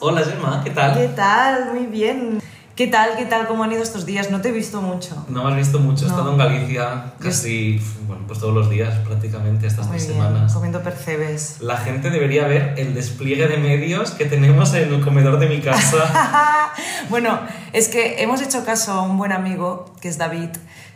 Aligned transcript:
Hola 0.00 0.22
Gemma, 0.24 0.62
¿qué 0.64 0.70
tal? 0.70 0.94
¿Qué 0.94 1.08
tal? 1.08 1.70
Muy 1.74 1.86
bien. 1.86 2.40
¿Qué 2.74 2.86
tal? 2.86 3.10
¿Qué 3.18 3.26
tal? 3.26 3.46
¿Cómo 3.46 3.64
han 3.64 3.72
ido 3.72 3.82
estos 3.82 4.06
días? 4.06 4.30
No 4.30 4.40
te 4.40 4.48
he 4.48 4.52
visto 4.52 4.80
mucho. 4.80 5.26
No 5.28 5.44
me 5.44 5.50
has 5.50 5.56
visto 5.56 5.78
mucho, 5.78 6.06
he 6.06 6.08
No. 6.08 6.14
estado 6.14 6.32
en 6.32 6.38
Galicia 6.38 7.12
casi, 7.18 7.78
bueno, 8.06 8.24
pues 8.26 8.38
todos 8.38 8.54
los 8.54 8.70
días 8.70 8.94
prácticamente 9.06 9.66
estas 9.66 9.86
Muy 9.86 9.98
tres 9.98 10.08
bien, 10.08 10.22
semanas. 10.22 10.54
comiendo 10.54 10.82
percebes. 10.82 11.56
La 11.60 11.76
gente 11.76 12.08
debería 12.08 12.46
ver 12.46 12.74
el 12.78 12.94
despliegue 12.94 13.46
de 13.48 13.58
medios 13.58 14.12
que 14.12 14.24
tenemos 14.24 14.72
en 14.72 14.94
el 14.94 15.00
comedor 15.02 15.38
de 15.38 15.48
mi 15.48 15.60
casa. 15.60 16.72
bueno, 17.10 17.38
es 17.74 17.88
que 17.88 18.22
hemos 18.22 18.40
hecho 18.40 18.64
caso 18.64 18.92
a 18.92 19.02
un 19.02 19.18
buen 19.18 19.32
amigo, 19.32 19.94
que 20.00 20.08
es 20.08 20.16
David, 20.16 20.48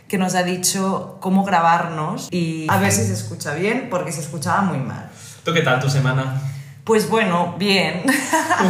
que 0.07 0.17
nos 0.17 0.33
ha 0.33 0.41
dicho 0.41 1.17
cómo 1.21 1.43
grabarnos 1.43 2.29
y 2.31 2.65
a 2.71 2.77
ver 2.77 2.91
si 2.91 3.03
se 3.03 3.13
escucha 3.13 3.53
bien, 3.53 3.87
porque 3.91 4.11
se 4.11 4.21
escuchaba 4.21 4.61
muy 4.61 4.79
mal. 4.79 5.11
¿Tú 5.43 5.53
qué 5.53 5.61
tal 5.61 5.79
tu 5.79 5.89
semana? 5.91 6.41
Pues 6.85 7.09
bueno, 7.09 7.55
bien. 7.57 8.03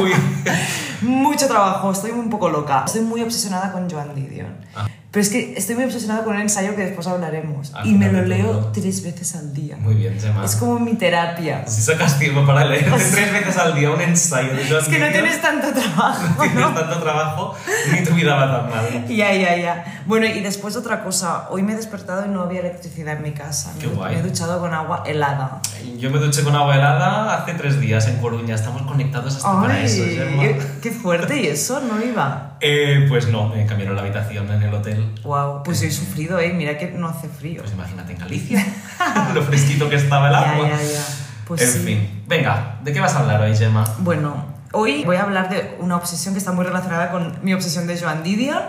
Uy. 0.02 0.14
Mucho 1.02 1.48
trabajo, 1.48 1.92
estoy 1.92 2.12
un 2.12 2.30
poco 2.30 2.48
loca. 2.48 2.84
Estoy 2.86 3.02
muy 3.02 3.22
obsesionada 3.22 3.74
con 3.74 3.90
Joan 3.90 4.16
Didion. 4.16 4.56
Ah. 4.74 4.88
Pero 5.16 5.24
es 5.24 5.30
que 5.30 5.54
estoy 5.56 5.76
muy 5.76 5.86
obsesionada 5.86 6.26
con 6.26 6.36
un 6.36 6.42
ensayo 6.42 6.76
que 6.76 6.82
después 6.82 7.08
hablaremos. 7.08 7.74
Al 7.74 7.88
y 7.88 7.94
me 7.94 8.12
lo 8.12 8.26
leo 8.26 8.50
todo. 8.50 8.72
tres 8.74 9.02
veces 9.02 9.34
al 9.38 9.54
día. 9.54 9.78
Muy 9.78 9.96
bien, 9.96 10.20
Gemma. 10.20 10.44
Es 10.44 10.58
como 10.58 10.78
mi 10.78 10.96
terapia. 10.96 11.66
Si 11.66 11.82
sacas 11.84 12.20
tiempo 12.20 12.46
para 12.46 12.66
leerte 12.66 12.90
tres 13.14 13.32
veces 13.32 13.56
al 13.56 13.76
día 13.76 13.92
un 13.92 14.02
ensayo 14.02 14.54
de 14.54 14.64
Es 14.64 14.90
que 14.90 15.00
no 15.00 15.10
tienes 15.14 15.42
tanto 15.42 15.72
trabajo. 15.72 16.22
no 16.38 16.52
tienes 16.52 16.76
tanto 16.76 17.00
trabajo, 17.00 17.56
ni 17.94 18.04
tu 18.04 18.14
vida 18.14 18.36
va 18.36 18.60
tan 18.60 18.70
mal. 18.70 19.08
Ya, 19.08 19.34
ya, 19.34 19.56
ya. 19.56 20.04
Bueno, 20.06 20.26
y 20.26 20.42
después 20.42 20.76
otra 20.76 21.02
cosa. 21.02 21.48
Hoy 21.50 21.64
me 21.64 21.72
he 21.72 21.76
despertado 21.78 22.26
y 22.26 22.28
no 22.28 22.42
había 22.42 22.60
electricidad 22.60 23.16
en 23.16 23.24
mi 23.24 23.32
casa. 23.32 23.72
Qué 23.80 23.88
me, 23.88 23.94
guay. 23.94 24.16
me 24.16 24.20
he 24.20 24.24
duchado 24.24 24.60
con 24.60 24.74
agua 24.74 25.06
helada. 25.06 25.62
Yo 25.98 26.12
me 26.12 26.20
duché 26.20 26.44
con 26.44 26.54
agua 26.58 26.76
helada 26.76 27.38
hace 27.38 27.54
tres 27.54 27.80
días 27.80 28.06
en 28.10 28.18
Coruña. 28.18 28.54
Estamos 28.54 28.82
conectados 28.82 29.38
hasta 29.38 29.62
para 29.62 29.82
eso, 29.82 30.04
Gemma. 30.04 30.44
qué 30.82 30.92
fuerte. 30.92 31.42
¿Y 31.42 31.48
eso 31.48 31.80
no 31.80 32.04
iba? 32.04 32.55
Eh, 32.62 33.06
pues 33.10 33.28
no, 33.28 33.50
me 33.50 33.66
cambiaron 33.66 33.96
la 33.96 34.02
habitación 34.02 34.50
en 34.52 34.64
el 34.64 34.74
hotel. 34.74 35.14
Wow, 35.24 35.64
pues 35.64 35.82
yo 35.82 35.88
he 35.88 35.92
sufrido, 35.92 36.40
¿eh? 36.40 36.54
Mira 36.54 36.78
que 36.78 36.92
no 36.92 37.08
hace 37.10 37.28
frío. 37.28 37.62
Pues 37.62 37.74
imagínate 37.74 38.14
en 38.14 38.20
Galicia, 38.20 38.66
lo 39.34 39.42
fresquito 39.44 39.90
que 39.90 39.96
estaba 39.98 40.28
el 40.28 40.34
ya, 40.34 40.52
agua. 40.54 40.70
ya, 40.70 40.82
ya. 40.82 41.06
Pues 41.48 41.62
en 41.62 41.68
sí. 41.72 41.80
fin, 41.80 42.24
venga, 42.28 42.80
¿de 42.84 42.92
qué 42.94 43.00
vas 43.00 43.14
a 43.16 43.20
hablar 43.20 43.42
hoy, 43.42 43.56
Gemma? 43.56 43.84
Bueno, 44.00 44.46
hoy 44.72 45.04
voy 45.06 45.18
a 45.18 45.24
hablar 45.24 45.50
de 45.50 45.78
una 45.80 45.96
obsesión 45.98 46.34
que 46.34 46.40
está 46.40 46.52
muy 46.54 46.66
relacionada 46.66 47.12
con 47.12 47.38
mi 47.44 47.54
obsesión 47.54 47.86
de 47.88 48.00
Joan 48.00 48.24
Didion, 48.24 48.62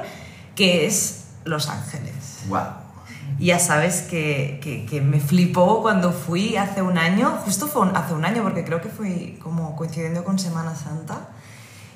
que 0.54 0.86
es 0.86 1.28
Los 1.44 1.68
Ángeles. 1.70 2.40
Wow. 2.48 2.60
Y 3.38 3.46
Ya 3.46 3.58
sabes 3.58 4.02
que, 4.02 4.60
que, 4.62 4.84
que 4.86 5.00
me 5.00 5.20
flipó 5.20 5.80
cuando 5.82 6.12
fui 6.12 6.56
hace 6.56 6.82
un 6.82 6.98
año, 6.98 7.30
justo 7.44 7.66
fue 7.66 7.82
un- 7.82 7.96
hace 7.96 8.12
un 8.14 8.24
año, 8.24 8.42
porque 8.42 8.64
creo 8.64 8.80
que 8.80 8.88
fui 8.88 9.38
como 9.42 9.74
coincidiendo 9.76 10.22
con 10.24 10.38
Semana 10.38 10.74
Santa, 10.74 11.28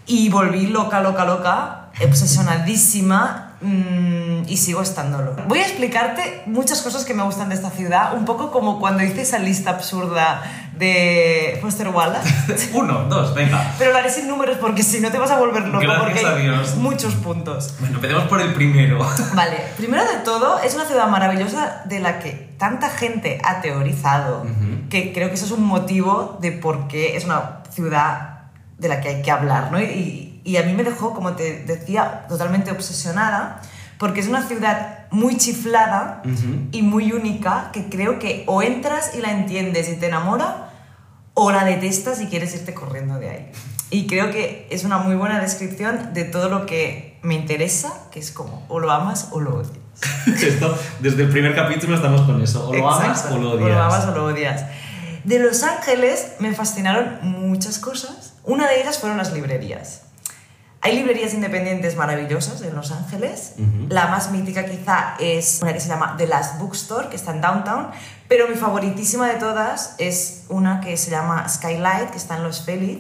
y 0.06 0.28
volví 0.28 0.66
loca, 0.66 1.00
loca, 1.00 1.24
loca, 1.24 1.79
obsesionadísima 2.04 3.52
mm, 3.60 4.42
y 4.46 4.56
sigo 4.56 4.82
estándolo. 4.82 5.36
Voy 5.48 5.58
a 5.58 5.62
explicarte 5.62 6.42
muchas 6.46 6.82
cosas 6.82 7.04
que 7.04 7.14
me 7.14 7.22
gustan 7.22 7.48
de 7.48 7.54
esta 7.54 7.70
ciudad, 7.70 8.14
un 8.14 8.24
poco 8.24 8.50
como 8.50 8.78
cuando 8.80 9.02
hice 9.02 9.22
esa 9.22 9.38
lista 9.38 9.70
absurda 9.70 10.42
de 10.80 11.58
Foster 11.60 11.88
Wallace. 11.88 12.70
Uno, 12.72 13.04
dos, 13.04 13.34
venga. 13.34 13.74
Pero 13.78 13.92
lo 13.92 13.98
haré 13.98 14.10
sin 14.10 14.26
números 14.28 14.56
porque 14.58 14.82
si 14.82 15.00
no 15.00 15.10
te 15.10 15.18
vas 15.18 15.30
a 15.30 15.38
volver 15.38 15.66
loco 15.66 15.80
Gracias 15.80 16.02
porque 16.02 16.26
a 16.26 16.34
hay 16.34 16.42
Dios. 16.42 16.76
muchos 16.76 17.14
puntos. 17.16 17.74
Bueno, 17.80 17.96
empecemos 17.96 18.24
por 18.24 18.40
el 18.40 18.54
primero. 18.54 18.98
Vale, 19.34 19.58
primero 19.76 20.02
de 20.04 20.18
todo, 20.24 20.58
es 20.60 20.74
una 20.74 20.86
ciudad 20.86 21.08
maravillosa 21.08 21.82
de 21.84 22.00
la 22.00 22.18
que 22.18 22.50
tanta 22.58 22.88
gente 22.88 23.40
ha 23.44 23.60
teorizado, 23.60 24.46
que 24.88 25.12
creo 25.12 25.28
que 25.28 25.34
eso 25.34 25.44
es 25.44 25.52
un 25.52 25.64
motivo 25.64 26.38
de 26.40 26.52
por 26.52 26.88
qué 26.88 27.16
es 27.16 27.24
una 27.24 27.60
ciudad 27.70 28.40
de 28.78 28.88
la 28.88 29.00
que 29.00 29.08
hay 29.08 29.22
que 29.22 29.30
hablar, 29.30 29.70
¿no? 29.70 29.80
Y, 29.80 30.29
y 30.44 30.56
a 30.56 30.62
mí 30.62 30.72
me 30.74 30.84
dejó, 30.84 31.14
como 31.14 31.32
te 31.34 31.64
decía, 31.64 32.26
totalmente 32.28 32.70
obsesionada, 32.70 33.60
porque 33.98 34.20
es 34.20 34.28
una 34.28 34.46
ciudad 34.46 35.06
muy 35.10 35.36
chiflada 35.36 36.22
Ujú. 36.24 36.68
y 36.72 36.82
muy 36.82 37.12
única, 37.12 37.70
que 37.72 37.88
creo 37.88 38.18
que 38.18 38.44
o 38.46 38.62
entras 38.62 39.14
y 39.14 39.20
la 39.20 39.32
entiendes 39.32 39.88
y 39.88 39.96
te 39.96 40.06
enamora, 40.06 40.70
o 41.34 41.50
la 41.52 41.64
detestas 41.64 42.20
y 42.20 42.26
quieres 42.26 42.54
irte 42.54 42.74
corriendo 42.74 43.18
de 43.18 43.30
ahí. 43.30 43.52
Y 43.90 44.06
creo 44.06 44.30
que 44.30 44.68
es 44.70 44.84
una 44.84 44.98
muy 44.98 45.16
buena 45.16 45.40
descripción 45.40 46.12
de 46.14 46.24
todo 46.24 46.48
lo 46.48 46.64
que 46.66 47.18
me 47.22 47.34
interesa, 47.34 47.92
que 48.10 48.20
es 48.20 48.30
como 48.30 48.64
o 48.68 48.78
lo 48.78 48.90
amas 48.90 49.28
o 49.32 49.40
lo 49.40 49.56
odias. 49.56 49.72
Esto, 50.42 50.78
desde 51.00 51.24
el 51.24 51.28
primer 51.30 51.54
capítulo 51.54 51.96
estamos 51.96 52.22
con 52.22 52.40
eso. 52.42 52.68
O 52.68 52.74
lo 52.74 52.88
amas 52.90 53.08
Exacto. 53.08 53.34
o 53.34 53.38
lo 53.38 53.50
odias. 53.52 53.66
O 53.66 53.68
lo 53.68 53.82
amas 53.82 54.04
o 54.06 54.10
lo 54.12 54.24
odias. 54.26 54.64
De 55.24 55.38
Los 55.38 55.62
Ángeles 55.62 56.32
me 56.38 56.54
fascinaron 56.54 57.18
muchas 57.22 57.78
cosas. 57.78 58.34
Una 58.44 58.66
de 58.68 58.80
ellas 58.80 58.98
fueron 58.98 59.18
las 59.18 59.32
librerías. 59.32 60.02
Hay 60.82 60.96
librerías 60.96 61.34
independientes 61.34 61.94
maravillosas 61.94 62.62
en 62.62 62.74
Los 62.74 62.90
Ángeles. 62.90 63.54
La 63.90 64.06
más 64.06 64.30
mítica 64.30 64.64
quizá 64.64 65.14
es 65.20 65.58
una 65.60 65.74
que 65.74 65.80
se 65.80 65.88
llama 65.88 66.14
The 66.16 66.26
Last 66.26 66.58
Bookstore, 66.58 67.08
que 67.08 67.16
está 67.16 67.32
en 67.32 67.42
Downtown, 67.42 67.88
pero 68.28 68.48
mi 68.48 68.54
favoritísima 68.54 69.28
de 69.28 69.34
todas 69.34 69.94
es 69.98 70.44
una 70.48 70.80
que 70.80 70.96
se 70.96 71.10
llama 71.10 71.46
Skylight, 71.46 72.10
que 72.10 72.16
está 72.16 72.38
en 72.38 72.44
Los 72.44 72.64
Feliz. 72.64 72.98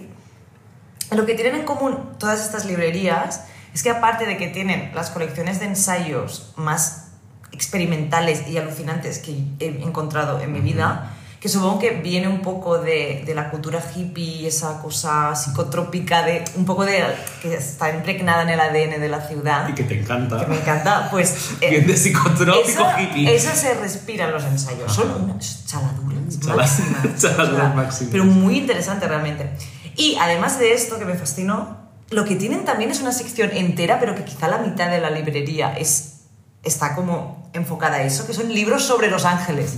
Lo 1.10 1.24
que 1.24 1.34
tienen 1.34 1.54
en 1.54 1.64
común 1.64 1.96
todas 2.18 2.44
estas 2.44 2.66
librerías 2.66 3.44
es 3.72 3.82
que 3.82 3.88
aparte 3.88 4.26
de 4.26 4.36
que 4.36 4.48
tienen 4.48 4.92
las 4.94 5.08
colecciones 5.08 5.58
de 5.58 5.66
ensayos 5.66 6.52
más 6.56 7.06
experimentales 7.52 8.46
y 8.46 8.58
alucinantes 8.58 9.18
que 9.18 9.42
he 9.58 9.82
encontrado 9.82 10.38
en 10.40 10.52
mi 10.52 10.60
vida, 10.60 11.14
que 11.40 11.48
supongo 11.48 11.78
que 11.78 11.90
viene 11.92 12.28
un 12.28 12.42
poco 12.42 12.76
de, 12.78 13.22
de 13.24 13.34
la 13.34 13.48
cultura 13.50 13.82
hippie, 13.96 14.46
esa 14.46 14.78
cosa 14.82 15.34
psicotrópica, 15.34 16.22
de, 16.22 16.44
un 16.54 16.66
poco 16.66 16.84
de 16.84 17.02
que 17.40 17.54
está 17.54 17.88
impregnada 17.94 18.42
en 18.42 18.50
el 18.50 18.60
ADN 18.60 19.00
de 19.00 19.08
la 19.08 19.26
ciudad, 19.26 19.66
Y 19.68 19.72
que 19.74 19.84
te 19.84 19.98
encanta. 20.00 20.40
que 20.40 20.46
me 20.48 20.56
encanta, 20.58 21.08
pues... 21.10 21.52
eh, 21.62 21.70
Bien 21.70 21.86
de 21.86 21.96
psicotrópico 21.96 22.68
eso, 22.68 22.86
hippie. 23.00 23.34
eso 23.34 23.50
se 23.54 23.72
respira 23.72 24.26
en 24.26 24.32
los 24.32 24.44
ensayos. 24.44 24.92
Son 24.94 25.10
unas 25.24 25.66
chaladuras 25.66 26.38
Chala- 26.40 26.56
máximas. 26.56 27.16
chaladuras 27.22 27.74
máximas. 27.74 28.12
Pero 28.12 28.24
muy 28.26 28.58
interesante 28.58 29.08
realmente. 29.08 29.48
Y 29.96 30.16
además 30.20 30.58
de 30.58 30.74
esto 30.74 30.98
que 30.98 31.06
me 31.06 31.14
fascinó, 31.14 31.78
lo 32.10 32.26
que 32.26 32.36
tienen 32.36 32.66
también 32.66 32.90
es 32.90 33.00
una 33.00 33.12
sección 33.12 33.50
entera, 33.52 33.98
pero 33.98 34.14
que 34.14 34.24
quizá 34.24 34.46
la 34.48 34.58
mitad 34.58 34.90
de 34.90 35.00
la 35.00 35.08
librería 35.08 35.72
es, 35.72 36.16
está 36.62 36.94
como 36.94 37.48
enfocada 37.54 37.96
a 37.96 38.02
eso, 38.02 38.26
que 38.26 38.34
son 38.34 38.52
libros 38.52 38.84
sobre 38.84 39.08
Los 39.10 39.24
Ángeles. 39.24 39.76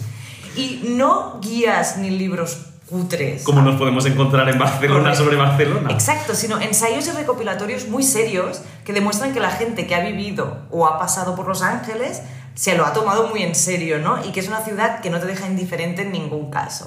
Y 0.56 0.82
no 0.96 1.40
guías 1.40 1.96
ni 1.98 2.10
libros 2.10 2.66
cutres. 2.88 3.42
Como 3.44 3.62
nos 3.62 3.76
podemos 3.76 4.04
encontrar 4.06 4.48
en 4.50 4.58
Barcelona 4.58 5.00
Correcto. 5.00 5.24
sobre 5.24 5.36
Barcelona. 5.36 5.90
Exacto, 5.92 6.34
sino 6.34 6.60
ensayos 6.60 7.06
y 7.06 7.10
recopilatorios 7.12 7.88
muy 7.88 8.02
serios 8.02 8.60
que 8.84 8.92
demuestran 8.92 9.32
que 9.32 9.40
la 9.40 9.50
gente 9.50 9.86
que 9.86 9.94
ha 9.94 10.00
vivido 10.00 10.58
o 10.70 10.86
ha 10.86 10.98
pasado 10.98 11.34
por 11.34 11.48
Los 11.48 11.62
Ángeles 11.62 12.20
se 12.54 12.76
lo 12.76 12.84
ha 12.84 12.92
tomado 12.92 13.28
muy 13.28 13.42
en 13.42 13.54
serio, 13.54 13.98
¿no? 13.98 14.22
Y 14.26 14.30
que 14.32 14.40
es 14.40 14.48
una 14.48 14.60
ciudad 14.62 15.00
que 15.00 15.08
no 15.08 15.18
te 15.20 15.26
deja 15.26 15.46
indiferente 15.46 16.02
en 16.02 16.12
ningún 16.12 16.50
caso. 16.50 16.86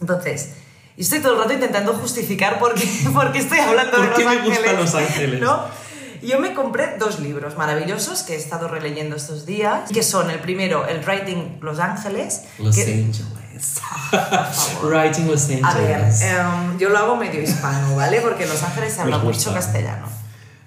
Entonces, 0.00 0.54
estoy 0.96 1.20
todo 1.20 1.34
el 1.34 1.38
rato 1.38 1.52
intentando 1.52 1.92
justificar 1.94 2.58
por 2.58 2.74
qué, 2.74 2.84
por 3.14 3.30
qué 3.30 3.38
estoy 3.38 3.60
hablando 3.60 4.00
de 4.00 4.08
¿Por 4.08 4.16
qué 4.16 4.24
Los 4.24 4.32
me 4.32 4.38
Ángeles. 4.40 4.58
gustan 4.58 4.76
Los 4.76 4.94
Ángeles? 4.96 5.40
¿no? 5.40 5.60
Yo 6.24 6.38
me 6.38 6.54
compré 6.54 6.96
dos 6.98 7.20
libros 7.20 7.56
maravillosos 7.56 8.22
que 8.22 8.34
he 8.34 8.36
estado 8.36 8.68
releyendo 8.68 9.16
estos 9.16 9.44
días, 9.46 9.90
que 9.92 10.02
son 10.02 10.30
el 10.30 10.38
primero, 10.40 10.86
el 10.86 11.04
Writing 11.04 11.58
Los 11.60 11.78
Ángeles. 11.78 12.42
Los 12.58 12.74
que- 12.74 12.82
Angeles. 12.82 13.80
Writing 14.82 15.26
Los 15.28 15.44
Angeles. 15.44 15.64
a 15.64 15.74
ver, 15.74 16.00
em, 16.72 16.78
yo 16.78 16.88
lo 16.88 16.98
hago 16.98 17.16
medio 17.16 17.40
hispano, 17.42 17.94
¿vale? 17.96 18.20
Porque 18.20 18.44
en 18.44 18.48
Los 18.48 18.62
Ángeles 18.62 18.92
se 18.94 19.00
habla 19.02 19.18
mucho 19.18 19.52
castellano. 19.52 20.06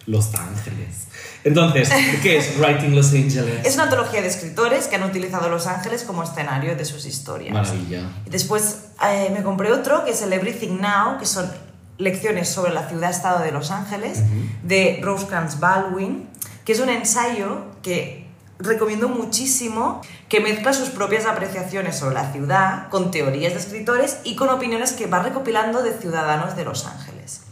Los 0.05 0.33
Ángeles. 0.35 1.07
Entonces, 1.43 1.89
¿qué 2.23 2.37
es 2.37 2.57
Writing 2.59 2.95
Los 2.95 3.11
Angeles? 3.13 3.65
Es 3.65 3.75
una 3.75 3.83
antología 3.83 4.21
de 4.21 4.27
escritores 4.27 4.87
que 4.87 4.95
han 4.95 5.03
utilizado 5.03 5.49
Los 5.49 5.67
Ángeles 5.67 6.03
como 6.03 6.23
escenario 6.23 6.75
de 6.75 6.85
sus 6.85 7.05
historias. 7.05 7.53
Maravilla. 7.53 8.01
Y 8.25 8.29
después 8.29 8.77
eh, 9.05 9.29
me 9.33 9.43
compré 9.43 9.71
otro 9.71 10.03
que 10.05 10.11
es 10.11 10.21
el 10.21 10.33
Everything 10.33 10.79
Now, 10.81 11.17
que 11.19 11.25
son 11.25 11.49
lecciones 11.97 12.49
sobre 12.49 12.73
la 12.73 12.87
ciudad-estado 12.87 13.43
de 13.43 13.51
Los 13.51 13.71
Ángeles, 13.71 14.23
de 14.63 14.99
Rosecrans 15.01 15.59
Baldwin, 15.59 16.27
que 16.65 16.73
es 16.73 16.79
un 16.79 16.89
ensayo 16.89 17.65
que 17.81 18.27
recomiendo 18.59 19.07
muchísimo, 19.07 20.01
que 20.29 20.39
mezcla 20.39 20.73
sus 20.73 20.89
propias 20.89 21.25
apreciaciones 21.25 21.97
sobre 21.97 22.15
la 22.15 22.31
ciudad 22.31 22.89
con 22.89 23.11
teorías 23.11 23.53
de 23.53 23.59
escritores 23.59 24.17
y 24.23 24.35
con 24.35 24.49
opiniones 24.49 24.93
que 24.93 25.05
va 25.05 25.23
recopilando 25.23 25.83
de 25.83 25.93
ciudadanos 25.93 26.55
de 26.55 26.65
Los 26.65 26.85
Ángeles. 26.85 27.46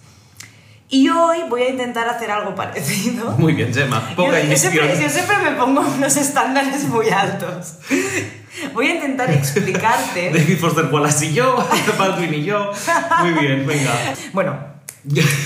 Y 0.90 1.10
hoy 1.10 1.40
voy 1.50 1.64
a 1.64 1.70
intentar 1.70 2.08
hacer 2.08 2.30
algo 2.30 2.54
parecido. 2.56 3.32
Muy 3.38 3.54
bien, 3.54 3.74
Gemma. 3.74 4.02
Poca 4.16 4.40
Yo- 4.42 4.50
yo, 4.50 4.56
siempre, 4.58 4.86
iniciación. 4.86 5.02
yo 5.02 5.10
siempre 5.10 5.38
me 5.38 5.52
pongo 5.58 5.82
unos 5.82 6.16
estándares 6.18 6.84
muy 6.88 7.10
altos. 7.10 7.76
Voy 8.74 8.88
a 8.88 8.96
intentar 8.96 9.32
explicarte. 9.32 10.30
David 10.34 10.58
Foster 10.60 10.86
Wallace 10.86 11.26
y 11.28 11.34
yo, 11.34 11.58
Baldwin 11.98 12.34
y 12.36 12.44
yo. 12.44 12.72
Muy 13.22 13.32
bien, 13.34 13.66
venga. 13.66 13.92
Bueno, 14.34 14.75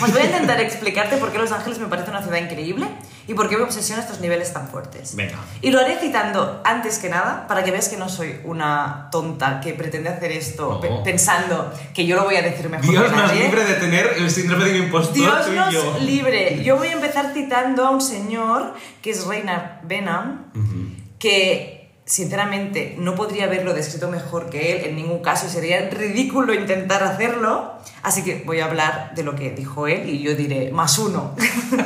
Os 0.01 0.11
voy 0.13 0.21
a 0.21 0.25
intentar 0.25 0.59
explicarte 0.61 1.17
por 1.17 1.31
qué 1.31 1.37
Los 1.37 1.51
Ángeles 1.51 1.79
me 1.79 1.87
parece 1.87 2.09
una 2.09 2.21
ciudad 2.21 2.37
increíble 2.37 2.87
y 3.27 3.33
por 3.33 3.47
qué 3.49 3.57
me 3.57 3.63
obsesiona 3.63 4.01
estos 4.01 4.21
niveles 4.21 4.51
tan 4.53 4.67
fuertes. 4.69 5.15
Venga. 5.15 5.37
Y 5.61 5.69
lo 5.71 5.79
haré 5.79 5.97
citando 5.99 6.61
antes 6.65 6.97
que 6.97 7.09
nada 7.09 7.45
para 7.47 7.63
que 7.63 7.69
veas 7.71 7.87
que 7.89 7.97
no 7.97 8.09
soy 8.09 8.39
una 8.45 9.09
tonta 9.11 9.59
que 9.59 9.73
pretende 9.73 10.09
hacer 10.09 10.31
esto 10.31 10.79
No. 10.81 11.03
pensando 11.03 11.71
que 11.93 12.05
yo 12.07 12.15
lo 12.15 12.23
voy 12.23 12.37
a 12.37 12.41
decir 12.41 12.69
mejor 12.69 12.89
Dios 12.89 13.03
que 13.03 13.09
nos 13.15 13.27
nadie. 13.27 13.43
libre 13.43 13.63
de 13.65 13.73
tener 13.75 14.13
el 14.17 14.31
síndrome 14.31 14.65
de 14.65 14.77
impostor 14.79 15.13
Dios 15.15 15.45
tú 15.45 15.51
y 15.51 15.55
nos 15.55 15.73
yo. 15.73 15.97
libre. 16.01 16.63
Yo 16.63 16.77
voy 16.77 16.87
a 16.87 16.93
empezar 16.93 17.31
citando 17.33 17.85
a 17.85 17.91
un 17.91 18.01
señor 18.01 18.73
que 19.01 19.11
es 19.11 19.25
Reinhard 19.27 19.81
Benham, 19.83 20.45
Ujú. 20.55 20.95
que 21.19 21.78
sinceramente 22.09 22.95
no 22.97 23.13
podría 23.13 23.45
haberlo 23.45 23.73
descrito 23.75 24.09
mejor 24.09 24.49
que 24.49 24.75
él 24.75 24.87
en 24.87 24.95
ningún 24.95 25.19
caso 25.19 25.45
y 25.45 25.49
sería 25.49 25.89
ridículo 25.89 26.55
intentar 26.55 27.03
hacerlo. 27.03 27.73
Así 28.01 28.23
que 28.23 28.41
voy 28.45 28.59
a 28.61 28.65
hablar 28.65 29.13
de 29.13 29.23
lo 29.23 29.35
que 29.35 29.51
dijo 29.51 29.87
él 29.87 30.09
y 30.09 30.19
yo 30.19 30.35
diré 30.35 30.71
más 30.71 30.97
uno. 30.97 31.35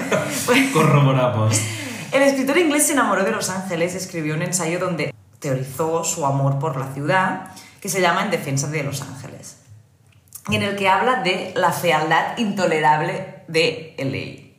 Corroboramos. 0.73 1.59
El 2.13 2.21
escritor 2.21 2.57
inglés 2.57 2.87
se 2.87 2.93
enamoró 2.93 3.23
de 3.25 3.31
Los 3.31 3.49
Ángeles 3.49 3.93
y 3.93 3.97
escribió 3.97 4.33
un 4.35 4.43
ensayo 4.43 4.79
donde 4.79 5.13
teorizó 5.39 6.05
su 6.05 6.25
amor 6.25 6.57
por 6.57 6.77
la 6.77 6.93
ciudad, 6.93 7.51
que 7.81 7.89
se 7.89 7.99
llama 7.99 8.23
En 8.23 8.31
defensa 8.31 8.67
de 8.67 8.83
Los 8.83 9.01
Ángeles, 9.01 9.57
y 10.47 10.55
en 10.55 10.63
el 10.63 10.77
que 10.77 10.87
habla 10.87 11.21
de 11.21 11.51
la 11.55 11.73
fealdad 11.73 12.37
intolerable 12.37 13.43
de 13.49 13.93
LA. 13.97 14.53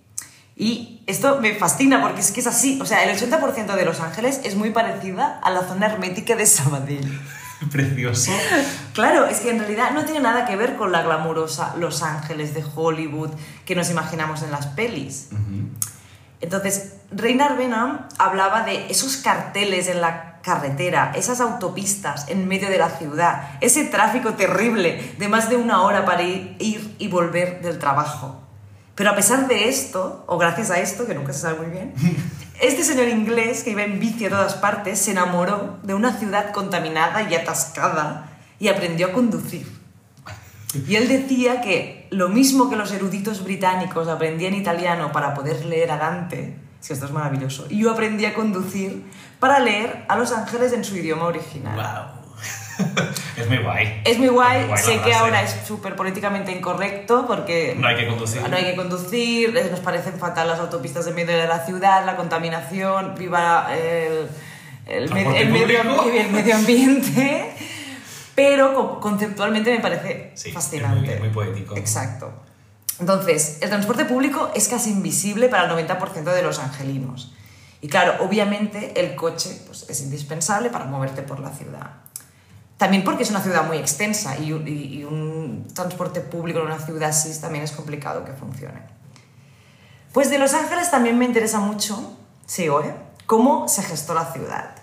Y 0.56 0.93
esto 1.06 1.40
me 1.40 1.54
fascina 1.54 2.00
porque 2.00 2.20
es 2.20 2.30
que 2.30 2.40
es 2.40 2.46
así, 2.46 2.78
o 2.80 2.86
sea, 2.86 3.04
el 3.04 3.16
80% 3.16 3.74
de 3.74 3.84
Los 3.84 4.00
Ángeles 4.00 4.40
es 4.44 4.54
muy 4.54 4.70
parecida 4.70 5.38
a 5.42 5.50
la 5.50 5.62
zona 5.62 5.86
hermética 5.86 6.36
de 6.36 6.46
Sabadell. 6.46 7.20
Precioso. 7.70 8.32
Claro, 8.92 9.26
es 9.26 9.40
que 9.40 9.50
en 9.50 9.58
realidad 9.58 9.92
no 9.92 10.04
tiene 10.04 10.20
nada 10.20 10.44
que 10.44 10.56
ver 10.56 10.76
con 10.76 10.92
la 10.92 11.02
glamurosa 11.02 11.74
Los 11.78 12.02
Ángeles 12.02 12.54
de 12.54 12.64
Hollywood 12.74 13.30
que 13.64 13.74
nos 13.74 13.90
imaginamos 13.90 14.42
en 14.42 14.50
las 14.50 14.66
pelis. 14.66 15.28
Entonces, 16.40 16.94
Reinhard 17.10 17.56
Benham 17.56 18.06
hablaba 18.18 18.64
de 18.64 18.90
esos 18.90 19.16
carteles 19.18 19.88
en 19.88 20.00
la 20.00 20.40
carretera, 20.42 21.12
esas 21.14 21.40
autopistas 21.40 22.28
en 22.28 22.46
medio 22.46 22.68
de 22.68 22.76
la 22.76 22.90
ciudad, 22.90 23.52
ese 23.62 23.84
tráfico 23.84 24.34
terrible 24.34 25.14
de 25.18 25.28
más 25.28 25.48
de 25.48 25.56
una 25.56 25.82
hora 25.82 26.04
para 26.04 26.22
ir, 26.22 26.56
ir 26.58 26.96
y 26.98 27.08
volver 27.08 27.62
del 27.62 27.78
trabajo. 27.78 28.43
Pero 28.94 29.10
a 29.10 29.16
pesar 29.16 29.48
de 29.48 29.68
esto, 29.68 30.24
o 30.26 30.38
gracias 30.38 30.70
a 30.70 30.78
esto, 30.78 31.06
que 31.06 31.14
nunca 31.14 31.32
se 31.32 31.40
sabe 31.40 31.58
muy 31.58 31.66
bien, 31.66 31.94
este 32.60 32.84
señor 32.84 33.08
inglés 33.08 33.64
que 33.64 33.70
iba 33.70 33.82
en 33.82 33.98
bici 33.98 34.26
a 34.26 34.30
todas 34.30 34.54
partes 34.54 34.98
se 34.98 35.10
enamoró 35.10 35.78
de 35.82 35.94
una 35.94 36.16
ciudad 36.18 36.52
contaminada 36.52 37.28
y 37.28 37.34
atascada 37.34 38.30
y 38.58 38.68
aprendió 38.68 39.08
a 39.08 39.12
conducir. 39.12 39.66
Y 40.88 40.96
él 40.96 41.08
decía 41.08 41.60
que 41.60 42.08
lo 42.10 42.28
mismo 42.28 42.68
que 42.68 42.76
los 42.76 42.90
eruditos 42.92 43.44
británicos 43.44 44.08
aprendían 44.08 44.54
italiano 44.54 45.12
para 45.12 45.34
poder 45.34 45.64
leer 45.64 45.90
a 45.92 45.98
Dante, 45.98 46.56
si 46.80 46.92
esto 46.92 47.06
es 47.06 47.12
maravilloso, 47.12 47.66
y 47.70 47.78
yo 47.78 47.92
aprendí 47.92 48.24
a 48.24 48.34
conducir 48.34 49.04
para 49.38 49.60
leer 49.60 50.04
a 50.08 50.16
Los 50.16 50.32
Ángeles 50.32 50.72
en 50.72 50.84
su 50.84 50.96
idioma 50.96 51.26
original. 51.26 51.76
Wow. 51.76 52.13
es 53.36 53.48
muy 53.48 53.58
guay. 53.58 54.02
Es 54.04 54.18
muy 54.18 54.28
guay, 54.28 54.56
Es 54.62 54.66
muy 54.66 54.68
guay 54.68 54.82
sé 54.82 55.00
que 55.02 55.14
ahora 55.14 55.42
es 55.42 55.56
súper 55.66 55.94
políticamente 55.96 56.52
incorrecto 56.52 57.26
porque 57.26 57.74
No 57.78 57.86
hay 57.88 57.96
que 57.96 58.06
conducir. 58.08 58.48
no 58.48 58.56
hay 58.56 58.64
que 58.64 58.76
conducir, 58.76 59.56
eh, 59.56 59.68
nos 59.70 59.80
parecen 59.80 60.18
fatal 60.18 60.48
las 60.48 60.58
autopistas 60.60 61.06
en 61.06 61.14
medio 61.14 61.36
de 61.36 61.46
la 61.46 61.64
ciudad, 61.64 62.04
la 62.04 62.16
contaminación, 62.16 63.14
viva 63.16 63.68
el, 63.74 64.28
el, 64.86 65.10
me- 65.12 65.22
Transporte 65.24 65.40
el 65.42 65.50
medio, 65.50 65.80
el 66.20 66.30
medio 66.30 66.56
ambiente, 66.56 67.52
pero 68.34 68.74
co- 68.74 69.00
conceptualmente 69.00 69.70
me 69.72 69.80
parece 69.80 70.32
Sí, 70.34 70.50
fascinante. 70.52 71.14
es 71.14 71.20
muy- 71.20 71.28
muy 71.28 71.34
poético. 71.34 71.76
Exacto. 71.76 72.32
Entonces, 73.00 73.58
el 73.60 73.70
transporte 73.70 74.04
público 74.04 74.50
es 74.54 74.68
casi 74.68 74.90
invisible 74.90 75.48
para 75.48 75.64
el 75.64 75.70
90% 75.88 76.32
de 76.32 76.42
los 76.42 76.58
angelinos. 76.60 77.32
Y 77.80 77.88
claro, 77.88 78.14
obviamente 78.24 78.98
el 79.00 79.14
coche 79.16 79.60
pues, 79.66 79.86
es 79.90 80.00
indispensable 80.00 80.70
para 80.70 80.84
moverte 80.86 81.22
por 81.22 81.40
la 81.40 81.50
ciudad. 81.50 81.90
También 82.76 83.04
porque 83.04 83.22
es 83.22 83.30
una 83.30 83.40
ciudad 83.40 83.66
muy 83.66 83.78
extensa 83.78 84.36
y, 84.38 84.52
un- 84.52 85.66
transporte 85.74 86.20
público 86.20 86.60
en 86.60 86.66
una 86.66 86.78
ciudad 86.78 87.10
así 87.10 87.40
también 87.40 87.64
es 87.64 87.72
complicado 87.72 88.24
que 88.24 88.32
funcione. 88.32 88.80
Pues 90.12 90.30
de 90.30 90.38
Los 90.38 90.54
Ángeles 90.54 90.90
también 90.90 91.18
me 91.18 91.24
interesa 91.24 91.58
mucho, 91.58 92.16
sigo, 92.46 92.80
¿eh? 92.82 92.94
Cómo 93.26 93.66
se 93.68 93.82
gestó 93.82 94.14
la 94.14 94.32
ciudad. 94.32 94.76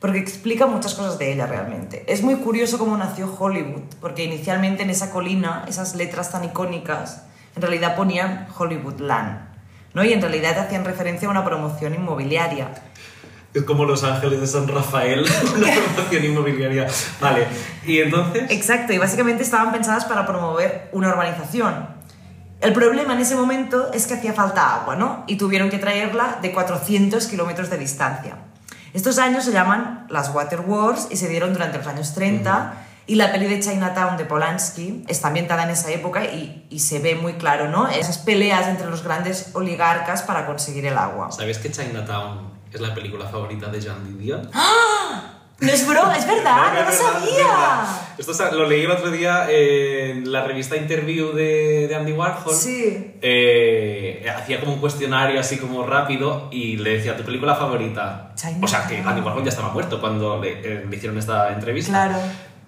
Porque 0.00 0.18
explica 0.18 0.66
muchas 0.66 0.94
cosas 0.94 1.18
de 1.18 1.32
ella 1.32 1.46
realmente. 1.46 2.04
Es 2.06 2.22
muy 2.22 2.36
curioso 2.36 2.78
cómo 2.78 2.96
nació 2.96 3.34
Hollywood, 3.38 3.82
porque 4.00 4.24
inicialmente 4.24 4.84
en 4.84 4.90
esa 4.90 5.10
colina, 5.10 5.64
esas 5.68 5.94
letras 5.96 6.30
tan 6.30 6.44
icónicas, 6.44 7.22
en 7.56 7.62
realidad 7.62 7.96
ponían 7.96 8.46
Hollywoodland, 8.56 9.40
¿no? 9.94 10.04
Y 10.04 10.12
en 10.12 10.20
realidad 10.22 10.56
hacían 10.58 10.84
referencia 10.84 11.26
a 11.26 11.30
una 11.32 11.44
promoción 11.44 11.94
inmobiliaria. 11.94 12.68
Es 13.58 13.64
como 13.64 13.84
Los 13.84 14.04
Ángeles 14.04 14.40
de 14.40 14.46
San 14.46 14.68
Rafael, 14.68 15.26
una 15.56 15.66
promoción 15.72 16.24
inmobiliaria. 16.24 16.86
Vale, 17.20 17.48
y 17.84 17.98
entonces. 17.98 18.44
Exacto, 18.50 18.92
y 18.92 18.98
básicamente 18.98 19.42
estaban 19.42 19.72
pensadas 19.72 20.04
para 20.04 20.24
promover 20.26 20.88
una 20.92 21.08
urbanización. 21.08 21.88
El 22.60 22.72
problema 22.72 23.14
en 23.14 23.20
ese 23.20 23.34
momento 23.34 23.92
es 23.92 24.06
que 24.06 24.14
hacía 24.14 24.32
falta 24.32 24.76
agua, 24.76 24.94
¿no? 24.94 25.24
Y 25.26 25.36
tuvieron 25.36 25.70
que 25.70 25.78
traerla 25.78 26.38
de 26.40 26.52
400 26.52 27.26
kilómetros 27.26 27.68
de 27.68 27.78
distancia. 27.78 28.36
Estos 28.94 29.18
años 29.18 29.44
se 29.44 29.50
llaman 29.50 30.06
las 30.08 30.32
Water 30.32 30.60
Wars 30.60 31.08
y 31.10 31.16
se 31.16 31.28
dieron 31.28 31.52
durante 31.52 31.78
los 31.78 31.86
años 31.88 32.14
30 32.14 32.74
y 33.08 33.16
la 33.16 33.32
peli 33.32 33.46
de 33.46 33.58
Chinatown 33.58 34.16
de 34.16 34.24
Polanski 34.24 35.04
está 35.08 35.28
ambientada 35.28 35.64
en 35.64 35.70
esa 35.70 35.90
época 35.90 36.26
y, 36.26 36.66
y 36.70 36.78
se 36.78 37.00
ve 37.00 37.16
muy 37.16 37.34
claro, 37.34 37.68
¿no? 37.68 37.88
Esas 37.88 38.18
peleas 38.18 38.68
entre 38.68 38.88
los 38.88 39.02
grandes 39.02 39.50
oligarcas 39.54 40.22
para 40.22 40.46
conseguir 40.46 40.86
el 40.86 40.96
agua. 40.96 41.32
¿Sabes 41.32 41.58
que 41.58 41.72
Chinatown 41.72 42.57
es 42.72 42.80
la 42.80 42.94
película 42.94 43.26
favorita 43.26 43.68
de 43.68 43.80
Jean 43.80 44.18
Didion? 44.18 44.50
No 45.60 45.72
es 45.72 45.86
broma, 45.88 46.16
es 46.16 46.24
verdad, 46.24 46.72
no, 46.72 46.82
lo 46.82 46.88
es 46.88 46.94
sabía. 46.94 47.36
verdad. 47.36 48.00
Esto 48.16 48.52
lo 48.52 48.68
leí 48.68 48.84
el 48.84 48.90
otro 48.92 49.10
día 49.10 49.46
en 49.50 50.30
la 50.30 50.44
revista 50.44 50.76
Interview 50.76 51.32
de, 51.32 51.88
de 51.88 51.96
Andy 51.96 52.12
Warhol. 52.12 52.54
Sí. 52.54 53.14
Eh, 53.20 54.24
hacía 54.36 54.60
como 54.60 54.74
un 54.74 54.80
cuestionario 54.80 55.40
así 55.40 55.56
como 55.58 55.84
rápido 55.84 56.48
y 56.52 56.76
le 56.76 56.90
decía 56.90 57.16
tu 57.16 57.24
película 57.24 57.56
favorita. 57.56 58.30
Chinatown. 58.36 58.64
O 58.64 58.68
sea, 58.68 58.86
que 58.86 58.98
Andy 58.98 59.20
Warhol 59.20 59.42
ya 59.42 59.48
estaba 59.48 59.70
muerto 59.70 60.00
cuando 60.00 60.40
le, 60.40 60.60
eh, 60.60 60.86
le 60.88 60.96
hicieron 60.96 61.18
esta 61.18 61.52
entrevista. 61.52 61.90
Claro. 61.90 62.18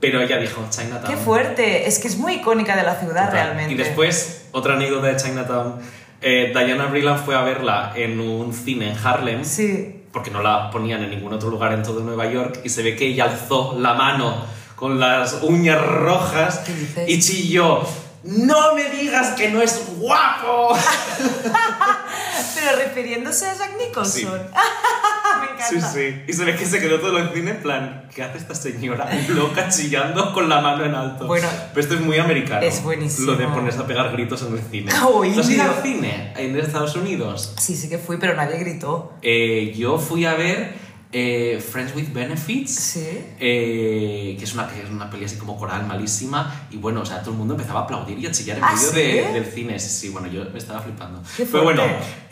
Pero 0.01 0.21
ella 0.23 0.39
dijo 0.39 0.65
Chinatown. 0.69 1.15
Qué 1.15 1.17
fuerte, 1.17 1.87
es 1.87 2.01
que 2.01 2.09
es 2.09 2.17
muy 2.17 2.35
icónica 2.35 2.75
de 2.75 2.83
la 2.83 2.97
ciudad 2.97 3.27
Total. 3.27 3.45
realmente. 3.45 3.75
Y 3.75 3.77
después, 3.77 4.47
otra 4.51 4.75
anécdota 4.75 5.07
de 5.09 5.17
Chinatown. 5.17 5.77
Eh, 6.23 6.53
Diana 6.55 6.87
Vreeland 6.87 7.25
fue 7.25 7.35
a 7.35 7.43
verla 7.43 7.93
en 7.97 8.21
un 8.21 8.53
cine 8.53 8.91
en 8.93 8.97
Harlem 9.07 9.45
Sí. 9.45 10.03
porque 10.13 10.31
no 10.31 10.43
la 10.43 10.71
ponían 10.71 11.03
en 11.03 11.11
ningún 11.11 11.33
otro 11.33 11.51
lugar 11.51 11.73
en 11.73 11.83
todo 11.83 12.01
Nueva 12.01 12.27
York 12.31 12.61
y 12.65 12.69
se 12.69 12.83
ve 12.83 12.97
que 12.97 13.07
ella 13.07 13.25
alzó 13.25 13.77
la 13.79 13.95
mano 13.95 14.35
con 14.77 14.99
las 15.01 15.39
uñas 15.43 15.81
rojas 15.85 16.63
y 17.07 17.21
chilló 17.21 17.83
¡No 18.23 18.75
me 18.75 18.91
digas 18.91 19.29
que 19.31 19.49
no 19.51 19.63
es 19.63 19.83
guapo! 19.97 20.77
Pero 22.55 22.77
refiriéndose 22.77 23.47
a 23.47 23.55
Jack 23.55 23.73
Nicholson. 23.79 24.21
Sí. 24.21 24.29
Me 25.41 25.65
Sí, 25.65 25.75
encanta. 25.77 25.93
sí. 25.93 26.23
Y 26.29 26.33
se 26.33 26.45
ve 26.45 26.57
que 26.57 26.65
se 26.67 26.81
quedó 26.81 26.99
todo 27.01 27.19
el 27.19 27.31
cine 27.31 27.51
en 27.53 27.57
plan, 27.63 28.09
¿qué 28.15 28.23
hace 28.23 28.39
esta 28.39 28.55
señora 28.55 29.09
loca 29.29 29.69
chillando 29.69 30.33
con 30.33 30.49
la 30.49 30.61
mano 30.61 30.85
en 30.85 30.95
alto? 30.95 31.27
Bueno, 31.27 31.49
Pero 31.75 31.81
esto 31.81 31.95
es 31.95 32.01
muy 32.01 32.19
americano. 32.19 32.63
es 32.63 32.83
buenísimo. 32.83 33.33
Lo 33.33 33.37
de 33.39 33.47
ponerse 33.49 33.81
a 33.81 33.87
pegar 33.87 34.13
gritos 34.13 34.43
en 34.43 34.53
el 34.55 34.61
cine. 34.71 34.93
Oh, 35.03 35.23
¿Tú 35.25 35.41
has 35.41 35.51
ido 35.51 35.63
al 35.65 35.83
cine 35.83 36.33
en 36.37 36.57
Estados 36.57 36.95
Unidos? 36.97 37.55
Sí, 37.59 37.75
sí 37.77 37.89
que 37.89 37.99
fui, 37.99 38.17
pero 38.19 38.35
nadie 38.37 38.59
gritó. 38.59 39.15
Eh, 39.23 39.75
yo 39.77 39.99
fui 39.99 40.25
a 40.25 40.35
ver 40.35 40.75
eh, 41.13 41.61
Friends 41.71 41.95
with 41.97 42.13
Benefits. 42.13 42.71
Sí. 42.75 43.07
eh, 43.41 44.37
que, 44.39 44.45
es 44.45 44.55
una, 44.55 44.69
que 44.69 44.81
es 44.83 44.91
una 44.91 45.11
peli 45.11 45.25
así 45.25 45.37
como 45.37 45.57
coral 45.59 45.87
malísima 45.87 46.67
y 46.71 46.77
bueno, 46.77 47.01
o 47.03 47.05
sea, 47.07 47.21
todo 47.21 47.33
el 47.33 47.39
mundo 47.39 47.55
empezaba 47.55 47.81
a 47.81 47.83
aplaudir 47.85 48.19
y 48.19 48.27
a 48.27 48.31
chillar 48.31 48.59
en 48.59 48.65
¿Ah, 48.65 48.73
medio 48.75 48.89
sí? 48.91 48.97
de- 48.97 49.33
del 49.33 49.45
cine, 49.47 49.79
sí, 49.79 49.89
sí, 49.91 50.09
bueno, 50.11 50.29
yo 50.29 50.45
me 50.53 50.59
estaba 50.59 50.81
flipando. 50.81 51.23
Pero 51.37 51.65
bueno, 51.65 51.83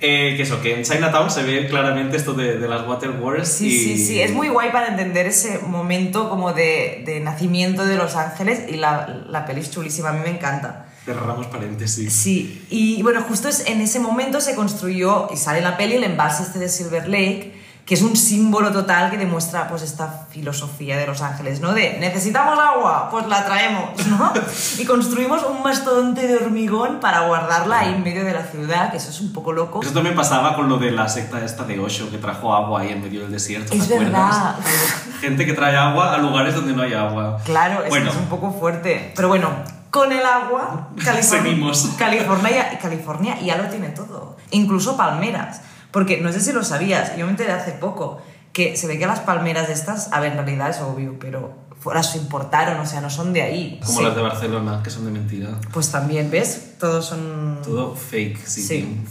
eh, 0.00 0.35
que 0.37 0.42
eso, 0.42 0.61
que 0.62 0.75
en 0.76 0.85
Chinatown 0.85 1.30
se 1.30 1.42
ve 1.42 1.66
claramente 1.68 2.16
esto 2.16 2.35
de, 2.35 2.58
de 2.58 2.68
las 2.68 2.87
Water 2.87 3.11
Wars 3.11 3.49
Sí, 3.49 3.66
y... 3.66 3.70
sí, 3.97 4.06
sí. 4.06 4.20
Es 4.20 4.32
muy 4.32 4.49
guay 4.49 4.70
para 4.70 4.88
entender 4.88 5.26
ese 5.26 5.58
momento 5.58 6.28
como 6.30 6.52
de, 6.52 7.02
de 7.04 7.20
nacimiento 7.20 7.85
de 7.85 7.97
Los 7.97 8.14
Ángeles 8.16 8.62
y 8.68 8.76
la, 8.76 9.25
la 9.28 9.44
peli 9.47 9.61
es 9.61 9.70
chulísima, 9.70 10.11
a 10.11 10.12
mí 10.12 10.20
me 10.23 10.30
encanta. 10.30 10.87
Cerramos 11.04 11.47
paréntesis. 11.47 12.12
Sí, 12.12 12.66
y 12.70 13.02
bueno, 13.02 13.23
justo 13.23 13.49
en 13.66 13.80
ese 13.80 13.99
momento 13.99 14.40
se 14.42 14.54
construyó, 14.54 15.28
y 15.32 15.37
sale 15.38 15.62
la 15.62 15.76
peli, 15.78 15.94
el 15.94 16.04
embalse 16.04 16.42
este 16.42 16.58
de 16.58 16.68
Silver 16.68 17.08
Lake, 17.08 17.58
que 17.88 17.95
es 17.95 18.02
un 18.02 18.14
símbolo 18.16 18.71
total 18.71 19.11
que 19.11 19.16
demuestra 19.16 19.66
pues 19.66 19.80
esta 19.80 20.26
filosofía 20.30 20.99
de 20.99 21.07
Los 21.07 21.23
Ángeles, 21.23 21.61
¿no? 21.62 21.73
De 21.73 21.97
necesitamos 21.99 22.59
agua, 22.59 23.09
pues 23.11 23.26
la 23.28 23.47
traemos, 23.47 24.07
¿no? 24.09 24.30
Y 24.78 24.85
construimos 24.85 25.42
un 25.42 25.62
mastodonte 25.62 26.26
de 26.28 26.37
hormigón 26.37 27.00
para 27.00 27.21
guardarla 27.21 27.78
ahí 27.80 27.95
en 27.95 28.02
medio 28.02 28.26
de 28.26 28.35
la 28.35 28.42
ciudad, 28.45 28.90
que 28.90 28.99
eso 28.99 29.09
es 29.09 29.21
un 29.23 29.33
poco 29.33 29.54
loco. 29.54 29.80
Esto 29.83 30.02
me 30.02 30.12
pasaba 30.12 30.54
con 30.54 30.68
lo 30.68 30.76
de 30.76 30.90
la 30.90 31.09
secta 31.09 31.42
esta 31.42 31.64
de 31.64 31.80
Osho 31.80 32.11
que 32.11 32.18
trajo 32.18 32.54
agua 32.54 32.83
ahí 32.83 32.90
en 32.92 33.00
medio 33.02 33.23
del 33.23 33.33
desierto. 33.33 33.71
¿te 33.71 33.78
Es 33.78 33.85
acuerdas? 33.85 34.12
verdad. 34.12 34.54
Gente 35.23 35.47
que 35.47 35.54
trae 35.54 35.75
agua 35.75 36.12
a 36.14 36.18
lugares 36.18 36.54
donde 36.54 36.75
no 36.75 36.83
hay 36.83 36.92
agua. 36.92 37.38
Claro, 37.47 37.85
es, 37.85 37.88
Bueno. 37.88 38.11
es 38.11 38.16
un 38.16 38.26
poco 38.26 38.52
fuerte. 38.52 39.14
Pero 39.16 39.28
bueno, 39.28 39.49
con 39.90 40.12
el 40.12 40.26
agua, 40.26 40.90
California, 41.02 41.23
Seguimos. 41.23 41.88
California, 41.99 42.78
California 42.83 43.40
ya 43.40 43.57
lo 43.57 43.64
tiene 43.64 43.88
todo. 43.88 44.37
Incluso 44.50 44.95
palmeras. 44.95 45.62
Porque 45.90 46.21
no 46.21 46.33
sé 46.33 46.40
si 46.40 46.52
lo 46.52 46.62
sabías, 46.64 47.16
yo 47.16 47.25
me 47.25 47.33
enteré 47.33 47.52
hace 47.52 47.73
poco 47.73 48.21
que 48.52 48.76
se 48.76 48.87
ve 48.87 48.99
que 48.99 49.07
las 49.07 49.21
palmeras 49.21 49.68
estas, 49.71 50.12
a 50.12 50.21
ver, 50.21 50.33
en 50.33 50.38
realidad 50.38 50.71
es 50.71 50.80
obvio, 50.80 51.18
pero 51.18 51.54
las 51.95 52.14
importaron, 52.16 52.78
o 52.80 52.87
sea, 52.87 53.00
no 53.00 53.09
son 53.09 53.33
de 53.33 53.42
ahí. 53.42 53.80
Como 53.85 53.99
Sí. 53.99 54.04
las 54.04 54.16
de 54.16 54.23
Barcelona, 54.23 54.80
que 54.83 54.90
son 54.90 55.04
de 55.04 55.12
mentira. 55.12 55.50
Pues 55.73 55.90
también, 55.90 56.30
¿ves? 56.30 56.75
Todos 56.78 57.07
son... 57.07 57.61
Todo 57.64 57.95
fake, 57.95 58.38
sí. 58.47 58.62
Sí. 58.62 59.04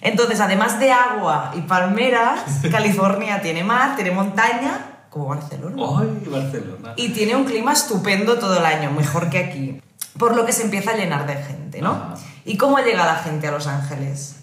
Entonces, 0.00 0.40
además 0.40 0.80
de 0.80 0.90
agua 0.90 1.52
y 1.54 1.60
palmeras, 1.62 2.40
California 2.70 3.40
tiene 3.42 3.62
mar, 3.62 3.94
tiene 3.94 4.10
montaña, 4.10 5.04
como 5.10 5.26
Barcelona. 5.26 5.76
¡Ay, 6.00 6.28
Barcelona! 6.28 6.94
Y 6.96 7.10
tiene 7.10 7.36
un 7.36 7.44
clima 7.44 7.72
estupendo 7.72 8.38
todo 8.38 8.58
el 8.58 8.64
año, 8.64 8.90
mejor 8.90 9.28
que 9.30 9.38
aquí. 9.38 9.80
Por 10.18 10.34
lo 10.34 10.44
que 10.44 10.52
se 10.52 10.62
empieza 10.62 10.90
a 10.92 10.96
llenar 10.96 11.26
de 11.26 11.36
gente, 11.36 11.80
¿no? 11.82 11.92
Ajá. 11.92 12.14
¿Y 12.44 12.56
cómo 12.56 12.78
llega 12.78 13.04
la 13.06 13.16
gente 13.16 13.46
a 13.46 13.52
Los 13.52 13.66
Ángeles? 13.68 14.36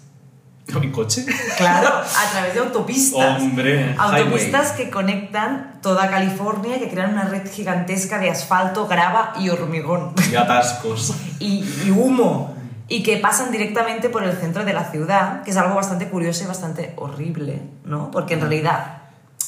¿En 0.78 0.92
coche? 0.92 1.24
Claro, 1.56 1.88
a 1.98 2.30
través 2.30 2.54
de 2.54 2.60
autopistas. 2.60 3.40
Hombre, 3.42 3.94
Autopistas 3.98 4.72
highway. 4.72 4.84
que 4.84 4.90
conectan 4.90 5.80
toda 5.82 6.10
California, 6.10 6.78
que 6.78 6.88
crean 6.88 7.12
una 7.12 7.24
red 7.24 7.50
gigantesca 7.50 8.18
de 8.18 8.30
asfalto, 8.30 8.86
grava 8.86 9.32
y 9.38 9.48
hormigón. 9.48 10.12
Y 10.30 10.36
atascos. 10.36 11.14
y, 11.38 11.64
y 11.84 11.90
humo. 11.90 12.54
Y 12.88 13.02
que 13.02 13.18
pasan 13.18 13.52
directamente 13.52 14.08
por 14.08 14.24
el 14.24 14.36
centro 14.36 14.64
de 14.64 14.72
la 14.72 14.90
ciudad, 14.90 15.42
que 15.42 15.52
es 15.52 15.56
algo 15.56 15.76
bastante 15.76 16.08
curioso 16.08 16.44
y 16.44 16.46
bastante 16.48 16.92
horrible, 16.96 17.62
¿no? 17.84 18.10
Porque 18.10 18.34
en 18.34 18.40
realidad 18.40 18.99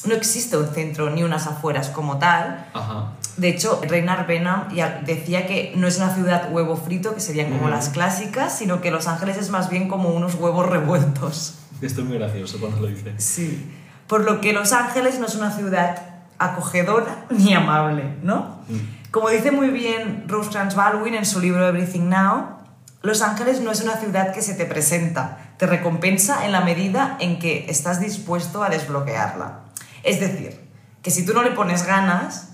no 0.05 0.13
existe 0.13 0.57
un 0.57 0.67
centro 0.67 1.09
ni 1.09 1.23
unas 1.23 1.47
afueras 1.47 1.89
como 1.89 2.17
tal. 2.17 2.67
Ajá. 2.73 3.13
De 3.37 3.49
hecho, 3.49 3.81
Reinhard 3.81 4.27
Benham 4.27 4.69
ya 4.73 5.01
decía 5.03 5.47
que 5.47 5.73
no 5.75 5.87
es 5.87 5.97
una 5.97 6.13
ciudad 6.13 6.51
huevo 6.51 6.75
frito, 6.75 7.15
que 7.15 7.19
serían 7.19 7.51
como 7.51 7.67
las 7.67 7.89
clásicas, 7.89 8.55
sino 8.55 8.79
que 8.79 8.91
Los 8.91 9.07
Ángeles 9.07 9.37
es 9.37 9.49
más 9.49 9.69
bien 9.69 9.87
como 9.87 10.09
unos 10.09 10.35
huevos 10.35 10.69
revueltos. 10.69 11.55
Esto 11.81 12.01
es 12.01 12.07
muy 12.07 12.17
gracioso 12.17 12.59
cuando 12.59 12.79
lo 12.79 12.87
dice. 12.87 13.13
Sí. 13.17 13.71
Por 14.07 14.23
lo 14.23 14.39
que 14.39 14.53
Los 14.53 14.71
Ángeles 14.71 15.19
no 15.19 15.25
es 15.25 15.35
una 15.35 15.51
ciudad 15.51 15.97
acogedora 16.37 17.25
ni 17.29 17.53
amable, 17.53 18.03
¿no? 18.21 18.59
Mm. 18.67 19.09
Como 19.09 19.29
dice 19.29 19.51
muy 19.51 19.69
bien 19.69 20.25
Rosecrans 20.27 20.75
Baldwin 20.75 21.15
en 21.15 21.25
su 21.25 21.39
libro 21.39 21.67
Everything 21.67 22.09
Now, 22.09 22.57
Los 23.01 23.21
Ángeles 23.21 23.61
no 23.61 23.71
es 23.71 23.81
una 23.81 23.97
ciudad 23.97 24.33
que 24.33 24.41
se 24.41 24.53
te 24.53 24.65
presenta, 24.65 25.53
te 25.57 25.65
recompensa 25.65 26.45
en 26.45 26.51
la 26.51 26.61
medida 26.61 27.17
en 27.19 27.39
que 27.39 27.65
estás 27.67 27.99
dispuesto 27.99 28.63
a 28.63 28.69
desbloquearla. 28.69 29.62
Es 30.03 30.19
decir, 30.19 30.59
que 31.01 31.11
si 31.11 31.25
tú 31.25 31.33
no 31.33 31.43
le 31.43 31.51
pones 31.51 31.85
ganas, 31.85 32.49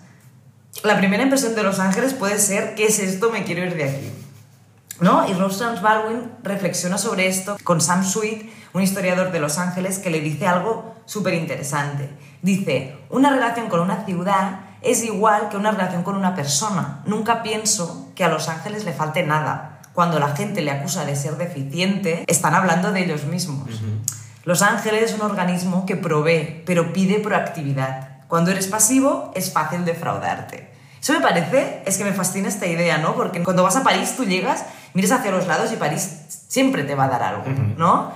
la 0.83 0.97
primera 0.97 1.23
impresión 1.23 1.55
de 1.55 1.63
Los 1.63 1.79
Ángeles 1.79 2.13
puede 2.13 2.39
ser, 2.39 2.75
¿qué 2.75 2.85
es 2.85 2.99
esto? 2.99 3.31
Me 3.31 3.43
quiero 3.43 3.65
ir 3.65 3.75
de 3.75 3.83
aquí. 3.83 4.11
¿no? 5.01 5.27
Y 5.27 5.33
Rosalind 5.33 5.81
Baldwin 5.81 6.31
reflexiona 6.43 6.97
sobre 6.97 7.27
esto 7.27 7.57
con 7.63 7.81
Sam 7.81 8.03
Sweet, 8.03 8.49
un 8.73 8.81
historiador 8.81 9.31
de 9.31 9.39
Los 9.39 9.57
Ángeles, 9.57 9.99
que 9.99 10.09
le 10.09 10.21
dice 10.21 10.47
algo 10.47 10.95
súper 11.05 11.33
interesante. 11.33 12.09
Dice, 12.41 12.97
una 13.09 13.31
relación 13.31 13.69
con 13.69 13.79
una 13.79 14.05
ciudad 14.05 14.61
es 14.81 15.03
igual 15.03 15.49
que 15.49 15.57
una 15.57 15.71
relación 15.71 16.03
con 16.03 16.15
una 16.15 16.35
persona. 16.35 17.01
Nunca 17.05 17.43
pienso 17.43 18.09
que 18.15 18.23
a 18.23 18.29
Los 18.29 18.47
Ángeles 18.49 18.85
le 18.85 18.93
falte 18.93 19.23
nada. 19.23 19.81
Cuando 19.93 20.19
la 20.19 20.35
gente 20.35 20.61
le 20.61 20.71
acusa 20.71 21.03
de 21.05 21.15
ser 21.15 21.37
deficiente, 21.37 22.23
están 22.27 22.53
hablando 22.53 22.91
de 22.91 23.03
ellos 23.03 23.25
mismos. 23.25 23.81
Los 24.45 24.61
Ángeles 24.61 25.11
es 25.11 25.13
un 25.13 25.21
organismo 25.21 25.85
que 25.85 25.95
provee, 25.95 26.63
pero 26.65 26.93
pide 26.93 27.19
proactividad. 27.19 28.09
Cuando 28.27 28.51
eres 28.51 28.67
pasivo, 28.67 29.31
es 29.35 29.51
fácil 29.51 29.85
defraudarte. 29.85 30.69
Eso 31.01 31.13
me 31.13 31.21
parece, 31.21 31.81
es 31.85 31.97
que 31.97 32.03
me 32.03 32.13
fascina 32.13 32.47
esta 32.47 32.67
idea, 32.67 32.97
¿no? 32.97 33.15
Porque 33.15 33.41
cuando 33.43 33.63
vas 33.63 33.75
a 33.75 33.83
París, 33.83 34.15
tú 34.15 34.25
llegas, 34.25 34.65
miras 34.93 35.11
hacia 35.11 35.31
los 35.31 35.47
lados 35.47 35.71
y 35.71 35.77
París 35.77 36.43
siempre 36.47 36.83
te 36.83 36.95
va 36.95 37.05
a 37.05 37.09
dar 37.09 37.23
algo, 37.23 37.43
¿no? 37.77 38.11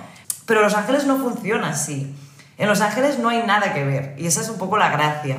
Pero 0.45 0.61
Los 0.61 0.73
Ángeles 0.75 1.05
no 1.05 1.17
funciona 1.17 1.69
así. 1.69 2.13
En 2.57 2.67
Los 2.67 2.81
Ángeles 2.81 3.19
no 3.19 3.29
hay 3.29 3.43
nada 3.43 3.73
que 3.73 3.83
ver, 3.83 4.15
y 4.17 4.27
esa 4.27 4.41
es 4.41 4.49
un 4.49 4.57
poco 4.57 4.77
la 4.77 4.89
gracia. 4.89 5.37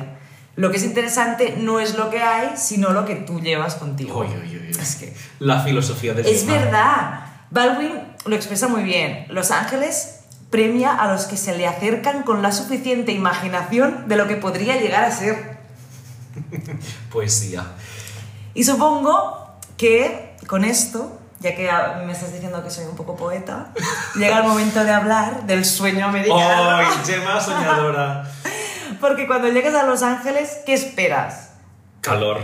Lo 0.55 0.71
que 0.71 0.77
es 0.77 0.83
interesante 0.83 1.55
no 1.57 1.79
es 1.79 1.95
lo 1.95 2.09
que 2.09 2.21
hay, 2.21 2.51
sino 2.55 2.91
lo 2.91 3.05
que 3.05 3.15
tú 3.15 3.41
llevas 3.41 3.75
contigo. 3.75 4.19
Uy, 4.19 4.27
uy, 4.27 4.57
uy. 4.57 4.71
Es 4.79 4.95
que 4.95 5.13
La 5.39 5.61
filosofía 5.61 6.13
del 6.13 6.25
es 6.25 6.45
verdad. 6.47 7.25
Baldwin 7.51 7.91
lo 8.25 8.35
expresa 8.35 8.67
muy 8.67 8.83
bien. 8.83 9.25
Los 9.29 9.51
Ángeles 9.51 10.14
premia 10.49 10.93
a 10.95 11.11
los 11.11 11.25
que 11.25 11.37
se 11.37 11.57
le 11.57 11.67
acercan 11.67 12.23
con 12.23 12.41
la 12.41 12.51
suficiente 12.51 13.11
imaginación 13.11 14.07
de 14.07 14.15
lo 14.15 14.27
que 14.27 14.35
podría 14.35 14.77
llegar 14.79 15.03
a 15.05 15.11
ser. 15.11 15.57
Poesía. 17.11 17.65
Y 18.53 18.63
supongo 18.63 19.57
que 19.77 20.35
con 20.47 20.63
esto, 20.63 21.19
ya 21.39 21.55
que 21.55 21.69
a- 21.69 22.01
me 22.05 22.13
estás 22.13 22.31
diciendo 22.33 22.63
que 22.63 22.69
soy 22.69 22.85
un 22.85 22.95
poco 22.95 23.15
poeta, 23.15 23.71
llega 24.15 24.37
el 24.39 24.43
momento 24.47 24.83
de 24.83 24.91
hablar 24.91 25.43
del 25.45 25.65
sueño 25.65 26.05
americano. 26.05 26.69
¡Ay, 26.77 26.87
Gemma 27.05 27.39
soñadora! 27.39 28.29
Porque 29.01 29.27
cuando 29.27 29.49
llegas 29.49 29.75
a 29.75 29.83
Los 29.83 30.03
Ángeles, 30.03 30.59
¿qué 30.65 30.73
esperas? 30.73 31.44
Calor. 32.05 32.39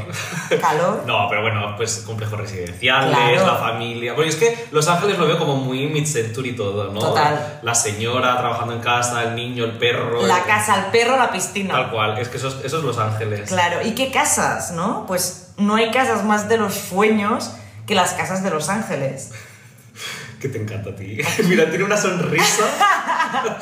¿Calor? 0.60 1.04
No, 1.08 1.28
pero 1.30 1.42
bueno, 1.42 1.76
pues 1.78 2.04
complejos 2.06 2.40
residenciales, 2.40 3.16
Claro. 3.16 3.46
la 3.48 3.56
familia. 3.56 4.14
Bueno, 4.14 4.30
es 4.30 4.36
que 4.36 4.68
Los 4.72 4.88
Ángeles 4.88 5.18
lo 5.18 5.28
veo 5.28 5.38
como 5.38 5.56
muy 5.56 5.88
mid-century 5.88 6.56
todo, 6.56 6.92
¿no? 6.92 7.00
Total. 7.00 7.60
La 7.62 7.76
señora 7.76 8.38
trabajando 8.38 8.74
en 8.74 8.80
casa, 8.82 9.24
el 9.24 9.36
niño, 9.36 9.64
el 9.66 9.78
perro. 9.78 10.26
La 10.26 10.40
el- 10.40 10.44
casa, 10.46 10.76
el 10.76 10.86
perro, 10.92 11.18
la 11.18 11.32
piscina. 11.32 11.74
Tal 11.74 11.92
cual, 11.92 12.18
es 12.18 12.28
que 12.30 12.38
eso 12.38 12.48
es, 12.50 12.56
eso 12.64 12.78
es 12.80 12.84
Los 12.84 12.98
Ángeles. 12.98 13.50
Claro, 13.50 13.86
¿y 13.86 13.92
qué 13.96 14.12
casas, 14.12 14.72
no? 14.72 15.06
Pues 15.08 15.54
no 15.58 15.76
hay 15.76 15.92
casas 15.92 16.24
más 16.24 16.50
de 16.50 16.58
los 16.58 16.74
sueños 16.74 17.52
que 17.88 17.96
las 17.96 18.14
casas 18.14 18.44
de 18.44 18.50
Los 18.50 18.70
Ángeles. 18.70 19.32
Que 20.42 20.50
te 20.50 20.60
encanta 20.60 20.90
a 20.90 20.96
ti. 20.96 21.20
Mira, 21.48 21.70
tiene 21.70 21.86
una 21.86 21.96
sonrisa. 21.96 22.64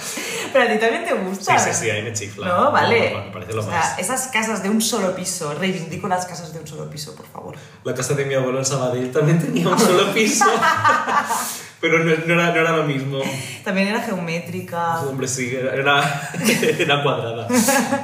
Pero 0.53 0.65
a 0.65 0.71
ti 0.71 0.79
también 0.79 1.03
te 1.03 1.13
gusta. 1.13 1.59
Sí, 1.59 1.71
sí, 1.71 1.77
sí, 1.81 1.89
ahí 1.89 2.01
me 2.03 2.13
chifla. 2.13 2.47
No, 2.47 2.71
vale. 2.71 3.15
Me 3.25 3.31
parece 3.33 3.51
lo 3.53 3.59
o 3.59 3.63
sea, 3.63 3.73
más. 3.73 3.99
esas 3.99 4.27
casas 4.27 4.63
de 4.63 4.69
un 4.69 4.81
solo 4.81 5.13
piso, 5.13 5.53
reivindico 5.53 6.07
las 6.07 6.25
casas 6.25 6.53
de 6.53 6.59
un 6.59 6.67
solo 6.67 6.89
piso, 6.89 7.13
por 7.15 7.27
favor. 7.27 7.55
La 7.83 7.93
casa 7.93 8.13
de 8.13 8.23
mi 8.23 8.33
abuelo 8.33 8.59
en 8.59 8.65
Sabadell 8.65 9.11
también 9.11 9.39
tenía 9.39 9.67
un 9.67 9.77
solo 9.77 10.13
piso. 10.13 10.45
pero 11.81 11.99
no, 11.99 12.05
no 12.25 12.33
era, 12.33 12.51
no 12.53 12.59
era 12.59 12.77
lo 12.77 12.83
mismo. 12.83 13.19
También 13.63 13.87
era 13.87 14.01
geométrica. 14.01 14.99
Hombre, 15.01 15.27
sí, 15.27 15.55
era, 15.55 15.73
era, 15.73 16.31
era 16.79 17.03
cuadrada. 17.03 17.47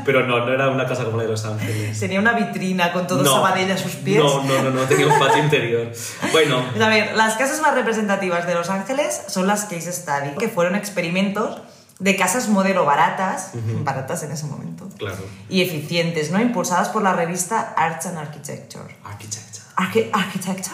Pero 0.05 0.25
no, 0.27 0.45
no 0.45 0.53
era 0.53 0.69
una 0.69 0.85
casa 0.85 1.03
como 1.05 1.17
la 1.17 1.23
de 1.23 1.29
Los 1.29 1.45
Ángeles. 1.45 1.99
Tenía 1.99 2.19
una 2.19 2.33
vitrina 2.33 2.91
con 2.93 3.07
todo 3.07 3.23
No. 3.23 3.31
Sabadell 3.33 3.71
a 3.71 3.77
sus 3.77 3.93
pies. 3.95 4.23
No, 4.23 4.43
no, 4.43 4.61
no, 4.63 4.69
no, 4.71 4.81
tenía 4.83 5.07
un 5.07 5.19
patio 5.19 5.43
interior. 5.43 5.91
Bueno, 6.31 6.63
Pues 6.71 6.81
a 6.85 6.89
ver, 6.89 7.15
las 7.15 7.35
casas 7.35 7.61
más 7.61 7.73
representativas 7.75 8.45
de 8.47 8.53
Los 8.53 8.69
Ángeles 8.69 9.21
son 9.27 9.47
las 9.47 9.65
Case 9.65 9.91
Study, 9.91 10.35
que 10.39 10.47
fueron 10.49 10.75
experimentos 10.75 11.57
de 11.99 12.15
casas 12.17 12.49
modelo 12.49 12.83
baratas, 12.85 13.51
baratas 13.83 14.21
en 14.23 14.31
ese 14.33 14.45
momento, 14.47 14.89
claro. 14.97 15.15
y 15.47 15.61
eficientes, 15.61 16.29
¿no? 16.29 16.41
Impulsadas 16.41 16.89
por 16.89 17.01
la 17.01 17.13
revista 17.13 17.73
Arts 17.77 18.07
and 18.07 18.17
Architecture. 18.17 18.83
Arquitecta. 19.05 19.59
Arqui- 19.77 20.09
arquitecta 20.11 20.71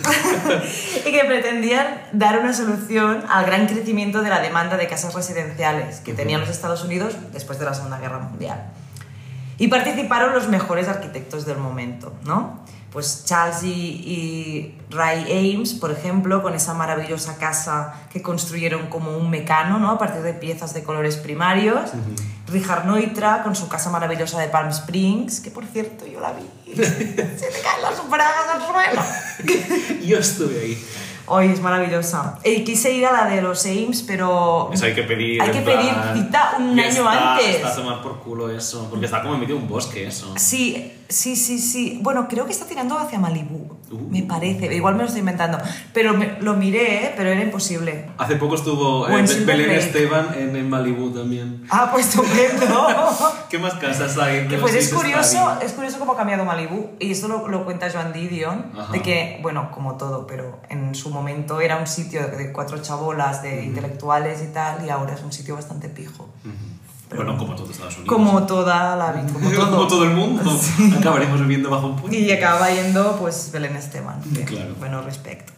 y 1.06 1.12
que 1.12 1.24
pretendían 1.26 2.02
dar 2.12 2.38
una 2.38 2.52
solución 2.52 3.24
al 3.28 3.44
gran 3.46 3.66
crecimiento 3.66 4.22
de 4.22 4.30
la 4.30 4.40
demanda 4.40 4.76
de 4.76 4.86
casas 4.86 5.14
residenciales 5.14 6.00
que 6.00 6.14
tenían 6.14 6.40
los 6.40 6.50
Estados 6.50 6.84
Unidos 6.84 7.14
después 7.32 7.58
de 7.58 7.64
la 7.64 7.74
Segunda 7.74 7.98
Guerra 7.98 8.18
Mundial. 8.18 8.70
Y 9.58 9.68
participaron 9.68 10.32
los 10.32 10.48
mejores 10.48 10.88
arquitectos 10.88 11.46
del 11.46 11.58
momento, 11.58 12.14
¿no? 12.24 12.60
Pues 12.92 13.24
Charles 13.24 13.62
y, 13.62 13.68
y 13.70 14.78
Ray 14.90 15.54
Ames, 15.54 15.72
por 15.72 15.90
ejemplo, 15.90 16.42
con 16.42 16.54
esa 16.54 16.74
maravillosa 16.74 17.38
casa 17.38 17.94
que 18.12 18.20
construyeron 18.20 18.88
como 18.88 19.16
un 19.16 19.30
mecano, 19.30 19.78
¿no? 19.78 19.90
A 19.90 19.98
partir 19.98 20.22
de 20.22 20.34
piezas 20.34 20.74
de 20.74 20.82
colores 20.82 21.16
primarios. 21.16 21.90
Richard 22.48 22.84
Neutra, 22.86 23.42
con 23.42 23.56
su 23.56 23.68
casa 23.68 23.88
maravillosa 23.88 24.38
de 24.40 24.48
Palm 24.48 24.68
Springs, 24.68 25.40
que 25.40 25.50
por 25.50 25.64
cierto 25.64 26.06
yo 26.06 26.20
la 26.20 26.32
vi. 26.32 26.74
Se 26.74 26.82
te 26.84 27.60
caen 27.62 27.82
las 27.82 28.10
bragas 28.10 28.46
al 28.52 28.66
suelo. 28.66 29.02
Yo 30.04 30.18
estuve 30.18 30.60
ahí. 30.60 30.86
Hoy 31.26 31.46
es 31.46 31.60
maravillosa. 31.60 32.38
Y 32.44 32.64
quise 32.64 32.92
ir 32.92 33.06
a 33.06 33.12
la 33.12 33.26
de 33.26 33.40
los 33.42 33.64
Ames, 33.64 34.02
pero 34.06 34.70
Eso 34.72 34.86
hay 34.86 34.94
que 34.94 35.04
pedir. 35.04 35.40
Hay 35.40 35.50
que 35.50 35.60
plan- 35.60 35.78
pedir 35.78 35.94
cita 36.24 36.54
un 36.58 36.78
año 36.78 36.88
está- 36.88 37.32
antes. 37.34 37.56
Está 37.56 37.68
a 37.72 37.76
tomar 37.76 38.02
por 38.02 38.18
culo 38.20 38.50
eso. 38.50 38.88
Porque 38.90 39.06
está 39.06 39.22
como 39.22 39.34
en 39.34 39.40
medio 39.40 39.54
de 39.56 39.62
un 39.62 39.68
bosque 39.68 40.06
eso. 40.06 40.32
Sí, 40.36 40.92
sí, 41.08 41.36
sí, 41.36 41.58
sí. 41.58 41.98
Bueno, 42.02 42.26
creo 42.28 42.44
que 42.46 42.52
está 42.52 42.66
tirando 42.66 42.98
hacia 42.98 43.18
Malibú. 43.18 43.71
Uh. 43.92 44.08
Me 44.10 44.22
parece. 44.22 44.74
Igual 44.74 44.94
me 44.94 45.00
lo 45.02 45.06
estoy 45.06 45.20
inventando. 45.20 45.58
Pero 45.92 46.14
me- 46.14 46.38
lo 46.40 46.54
miré, 46.54 47.04
¿eh? 47.06 47.14
pero 47.16 47.28
era 47.30 47.42
imposible. 47.42 48.06
Hace 48.18 48.36
poco 48.36 48.54
estuvo 48.54 49.06
eh, 49.08 49.22
Belén 49.44 49.68
Lake. 49.68 49.78
Esteban 49.78 50.28
en, 50.36 50.56
en 50.56 50.68
Malibu 50.70 51.10
también. 51.10 51.64
Ah, 51.70 51.90
pues 51.92 52.08
estupendo. 52.08 52.88
¿Qué 53.50 53.58
más 53.58 53.74
casas 53.74 54.16
hay? 54.18 54.48
que 54.48 54.56
pues 54.58 54.74
es 54.74 54.92
curioso, 54.92 55.58
es 55.62 55.72
curioso 55.72 55.98
cómo 55.98 56.12
ha 56.12 56.16
cambiado 56.16 56.44
Malibú. 56.44 56.90
Y 56.98 57.12
esto 57.12 57.28
lo, 57.28 57.48
lo 57.48 57.64
cuenta 57.64 57.90
Joan 57.92 58.12
Didion. 58.12 58.72
Ajá. 58.76 58.92
De 58.92 59.02
que, 59.02 59.38
bueno, 59.42 59.70
como 59.70 59.96
todo, 59.96 60.26
pero 60.26 60.60
en 60.70 60.94
su 60.94 61.10
momento 61.10 61.60
era 61.60 61.76
un 61.76 61.86
sitio 61.86 62.26
de 62.28 62.52
cuatro 62.52 62.78
chabolas, 62.80 63.42
de 63.42 63.64
intelectuales 63.64 64.42
y 64.42 64.52
tal. 64.52 64.84
Y 64.86 64.90
ahora 64.90 65.14
es 65.14 65.22
un 65.22 65.32
sitio 65.32 65.54
bastante 65.54 65.88
pijo. 65.88 66.28
Pero 67.12 67.24
Bueno, 67.24 67.38
como 67.38 67.54
todo 67.54 67.70
Estados 67.70 67.96
Unidos. 67.98 68.14
como 68.14 68.46
toda 68.46 68.96
la 68.96 69.12
vida, 69.12 69.32
como 69.32 69.50
todo. 69.54 69.70
Como 69.70 69.86
todo 69.86 70.04
el 70.04 70.10
mundo. 70.10 70.60
Acabaremos 70.98 71.40
viviendo 71.40 71.70
bajo 71.70 71.88
un 71.88 71.96
puente. 71.96 72.18
Y 72.18 72.30
acaba 72.32 72.70
yendo, 72.70 73.16
pues, 73.18 73.50
Belén 73.52 73.76
Esteban. 73.76 74.20
que, 74.34 74.44
Claro. 74.44 74.74
Bueno, 74.78 75.02
respecto. 75.02 75.52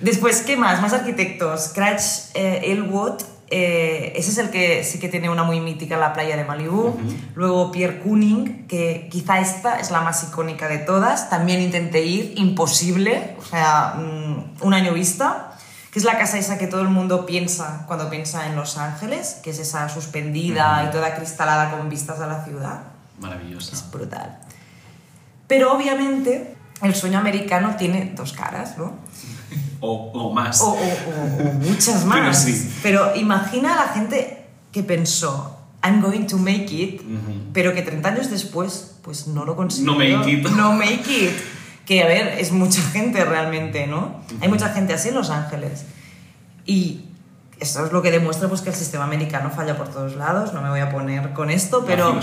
Después, 0.00 0.42
¿qué 0.42 0.56
más? 0.56 0.82
Más 0.82 0.92
arquitectos. 0.92 1.70
Cratch 1.74 2.02
eh, 2.34 2.72
Elwood, 2.72 3.22
eh, 3.48 4.12
ese 4.16 4.30
es 4.30 4.38
el 4.38 4.50
que 4.50 4.82
sí 4.82 4.98
que 4.98 5.08
tiene 5.08 5.30
una 5.30 5.44
muy 5.44 5.60
mítica 5.60 5.94
en 5.94 6.00
la 6.00 6.12
playa 6.12 6.36
de 6.36 6.44
Malibu. 6.44 6.96
Luego 7.34 7.70
Pierre 7.70 8.00
Kuning, 8.00 8.66
que 8.66 9.08
quizá 9.10 9.38
esta 9.40 9.78
es 9.78 9.90
la 9.90 10.00
más 10.00 10.24
icónica 10.24 10.68
de 10.68 10.78
todas. 10.78 11.30
También 11.30 11.60
intenté 11.60 12.02
ir, 12.04 12.34
imposible, 12.36 13.36
o 13.38 13.44
sea, 13.44 13.94
mm, 13.98 14.64
un 14.66 14.74
año 14.74 14.92
vista. 14.92 15.55
Que 15.96 16.00
es 16.00 16.04
la 16.04 16.18
casa 16.18 16.36
esa 16.36 16.58
que 16.58 16.66
todo 16.66 16.82
el 16.82 16.90
mundo 16.90 17.24
piensa 17.24 17.84
cuando 17.86 18.10
piensa 18.10 18.46
en 18.46 18.54
Los 18.54 18.76
Ángeles, 18.76 19.40
que 19.42 19.48
es 19.48 19.58
esa 19.58 19.88
suspendida 19.88 20.84
y 20.86 20.90
toda 20.90 21.16
cristalada 21.16 21.70
con 21.70 21.88
vistas 21.88 22.20
a 22.20 22.26
la 22.26 22.44
ciudad. 22.44 22.80
Maravillosa. 23.18 23.74
Es 23.74 23.90
brutal. 23.90 24.36
Pero 25.46 25.72
obviamente 25.72 26.54
el 26.82 26.94
sueño 26.94 27.18
americano 27.18 27.76
tiene 27.78 28.12
dos 28.14 28.34
caras, 28.34 28.76
¿no? 28.76 28.92
O, 29.80 30.10
o 30.12 30.34
más. 30.34 30.60
O, 30.60 30.72
o- 30.72 30.74
o- 30.74 31.52
muchas 31.66 32.04
más. 32.04 32.18
Pero 32.18 32.34
sí. 32.34 32.70
Pero 32.82 33.16
imagina 33.16 33.72
a 33.72 33.86
la 33.86 33.92
gente 33.94 34.48
que 34.72 34.82
pensó, 34.82 35.56
I'm 35.82 36.02
going 36.02 36.26
to 36.26 36.36
make 36.36 36.66
it, 36.74 37.00
pero 37.54 37.72
que 37.72 37.80
30 37.80 38.06
años 38.06 38.30
después, 38.30 38.96
pues 39.00 39.28
no 39.28 39.46
lo 39.46 39.56
consiguió. 39.56 39.92
No 39.92 39.98
make 39.98 40.30
it. 40.30 40.46
No 40.50 40.72
make 40.72 41.10
it. 41.10 41.32
Que, 41.86 42.02
a 42.02 42.06
ver, 42.06 42.36
es 42.38 42.52
mucha 42.52 42.82
gente 42.92 43.24
realmente, 43.24 43.86
¿no? 43.86 44.20
Hay 44.40 44.48
mucha 44.48 44.70
gente 44.70 44.92
así 44.92 45.08
en 45.08 45.14
Los 45.14 45.30
Ángeles. 45.30 45.86
Y 46.66 47.06
eso 47.60 47.86
es 47.86 47.92
lo 47.92 48.02
que 48.02 48.10
demuestra 48.10 48.48
pues, 48.48 48.60
que 48.60 48.70
el 48.70 48.74
sistema 48.74 49.04
americano 49.04 49.50
falla 49.50 49.78
por 49.78 49.88
todos 49.88 50.16
lados. 50.16 50.52
No 50.52 50.60
me 50.60 50.68
voy 50.68 50.80
a 50.80 50.90
poner 50.90 51.32
con 51.32 51.50
esto, 51.50 51.84
pero... 51.86 52.20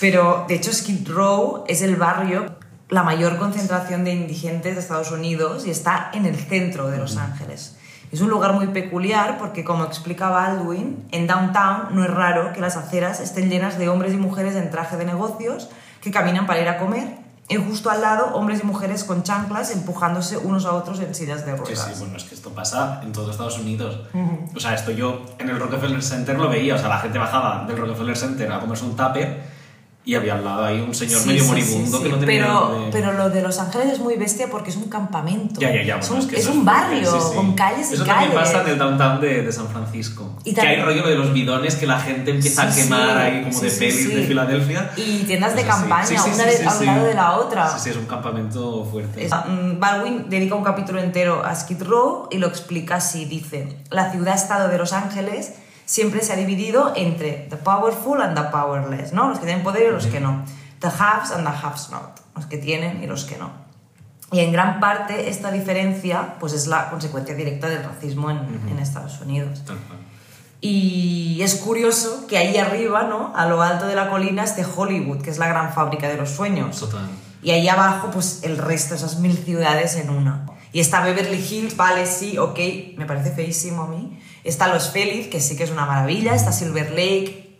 Pero 0.00 0.44
de 0.48 0.56
hecho 0.56 0.72
Skid 0.72 1.08
Row 1.08 1.64
es 1.68 1.80
el 1.80 1.96
barrio, 1.96 2.56
la 2.90 3.02
mayor 3.04 3.38
concentración 3.38 4.04
de 4.04 4.12
indigentes 4.12 4.74
de 4.74 4.80
Estados 4.80 5.10
Unidos 5.10 5.66
y 5.66 5.70
está 5.70 6.10
en 6.12 6.26
el 6.26 6.36
centro 6.36 6.90
de 6.90 6.98
Los 6.98 7.16
Ángeles. 7.16 7.76
Es 8.12 8.20
un 8.20 8.28
lugar 8.28 8.52
muy 8.52 8.66
peculiar 8.68 9.38
porque, 9.38 9.64
como 9.64 9.84
explica 9.84 10.28
Baldwin, 10.28 11.04
en 11.10 11.26
Downtown 11.26 11.94
no 11.94 12.04
es 12.04 12.10
raro 12.10 12.52
que 12.52 12.60
las 12.60 12.76
aceras 12.76 13.20
estén 13.20 13.50
llenas 13.50 13.78
de 13.78 13.88
hombres 13.88 14.12
y 14.12 14.16
mujeres 14.16 14.56
en 14.56 14.70
traje 14.70 14.96
de 14.96 15.04
negocios 15.04 15.70
que 16.02 16.10
caminan 16.10 16.46
para 16.46 16.60
ir 16.60 16.68
a 16.68 16.78
comer 16.78 17.23
y 17.48 17.56
justo 17.56 17.90
al 17.90 18.00
lado 18.00 18.34
hombres 18.34 18.60
y 18.62 18.66
mujeres 18.66 19.04
con 19.04 19.22
chanclas 19.22 19.70
empujándose 19.70 20.38
unos 20.38 20.64
a 20.64 20.72
otros 20.72 21.00
en 21.00 21.14
sillas 21.14 21.44
de 21.44 21.56
ruedas. 21.56 21.90
sí, 21.92 22.00
bueno, 22.00 22.16
es 22.16 22.24
que 22.24 22.34
esto 22.34 22.50
pasa 22.50 23.00
en 23.02 23.12
todo 23.12 23.30
Estados 23.30 23.58
Unidos. 23.58 24.00
O 24.54 24.60
sea, 24.60 24.74
esto 24.74 24.90
yo 24.92 25.22
en 25.38 25.50
el 25.50 25.60
Rockefeller 25.60 26.02
Center 26.02 26.38
lo 26.38 26.48
veía. 26.48 26.74
O 26.74 26.78
sea, 26.78 26.88
la 26.88 26.98
gente 26.98 27.18
bajaba 27.18 27.64
del 27.66 27.76
Rockefeller 27.76 28.16
Center 28.16 28.50
a 28.50 28.60
comerse 28.60 28.84
un 28.84 28.96
tupper 28.96 29.53
y 30.06 30.14
había 30.16 30.34
al 30.34 30.44
lado 30.44 30.64
ahí 30.64 30.80
un 30.82 30.94
señor 30.94 31.20
Sí, 31.22 31.28
medio 31.28 31.44
moribundo 31.46 31.96
sí, 31.98 32.02
que 32.04 32.08
sí. 32.10 32.14
no 32.14 32.18
tenía 32.20 32.42
pero, 32.44 32.60
dónde- 32.68 32.88
pero 32.92 33.12
lo 33.14 33.30
de 33.30 33.40
Los 33.40 33.58
Ángeles 33.58 33.94
es 33.94 34.00
muy 34.00 34.16
bestia 34.16 34.48
porque 34.50 34.68
es 34.70 34.76
un 34.76 34.90
campamento. 34.90 35.58
Ya, 35.60 35.72
ya, 35.74 35.82
ya. 35.82 35.96
es 35.98 36.08
bueno, 36.08 36.22
un, 36.24 36.28
que 36.28 36.36
es 36.36 36.42
eso 36.42 36.52
un 36.52 36.64
barrio 36.64 37.32
con 37.34 37.54
calles 37.54 37.90
y 37.90 37.94
Eso 37.94 38.04
calles. 38.04 38.20
también 38.28 38.32
pasa 38.42 38.62
en 38.62 38.68
el 38.68 38.78
downtown 38.78 39.20
de, 39.22 39.42
de 39.42 39.52
San 39.52 39.66
Francisco. 39.68 40.36
Y 40.44 40.50
que 40.50 40.56
también- 40.60 40.80
hay 40.80 40.84
rollo 40.84 41.06
de 41.08 41.14
los 41.14 41.32
bidones 41.32 41.76
que 41.76 41.86
la 41.86 41.98
gente 41.98 42.32
empieza 42.32 42.64
a 42.64 42.74
quemar 42.74 43.16
ahí 43.16 43.42
como 43.44 43.58
de 43.60 43.70
pelis 43.70 44.14
de 44.14 44.22
Filadelfia. 44.24 44.90
Y 44.96 45.20
tiendas 45.22 45.54
de 45.56 45.62
Pues 45.62 45.74
así. 45.74 45.80
campaña, 45.88 46.24
una 46.34 46.44
de- 46.44 46.66
al 46.66 46.72
sí. 46.78 46.84
lado 46.84 47.04
de 47.06 47.14
la 47.14 47.32
otra. 47.38 47.68
Sí, 47.70 47.80
sí, 47.84 47.90
es 47.90 47.96
un 47.96 48.06
campamento 48.06 48.84
fuerte. 48.84 49.24
Es- 49.24 49.32
mm, 49.32 49.80
Baldwin 49.80 50.26
dedica 50.28 50.54
un 50.54 50.64
capítulo 50.64 51.00
entero 51.00 51.42
a 51.44 51.54
Skid 51.54 51.82
Row 51.82 52.28
y 52.30 52.36
lo 52.36 52.46
explica 52.48 52.96
así, 52.96 53.24
dice, 53.24 53.78
la 53.90 54.12
ciudad-estado 54.12 54.68
de 54.68 54.76
Los 54.76 54.92
Ángeles 54.92 55.54
siempre 55.84 56.22
se 56.22 56.32
ha 56.32 56.36
dividido 56.36 56.92
entre 56.96 57.46
the 57.50 57.56
powerful 57.56 58.20
and 58.20 58.36
the 58.36 58.44
powerless, 58.50 59.12
¿no? 59.12 59.28
Los 59.28 59.38
que 59.38 59.46
tienen 59.46 59.64
poder 59.64 59.88
y 59.88 59.92
los 59.92 60.06
que 60.06 60.20
no. 60.20 60.44
The 60.80 60.88
haves 60.88 61.30
and 61.30 61.46
the 61.46 61.66
haves 61.66 61.90
not, 61.90 62.20
los 62.34 62.46
que 62.46 62.58
tienen 62.58 63.02
y 63.02 63.06
los 63.06 63.24
que 63.24 63.36
no. 63.36 63.50
Y 64.32 64.40
en 64.40 64.52
gran 64.52 64.80
parte 64.80 65.28
esta 65.28 65.50
diferencia 65.50 66.36
pues 66.40 66.52
es 66.52 66.66
la 66.66 66.90
consecuencia 66.90 67.34
directa 67.34 67.68
del 67.68 67.84
racismo 67.84 68.30
en, 68.30 68.38
en 68.70 68.78
Estados 68.78 69.20
Unidos. 69.20 69.62
Y 70.60 71.40
es 71.42 71.56
curioso 71.56 72.26
que 72.26 72.38
ahí 72.38 72.56
arriba, 72.56 73.02
¿no? 73.02 73.32
A 73.36 73.46
lo 73.46 73.62
alto 73.62 73.86
de 73.86 73.94
la 73.94 74.08
colina 74.08 74.44
esté 74.44 74.64
Hollywood, 74.64 75.20
que 75.20 75.30
es 75.30 75.38
la 75.38 75.46
gran 75.46 75.74
fábrica 75.74 76.08
de 76.08 76.16
los 76.16 76.30
sueños. 76.30 76.80
Total. 76.80 77.06
Y 77.42 77.50
ahí 77.50 77.68
abajo, 77.68 78.10
pues 78.10 78.40
el 78.42 78.56
resto, 78.56 78.94
esas 78.94 79.18
mil 79.18 79.36
ciudades 79.36 79.96
en 79.96 80.08
una. 80.08 80.46
Y 80.72 80.80
está 80.80 81.04
Beverly 81.04 81.36
Hills, 81.36 81.76
vale, 81.76 82.06
sí, 82.06 82.38
ok, 82.38 82.58
me 82.96 83.04
parece 83.04 83.30
feísimo 83.30 83.82
a 83.82 83.88
mí. 83.88 84.18
Está 84.44 84.68
Los 84.68 84.90
Feliz, 84.90 85.28
que 85.28 85.40
sí 85.40 85.56
que 85.56 85.64
es 85.64 85.70
una 85.70 85.86
maravilla. 85.86 86.34
Está 86.34 86.52
Silver 86.52 86.90
Lake, 86.90 87.58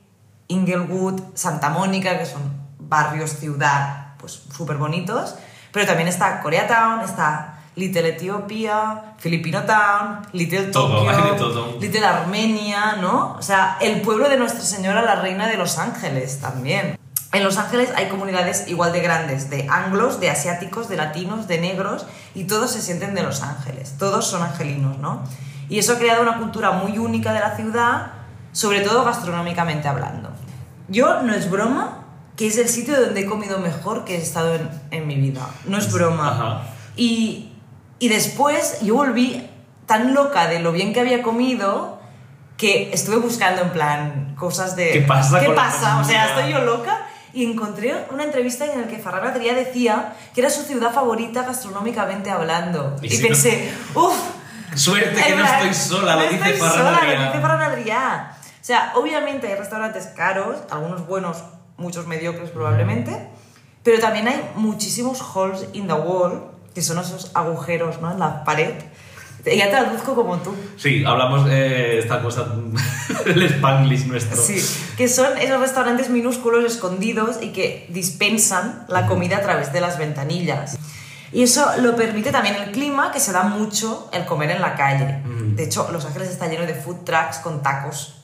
Inglewood, 0.49 1.20
Santa 1.35 1.70
Mónica, 1.70 2.18
que 2.18 2.27
son 2.27 2.42
barrios, 2.79 3.38
ciudad, 3.38 4.14
pues 4.18 4.42
súper 4.55 4.77
bonitos. 4.77 5.35
Pero 5.73 5.87
también 5.87 6.09
está 6.09 6.40
Koreatown, 6.40 7.01
está 7.01 7.55
Little 7.77 8.09
Ethiopia, 8.09 9.14
Filipino 9.18 9.64
Town, 9.64 10.20
Little 10.33 10.64
Todo, 10.64 11.05
Tokyo, 11.05 11.33
de 11.33 11.38
todo. 11.38 11.81
Little 11.81 12.07
Armenia, 12.07 12.97
¿no? 13.01 13.35
O 13.38 13.42
sea, 13.42 13.79
el 13.81 14.01
pueblo 14.03 14.29
de 14.29 14.37
Nuestra 14.37 14.62
Señora 14.62 15.03
la 15.03 15.16
Reina 15.16 15.49
de 15.49 15.57
Los 15.57 15.79
Ángeles 15.79 16.40
también. 16.40 16.99
En 17.33 17.42
Los 17.42 17.57
Ángeles 17.59 17.90
hay 17.97 18.07
comunidades 18.07 18.68
igual 18.68 18.92
de 18.92 19.01
grandes, 19.01 19.51
de 19.51 19.66
anglos, 19.68 20.20
de 20.20 20.31
asiáticos, 20.31 20.88
de 20.88 20.97
latinos, 20.97 21.49
de 21.49 21.59
negros, 21.59 22.07
y 22.33 22.44
todos 22.44 22.70
se 22.70 22.81
sienten 22.81 23.14
de 23.14 23.25
Los 23.25 23.42
Ángeles, 23.42 23.97
todos 23.99 24.25
son 24.25 24.42
angelinos, 24.42 24.99
¿no? 24.99 25.25
Y 25.68 25.79
eso 25.79 25.94
ha 25.94 25.98
creado 25.98 26.22
una 26.22 26.38
cultura 26.38 26.72
muy 26.72 26.98
única 26.98 27.33
de 27.33 27.40
la 27.40 27.57
ciudad, 27.57 28.12
sobre 28.53 28.81
todo 28.81 29.05
gastronómicamente 29.05 29.88
hablando. 29.88 30.31
Yo, 30.88 31.22
no 31.22 31.35
es 31.35 31.50
broma, 31.50 32.05
que 32.37 32.46
es 32.46 32.59
el 32.59 32.68
sitio 32.68 33.00
donde 33.00 33.20
he 33.20 33.27
comido 33.27 33.59
mejor 33.59 34.05
que 34.05 34.16
he 34.16 34.22
estado 34.22 34.55
en, 34.55 34.68
en 34.90 35.07
mi 35.07 35.16
vida. 35.16 35.48
No 35.66 35.79
es 35.79 35.92
broma. 35.92 36.31
Ajá. 36.31 36.62
Y, 36.96 37.53
y 37.98 38.09
después 38.09 38.81
yo 38.83 38.94
volví 38.94 39.48
tan 39.87 40.14
loca 40.14 40.46
de 40.46 40.61
lo 40.61 40.72
bien 40.72 40.92
que 40.92 41.00
había 41.00 41.22
comido 41.22 41.98
que 42.57 42.90
estuve 42.92 43.16
buscando 43.16 43.62
en 43.62 43.70
plan 43.70 44.35
cosas 44.38 44.77
de... 44.77 44.92
¿Qué 44.92 45.00
pasa 45.00 45.40
¿Qué 45.40 45.50
pasa? 45.50 45.98
O 46.00 46.05
sea, 46.05 46.29
estoy 46.29 46.53
yo 46.53 46.61
loca 46.61 47.07
y 47.33 47.44
encontré 47.50 48.07
una 48.12 48.22
entrevista 48.22 48.64
en 48.64 48.83
la 48.83 48.87
que 48.87 48.98
Ferran 48.98 49.24
Adrià 49.24 49.55
decía 49.55 50.14
que 50.35 50.40
era 50.40 50.50
su 50.50 50.62
ciudad 50.62 50.92
favorita 50.92 51.42
gastronómicamente 51.42 52.31
hablando. 52.31 52.96
Y 53.03 53.18
pensé, 53.18 53.72
uff, 53.94 54.14
Suerte 54.75 55.23
que 55.23 55.37
no 55.37 55.45
estoy 55.45 55.75
sola, 55.75 56.17
lo 56.17 56.23
no. 56.23 56.31
Lo 56.31 56.33
dice 56.33 56.55
Ferran 56.55 57.61
Adrià. 57.61 58.31
O 58.65 58.67
sea, 58.67 58.93
obviamente 58.95 59.47
hay 59.47 59.57
restaurantes 59.57 60.07
caros, 60.17 60.57
algunos 60.71 61.07
buenos, 61.07 61.45
muchos 61.77 62.07
mediocres 62.07 62.51
probablemente, 62.51 63.29
pero 63.83 63.99
también 63.99 64.27
hay 64.27 64.41
muchísimos 64.55 65.21
holes 65.35 65.67
in 65.75 65.87
the 65.87 65.93
wall, 65.93 66.45
que 66.75 66.81
son 66.81 66.99
esos 66.99 67.31
agujeros 67.35 68.01
¿no? 68.01 68.11
en 68.13 68.19
la 68.19 68.43
pared. 68.43 68.73
Ya 69.45 69.69
traduzco 69.69 70.15
como 70.15 70.39
tú. 70.39 70.55
Sí, 70.79 71.05
hablamos 71.05 71.47
eh, 71.51 71.99
esta 71.99 72.23
cosa, 72.23 72.55
el 73.27 73.43
spanglish 73.43 74.07
nuestro. 74.07 74.41
Sí, 74.41 74.59
que 74.97 75.09
son 75.09 75.37
esos 75.37 75.61
restaurantes 75.61 76.09
minúsculos 76.09 76.65
escondidos 76.65 77.43
y 77.43 77.49
que 77.49 77.87
dispensan 77.91 78.87
la 78.89 79.07
comida 79.07 79.37
a 79.37 79.43
través 79.43 79.75
de 79.75 79.83
las 79.83 79.99
ventanillas. 79.99 80.79
Y 81.35 81.42
eso 81.42 81.66
lo 81.83 81.97
permite 81.97 82.31
también 82.31 82.55
el 82.55 82.70
clima, 82.70 83.11
que 83.11 83.18
se 83.18 83.33
da 83.33 83.42
mucho 83.42 84.09
el 84.12 84.25
comer 84.25 84.53
en 84.53 84.61
la 84.61 84.77
calle. 84.77 85.18
Mm. 85.25 85.57
De 85.57 85.64
hecho, 85.64 85.88
Los 85.90 86.05
Ángeles 86.07 86.31
está 86.31 86.47
lleno 86.47 86.64
de 86.64 86.75
food 86.75 86.99
trucks 87.05 87.38
con 87.38 87.61
tacos 87.61 88.23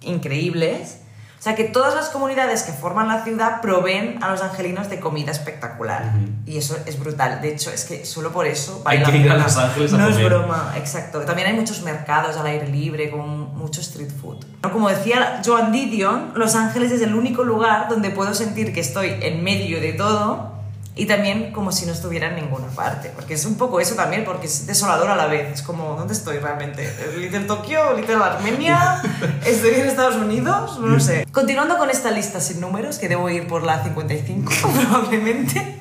increíbles. 0.00 0.98
O 1.40 1.42
sea 1.42 1.56
que 1.56 1.64
todas 1.64 1.92
las 1.96 2.08
comunidades 2.10 2.62
que 2.62 2.70
forman 2.70 3.08
la 3.08 3.24
ciudad 3.24 3.60
proveen 3.60 4.22
a 4.22 4.30
los 4.30 4.42
angelinos 4.42 4.88
de 4.88 5.00
comida 5.00 5.32
espectacular. 5.32 6.12
Y 6.46 6.56
eso 6.56 6.76
es 6.86 7.00
brutal. 7.00 7.42
De 7.42 7.52
hecho, 7.52 7.70
es 7.70 7.84
que 7.84 8.06
solo 8.06 8.30
por 8.30 8.46
eso 8.46 8.80
vale 8.84 9.04
Hay 9.04 9.04
que 9.10 9.18
ir 9.18 9.28
a. 9.28 9.38
Los 9.38 9.56
Ángeles 9.56 9.92
a 9.92 9.98
No 9.98 10.08
es 10.08 10.22
broma, 10.22 10.72
exacto. 10.76 11.18
También 11.22 11.48
hay 11.48 11.54
muchos 11.54 11.82
mercados 11.82 12.36
al 12.36 12.46
aire 12.46 12.68
libre 12.68 13.10
con 13.10 13.56
mucho 13.56 13.80
street 13.80 14.12
food. 14.20 14.46
Como 14.72 14.88
decía 14.88 15.42
Joan 15.44 15.72
Didion, 15.72 16.30
Los 16.36 16.54
Ángeles 16.54 16.92
es 16.92 17.02
el 17.02 17.16
único 17.16 17.42
lugar 17.42 17.88
donde 17.88 18.10
puedo 18.10 18.34
sentir 18.34 18.72
que 18.72 18.78
estoy 18.78 19.16
en 19.20 19.42
medio 19.42 19.80
de 19.80 19.94
todo 19.94 20.61
y 20.94 21.06
también 21.06 21.52
como 21.52 21.72
si 21.72 21.86
no 21.86 21.92
estuviera 21.92 22.28
en 22.28 22.36
ninguna 22.36 22.66
parte. 22.68 23.10
Porque 23.14 23.34
es 23.34 23.44
un 23.46 23.56
poco 23.56 23.80
eso 23.80 23.94
también, 23.94 24.24
porque 24.24 24.46
es 24.46 24.66
desolador 24.66 25.10
a 25.10 25.16
la 25.16 25.26
vez. 25.26 25.52
Es 25.52 25.62
como, 25.62 25.94
¿dónde 25.96 26.12
estoy 26.12 26.38
realmente? 26.38 26.92
¿Little 27.16 27.40
Tokio? 27.40 27.94
¿Little 27.96 28.16
Armenia? 28.16 29.00
¿Estoy 29.46 29.74
en 29.74 29.86
Estados 29.86 30.16
Unidos? 30.16 30.78
No 30.78 30.88
lo 30.88 31.00
sé. 31.00 31.26
Continuando 31.32 31.78
con 31.78 31.88
esta 31.88 32.10
lista 32.10 32.40
sin 32.40 32.60
números, 32.60 32.98
que 32.98 33.08
debo 33.08 33.30
ir 33.30 33.46
por 33.46 33.62
la 33.62 33.82
55 33.82 34.52
probablemente. 34.74 35.80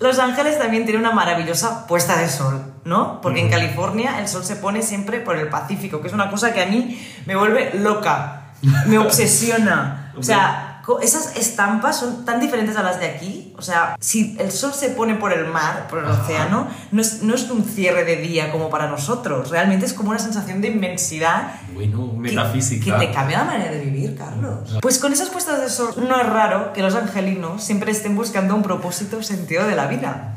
Los 0.00 0.18
Ángeles 0.18 0.58
también 0.58 0.84
tiene 0.84 0.98
una 0.98 1.12
maravillosa 1.12 1.86
puesta 1.86 2.16
de 2.16 2.28
sol, 2.28 2.62
¿no? 2.84 3.20
Porque 3.20 3.40
en 3.40 3.50
California 3.50 4.18
el 4.18 4.28
sol 4.28 4.44
se 4.44 4.56
pone 4.56 4.82
siempre 4.82 5.20
por 5.20 5.36
el 5.36 5.48
Pacífico, 5.48 6.00
que 6.00 6.08
es 6.08 6.14
una 6.14 6.30
cosa 6.30 6.52
que 6.52 6.62
a 6.62 6.66
mí 6.66 7.00
me 7.26 7.36
vuelve 7.36 7.72
loca, 7.74 8.52
me 8.86 8.98
obsesiona. 9.06 10.12
O 10.16 10.22
sea, 10.22 10.73
esas 11.00 11.36
estampas 11.36 11.98
son 11.98 12.24
tan 12.24 12.40
diferentes 12.40 12.76
a 12.76 12.82
las 12.82 13.00
de 13.00 13.06
aquí. 13.06 13.54
O 13.56 13.62
sea, 13.62 13.96
si 14.00 14.36
el 14.38 14.50
sol 14.52 14.72
se 14.74 14.90
pone 14.90 15.14
por 15.14 15.32
el 15.32 15.46
mar, 15.46 15.86
por 15.88 16.00
el 16.00 16.06
Ajá. 16.06 16.22
océano, 16.22 16.66
no 16.92 17.00
es, 17.00 17.22
no 17.22 17.34
es 17.34 17.48
un 17.50 17.64
cierre 17.64 18.04
de 18.04 18.16
día 18.16 18.50
como 18.52 18.68
para 18.70 18.86
nosotros. 18.88 19.50
Realmente 19.50 19.86
es 19.86 19.92
como 19.94 20.10
una 20.10 20.18
sensación 20.18 20.60
de 20.60 20.68
inmensidad 20.68 21.52
Bueno, 21.72 22.10
que- 22.12 22.18
metafísica. 22.18 22.98
Que, 22.98 23.06
te 23.06 23.12
cambia 23.12 23.38
la 23.38 23.44
manera 23.44 23.70
de 23.70 23.80
vivir, 23.80 24.16
Carlos. 24.16 24.78
Pues 24.82 24.98
con 24.98 25.12
esas 25.12 25.30
puestas 25.30 25.60
de 25.60 25.68
sol 25.70 25.94
no 26.08 26.20
es 26.20 26.26
raro 26.26 26.72
que 26.72 26.82
los 26.82 26.94
angelinos 26.94 27.62
siempre 27.62 27.90
estén 27.92 28.14
buscando 28.16 28.54
un 28.54 28.62
propósito 28.62 29.22
sentido 29.22 29.66
de 29.66 29.76
la 29.76 29.86
vida. 29.86 30.30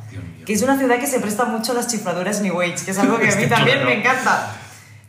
Que 0.46 0.54
es 0.54 0.62
una 0.62 0.78
ciudad 0.78 0.98
que 0.98 1.08
se 1.08 1.20
presta 1.20 1.44
mucho 1.44 1.74
a 1.74 1.76
las 1.76 1.88
chifladuras 1.88 2.40
New 2.42 2.62
Age, 2.62 2.86
que 2.86 2.92
es 2.92 2.98
algo 3.00 3.18
que 3.20 3.28
a 3.30 3.36
mí 3.36 3.42
que 3.42 3.48
también 3.48 3.84
me 3.84 4.00
encanta. 4.00 4.56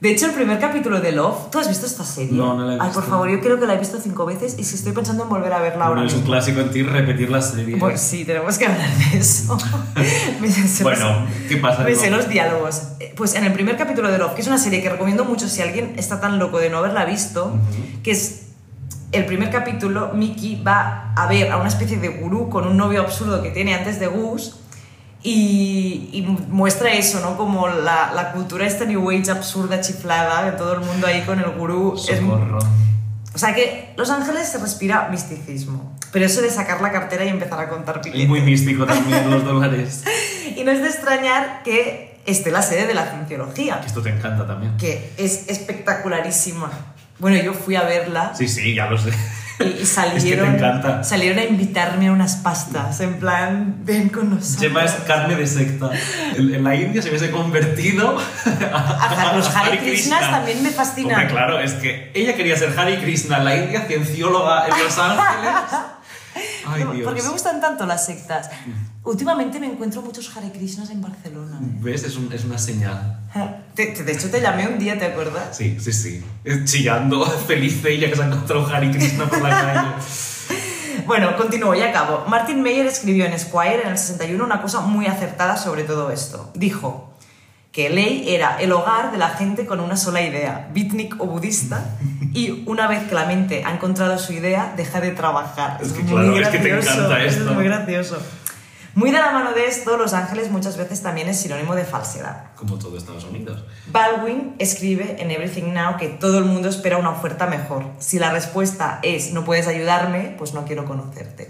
De 0.00 0.10
hecho, 0.12 0.26
el 0.26 0.32
primer 0.32 0.60
capítulo 0.60 1.00
de 1.00 1.10
Love, 1.10 1.50
¿tú 1.50 1.58
has 1.58 1.68
visto 1.68 1.84
esta 1.84 2.04
serie? 2.04 2.32
No, 2.32 2.54
no 2.54 2.64
la 2.64 2.74
he 2.74 2.76
Ay, 2.76 2.90
por 2.92 3.02
visto. 3.02 3.02
favor, 3.10 3.28
yo 3.28 3.40
creo 3.40 3.58
que 3.58 3.66
la 3.66 3.74
he 3.74 3.78
visto 3.78 3.98
cinco 4.00 4.26
veces 4.26 4.54
y 4.56 4.62
si 4.62 4.76
estoy 4.76 4.92
pensando 4.92 5.24
en 5.24 5.28
volver 5.28 5.52
a 5.52 5.60
verla 5.60 5.86
ahora 5.86 6.02
Bueno, 6.02 6.08
es 6.08 6.14
un 6.14 6.22
clásico 6.22 6.60
en 6.60 6.70
ti 6.70 6.82
repetir 6.84 7.30
la 7.30 7.42
serie. 7.42 7.76
Pues 7.78 8.00
sí, 8.00 8.24
tenemos 8.24 8.56
que 8.58 8.66
hablar 8.66 8.88
de 8.96 9.18
eso. 9.18 9.58
Bueno, 10.82 11.26
¿qué 11.48 11.56
pasa? 11.56 11.82
me 11.82 11.94
sé 11.96 12.10
los 12.10 12.28
diálogos. 12.28 12.82
Eh, 13.00 13.12
Pues 13.16 13.34
en 13.34 13.42
el 13.44 13.52
primer 13.52 13.76
capítulo 13.76 14.10
de 14.10 14.18
Love, 14.18 14.34
que 14.34 14.42
es 14.42 14.46
una 14.46 14.58
serie 14.58 14.80
que 14.82 14.88
recomiendo 14.88 15.24
mucho 15.24 15.48
si 15.48 15.62
alguien 15.62 15.94
está 15.96 16.20
tan 16.20 16.38
loco 16.38 16.58
de 16.60 16.70
no 16.70 16.78
haberla 16.78 17.04
visto, 17.04 17.52
que 18.04 18.12
es 18.12 18.42
el 19.10 19.24
primer 19.26 19.50
capítulo, 19.50 20.12
Mickey 20.14 20.62
va 20.62 21.12
a 21.16 21.26
ver 21.26 21.50
a 21.50 21.56
una 21.56 21.68
especie 21.68 21.98
de 21.98 22.08
gurú 22.08 22.48
con 22.48 22.66
un 22.68 22.76
novio 22.76 23.00
absurdo 23.00 23.42
que 23.42 23.50
tiene 23.50 23.74
antes 23.74 23.98
de 23.98 24.06
Gus 24.06 24.54
y, 25.22 26.10
y 26.12 26.22
muestra 26.22 26.92
eso, 26.92 27.20
¿no? 27.20 27.36
Como 27.36 27.68
la, 27.68 28.12
la 28.14 28.32
cultura 28.32 28.66
esta 28.66 28.84
New 28.84 29.10
Age 29.10 29.30
absurda, 29.30 29.80
chiflada, 29.80 30.44
de 30.44 30.52
todo 30.52 30.74
el 30.74 30.80
mundo 30.80 31.06
ahí 31.06 31.22
con 31.22 31.38
el 31.40 31.50
gurú. 31.50 31.94
Es- 31.96 32.18
Socorro. 32.20 32.58
o 33.34 33.38
sea 33.38 33.54
que 33.54 33.92
Los 33.96 34.10
Ángeles 34.10 34.48
se 34.48 34.58
respira 34.58 35.08
misticismo, 35.10 35.96
pero 36.12 36.24
eso 36.26 36.40
de 36.40 36.50
sacar 36.50 36.80
la 36.80 36.92
cartera 36.92 37.24
y 37.24 37.28
empezar 37.28 37.58
a 37.60 37.68
contar 37.68 38.00
piquetes. 38.00 38.22
Es 38.22 38.28
muy 38.28 38.40
místico 38.42 38.86
también 38.86 39.30
los 39.30 39.44
dólares. 39.44 40.04
Y 40.56 40.64
no 40.64 40.72
es 40.72 40.80
de 40.82 40.88
extrañar 40.88 41.62
que 41.62 42.20
esté 42.26 42.50
la 42.50 42.62
sede 42.62 42.86
de 42.88 42.94
la 42.94 43.06
cienciología, 43.06 43.80
Esto 43.86 44.02
te 44.02 44.08
encanta 44.10 44.44
también. 44.46 44.76
que 44.76 45.12
es 45.16 45.48
espectacularísima. 45.48 46.70
Bueno, 47.20 47.36
yo 47.40 47.52
fui 47.52 47.76
a 47.76 47.82
verla 47.82 48.32
Sí, 48.34 48.48
sí, 48.48 48.74
ya 48.74 48.86
lo 48.86 48.98
sé. 48.98 49.10
Y, 49.60 49.64
y 49.64 49.68
Es 49.70 49.78
que 49.78 49.86
salieron, 49.86 51.04
salieron 51.04 51.38
a 51.38 51.44
invitarme 51.44 52.08
a 52.08 52.12
unas 52.12 52.36
pastas, 52.36 53.00
en 53.00 53.14
plan, 53.18 53.76
ven 53.84 54.08
con 54.08 54.30
nosotros. 54.30 54.60
Gemma 54.60 54.84
es 54.84 54.92
carne 55.06 55.34
de 55.36 55.46
secta. 55.46 55.90
En, 56.36 56.54
en 56.54 56.64
la 56.64 56.74
India 56.74 57.02
se 57.02 57.08
hubiese 57.08 57.30
convertido 57.30 58.16
A- 58.72 59.32
los 59.36 59.54
Hare 59.54 59.78
Krishnas 59.78 60.30
también 60.30 60.62
me 60.62 60.70
fascinan. 60.70 61.12
Hombre, 61.20 61.28
claro, 61.28 61.58
es 61.60 61.72
que 61.74 62.10
ella 62.14 62.34
quería 62.36 62.56
ser 62.56 62.78
Hare 62.78 63.00
Krishna 63.00 63.38
la 63.38 63.56
India, 63.56 63.84
ciencióloga 63.86 64.66
en 64.68 64.84
Los 64.84 64.98
Ángeles. 64.98 65.54
Ay, 66.66 66.84
Dios. 66.92 67.04
Porque 67.04 67.22
me 67.22 67.28
gustan 67.28 67.60
tanto 67.60 67.86
las 67.86 68.06
sectas. 68.06 68.50
Últimamente 69.04 69.58
me 69.60 69.66
encuentro 69.66 70.02
muchos 70.02 70.34
Hare 70.36 70.50
Krishnas 70.52 70.90
en 70.90 71.00
Barcelona. 71.00 71.58
¿Ves? 71.60 72.04
Es, 72.04 72.16
un- 72.16 72.32
es 72.32 72.44
una 72.44 72.58
señal. 72.58 73.20
Te- 73.74 73.86
te- 73.86 74.04
de 74.04 74.12
hecho, 74.12 74.30
te 74.30 74.40
llamé 74.40 74.66
un 74.68 74.78
día, 74.78 74.98
¿te 74.98 75.06
acuerdas? 75.06 75.56
Sí, 75.56 75.78
sí, 75.80 75.92
sí. 75.92 76.24
Chillando, 76.64 77.24
feliz 77.46 77.84
ella 77.84 78.08
que 78.10 78.16
se 78.16 78.22
ha 78.22 78.26
encontrado 78.26 78.64
un 78.66 78.72
Hare 78.74 78.90
Krishna 78.90 79.26
por 79.28 79.40
la 79.42 79.50
calle. 79.50 79.88
Bueno, 81.06 81.34
continúo 81.38 81.74
y 81.74 81.80
acabo. 81.80 82.26
Martin 82.28 82.60
Meyer 82.60 82.84
escribió 82.86 83.24
en 83.24 83.32
Esquire 83.32 83.80
en 83.82 83.88
el 83.88 83.96
61 83.98 84.44
una 84.44 84.60
cosa 84.60 84.80
muy 84.80 85.06
acertada 85.06 85.56
sobre 85.56 85.84
todo 85.84 86.10
esto. 86.10 86.50
Dijo 86.54 87.07
que 87.78 87.90
Ley 87.90 88.24
era 88.26 88.60
el 88.60 88.72
hogar 88.72 89.12
de 89.12 89.18
la 89.18 89.28
gente 89.28 89.64
con 89.64 89.78
una 89.78 89.96
sola 89.96 90.20
idea, 90.20 90.68
beatnik 90.74 91.14
o 91.20 91.26
budista, 91.26 91.94
y 92.34 92.64
una 92.66 92.88
vez 92.88 93.04
que 93.04 93.14
la 93.14 93.24
mente 93.24 93.62
ha 93.64 93.72
encontrado 93.72 94.18
su 94.18 94.32
idea, 94.32 94.74
deja 94.76 95.00
de 95.00 95.12
trabajar. 95.12 95.78
Es 95.80 95.92
que 95.92 96.02
muy 96.02 96.10
claro, 96.10 96.36
es 96.40 96.48
que 96.48 96.58
te 96.58 96.70
gracioso, 96.70 96.98
encanta 96.98 97.22
es 97.22 97.36
esto. 97.36 97.54
muy 97.54 97.62
gracioso. 97.62 98.18
Muy 98.96 99.12
de 99.12 99.18
la 99.18 99.30
mano 99.30 99.52
de 99.52 99.66
esto, 99.66 99.96
Los 99.96 100.12
Ángeles 100.12 100.50
muchas 100.50 100.76
veces 100.76 101.02
también 101.02 101.28
es 101.28 101.38
sinónimo 101.38 101.76
de 101.76 101.84
falsedad. 101.84 102.46
Como 102.56 102.80
todo 102.80 102.98
Estados 102.98 103.22
Unidos. 103.22 103.62
Baldwin 103.92 104.56
escribe 104.58 105.14
en 105.20 105.30
Everything 105.30 105.72
Now 105.72 105.98
que 105.98 106.08
todo 106.08 106.38
el 106.38 106.46
mundo 106.46 106.68
espera 106.68 106.98
una 106.98 107.10
oferta 107.10 107.46
mejor. 107.46 107.84
Si 108.00 108.18
la 108.18 108.32
respuesta 108.32 108.98
es 109.04 109.32
no 109.32 109.44
puedes 109.44 109.68
ayudarme, 109.68 110.34
pues 110.36 110.52
no 110.52 110.64
quiero 110.64 110.84
conocerte. 110.84 111.46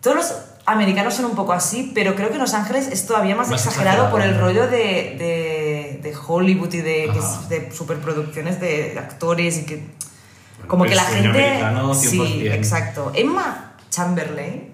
Todos 0.00 0.16
los 0.16 0.34
americanos 0.72 1.14
son 1.14 1.26
un 1.26 1.34
poco 1.34 1.52
así, 1.52 1.92
pero 1.94 2.14
creo 2.14 2.28
que 2.28 2.34
en 2.34 2.40
Los 2.40 2.54
Ángeles 2.54 2.88
es 2.88 3.06
todavía 3.06 3.34
más, 3.34 3.48
Más 3.48 3.64
exagerado, 3.64 4.06
exagerado. 4.06 4.10
por 4.10 4.22
el 4.22 4.38
rollo 4.38 4.70
de, 4.70 5.16
de, 5.18 6.00
de 6.02 6.16
Hollywood 6.26 6.72
y 6.74 6.80
de, 6.80 7.70
superproducciones 7.72 8.60
de 8.60 8.96
actores 8.98 9.58
y 9.58 9.64
que... 9.64 9.76
Bueno, 9.76 10.68
Como 10.68 10.84
que 10.84 10.90
el 10.90 10.96
la 10.96 11.04
gente... 11.04 11.60
Sí, 11.94 12.18
100%. 12.18 12.52
exacto. 12.54 13.12
Emma 13.14 13.76
Chamberlain, 13.90 14.72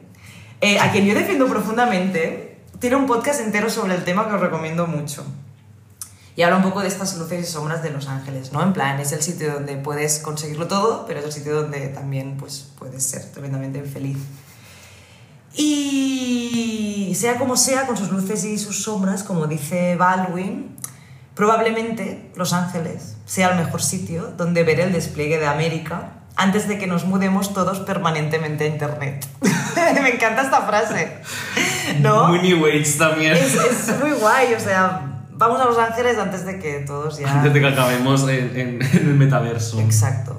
eh, 0.60 0.78
a 0.78 0.90
quien 0.92 1.06
yo 1.06 1.14
defiendo 1.14 1.46
profundamente, 1.46 2.58
tiene 2.78 2.96
un 2.96 3.06
podcast 3.06 3.40
entero 3.40 3.70
sobre 3.70 3.94
el 3.94 4.04
tema 4.04 4.28
que 4.28 4.34
os 4.34 4.40
recomiendo 4.40 4.86
mucho. 4.86 5.24
Y 6.36 6.42
habla 6.42 6.56
un 6.58 6.62
poco 6.62 6.82
de 6.82 6.88
estas 6.88 7.16
luces 7.16 7.48
y 7.48 7.50
sombras 7.50 7.82
de 7.82 7.90
Los 7.90 8.08
Ángeles, 8.08 8.52
¿no? 8.52 8.62
En 8.62 8.74
plan, 8.74 9.00
es 9.00 9.12
el 9.12 9.22
sitio 9.22 9.54
donde 9.54 9.76
puedes 9.76 10.18
conseguirlo 10.18 10.68
todo, 10.68 11.06
pero 11.06 11.20
es 11.20 11.26
el 11.26 11.32
sitio 11.32 11.62
donde 11.62 11.88
también 11.88 12.36
pues, 12.36 12.68
puedes 12.78 13.02
ser 13.02 13.32
tremendamente 13.32 13.78
infeliz. 13.78 14.18
Y 15.56 17.14
sea 17.14 17.36
como 17.38 17.56
sea, 17.56 17.86
con 17.86 17.96
sus 17.96 18.10
luces 18.10 18.44
y 18.44 18.58
sus 18.58 18.82
sombras, 18.82 19.22
como 19.22 19.46
dice 19.46 19.96
Baldwin, 19.96 20.76
probablemente 21.34 22.30
Los 22.36 22.52
Ángeles 22.52 23.16
sea 23.24 23.50
el 23.50 23.56
mejor 23.64 23.82
sitio 23.82 24.32
donde 24.36 24.62
ver 24.64 24.80
el 24.80 24.92
despliegue 24.92 25.38
de 25.38 25.46
América 25.46 26.12
antes 26.36 26.68
de 26.68 26.78
que 26.78 26.86
nos 26.86 27.04
mudemos 27.06 27.54
todos 27.54 27.80
permanentemente 27.80 28.64
a 28.64 28.66
Internet. 28.68 29.26
Me 30.02 30.10
encanta 30.14 30.42
esta 30.42 30.62
frase. 30.62 31.18
¿No? 32.00 32.28
Muy 32.28 32.40
New 32.40 32.66
Age 32.66 32.92
también. 32.98 33.32
Es, 33.34 33.54
es 33.54 33.98
muy 34.00 34.10
guay, 34.12 34.52
o 34.54 34.60
sea, 34.60 35.22
vamos 35.32 35.60
a 35.60 35.64
Los 35.64 35.78
Ángeles 35.78 36.18
antes 36.18 36.44
de 36.44 36.58
que 36.58 36.80
todos 36.80 37.18
ya... 37.18 37.32
Antes 37.32 37.54
de 37.54 37.60
que 37.60 37.66
acabemos 37.66 38.22
en, 38.28 38.58
en- 38.58 38.82
en 38.82 39.08
el 39.08 39.14
metaverso. 39.14 39.80
Exacto. 39.80 40.38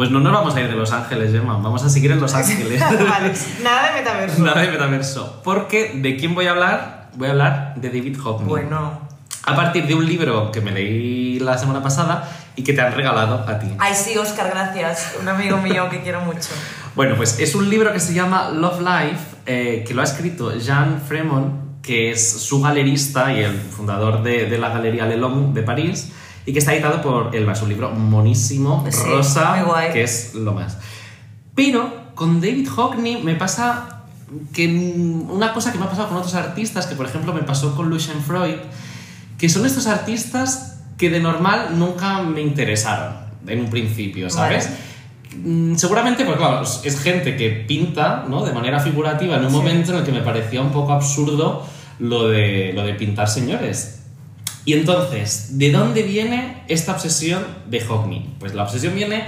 Pues 0.00 0.10
no 0.10 0.18
nos 0.20 0.32
vamos 0.32 0.56
a 0.56 0.60
ir 0.62 0.70
de 0.70 0.76
Los 0.76 0.92
Ángeles, 0.92 1.30
Gemma. 1.30 1.58
Vamos 1.58 1.84
a 1.84 1.90
seguir 1.90 2.10
en 2.10 2.20
Los 2.20 2.32
Ángeles. 2.34 2.80
vale, 2.80 3.34
nada 3.62 3.88
de 3.88 3.98
metaverso. 4.00 4.42
Nada 4.42 4.62
de 4.62 4.70
metaverso. 4.70 5.42
Porque, 5.44 5.92
¿de 5.94 6.16
quién 6.16 6.34
voy 6.34 6.46
a 6.46 6.52
hablar? 6.52 7.10
Voy 7.16 7.28
a 7.28 7.32
hablar 7.32 7.74
de 7.76 7.88
David 7.90 8.16
Hockney. 8.18 8.48
Bueno. 8.48 8.98
A 9.44 9.54
partir 9.54 9.86
de 9.86 9.94
un 9.94 10.06
libro 10.06 10.50
que 10.52 10.62
me 10.62 10.70
leí 10.70 11.38
la 11.40 11.58
semana 11.58 11.82
pasada 11.82 12.26
y 12.56 12.64
que 12.64 12.72
te 12.72 12.80
han 12.80 12.94
regalado 12.94 13.44
a 13.46 13.58
ti. 13.58 13.66
Ay, 13.78 13.92
sí, 13.94 14.16
Oscar, 14.16 14.48
gracias. 14.48 15.16
Un 15.20 15.28
amigo 15.28 15.58
mío 15.58 15.90
que 15.90 16.00
quiero 16.00 16.22
mucho. 16.22 16.48
Bueno, 16.96 17.14
pues 17.16 17.38
es 17.38 17.54
un 17.54 17.68
libro 17.68 17.92
que 17.92 18.00
se 18.00 18.14
llama 18.14 18.48
Love 18.48 18.80
Life, 18.80 19.24
eh, 19.44 19.84
que 19.86 19.92
lo 19.92 20.00
ha 20.00 20.04
escrito 20.04 20.56
Jean 20.56 21.02
Fremont, 21.06 21.82
que 21.82 22.10
es 22.10 22.40
su 22.40 22.62
galerista 22.62 23.34
y 23.34 23.40
el 23.40 23.52
fundador 23.52 24.22
de, 24.22 24.46
de 24.46 24.56
la 24.56 24.70
Galería 24.70 25.04
Lelong 25.04 25.52
de 25.52 25.62
París, 25.62 26.10
y 26.50 26.52
que 26.52 26.58
está 26.58 26.74
editado 26.74 27.00
por 27.00 27.34
Elba. 27.34 27.52
Es 27.52 27.62
un 27.62 27.68
libro 27.68 27.90
monísimo, 27.92 28.84
Sí, 28.90 29.04
rosa, 29.06 29.64
que 29.92 30.02
es 30.02 30.34
lo 30.34 30.52
más. 30.52 30.78
Pero 31.54 32.10
con 32.16 32.40
David 32.40 32.68
Hockney 32.68 33.22
me 33.22 33.36
pasa 33.36 34.02
que 34.52 34.66
una 35.28 35.52
cosa 35.52 35.70
que 35.70 35.78
me 35.78 35.84
ha 35.84 35.88
pasado 35.88 36.08
con 36.08 36.16
otros 36.16 36.34
artistas, 36.34 36.86
que 36.86 36.96
por 36.96 37.06
ejemplo 37.06 37.32
me 37.32 37.42
pasó 37.44 37.76
con 37.76 37.88
Lucien 37.88 38.20
Freud, 38.20 38.56
que 39.38 39.48
son 39.48 39.64
estos 39.64 39.86
artistas 39.86 40.80
que 40.98 41.08
de 41.08 41.20
normal 41.20 41.78
nunca 41.78 42.20
me 42.22 42.40
interesaron 42.40 43.14
en 43.46 43.60
un 43.60 43.70
principio, 43.70 44.28
¿sabes? 44.28 44.68
Mm, 45.44 45.76
Seguramente, 45.76 46.24
pues 46.24 46.36
claro, 46.36 46.62
es- 46.62 46.80
es 46.84 47.00
gente 47.00 47.36
que 47.36 47.50
pinta, 47.50 48.24
¿no? 48.28 48.44
De 48.44 48.52
manera 48.52 48.80
figurativa 48.80 49.36
en 49.36 49.44
un 49.44 49.50
Sí. 49.50 49.56
momento 49.56 49.92
en 49.92 49.98
el 49.98 50.04
que 50.04 50.10
me 50.12 50.20
parecía 50.22 50.60
un 50.60 50.72
poco 50.72 50.92
absurdo 50.92 51.64
lo 52.00 52.28
de, 52.28 52.72
lo 52.74 52.82
de 52.82 52.94
pintar 52.94 53.28
señores. 53.28 53.99
Y 54.64 54.74
entonces, 54.74 55.58
¿de 55.58 55.70
dónde 55.72 56.02
viene 56.02 56.62
esta 56.68 56.92
obsesión 56.92 57.44
de 57.68 57.80
Hockney? 57.80 58.34
Pues 58.38 58.54
la 58.54 58.64
obsesión 58.64 58.94
viene 58.94 59.24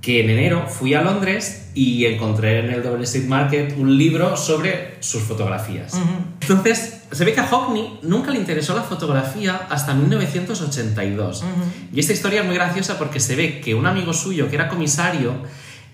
que 0.00 0.24
en 0.24 0.30
enero 0.30 0.66
fui 0.66 0.94
a 0.94 1.02
Londres 1.02 1.70
y 1.74 2.06
encontré 2.06 2.60
en 2.60 2.70
el 2.70 2.82
Double 2.82 3.04
Street 3.04 3.26
Market 3.26 3.74
un 3.76 3.96
libro 3.98 4.36
sobre 4.36 4.96
sus 5.00 5.22
fotografías. 5.22 6.00
Entonces, 6.40 7.02
se 7.12 7.24
ve 7.24 7.34
que 7.34 7.40
a 7.40 7.46
Hockney 7.46 7.98
nunca 8.02 8.30
le 8.30 8.38
interesó 8.38 8.74
la 8.74 8.82
fotografía 8.82 9.66
hasta 9.68 9.92
1982. 9.94 11.44
Y 11.92 12.00
esta 12.00 12.12
historia 12.12 12.40
es 12.40 12.46
muy 12.46 12.54
graciosa 12.54 12.98
porque 12.98 13.20
se 13.20 13.36
ve 13.36 13.60
que 13.60 13.74
un 13.74 13.86
amigo 13.86 14.12
suyo, 14.12 14.48
que 14.48 14.56
era 14.56 14.68
comisario, 14.68 15.34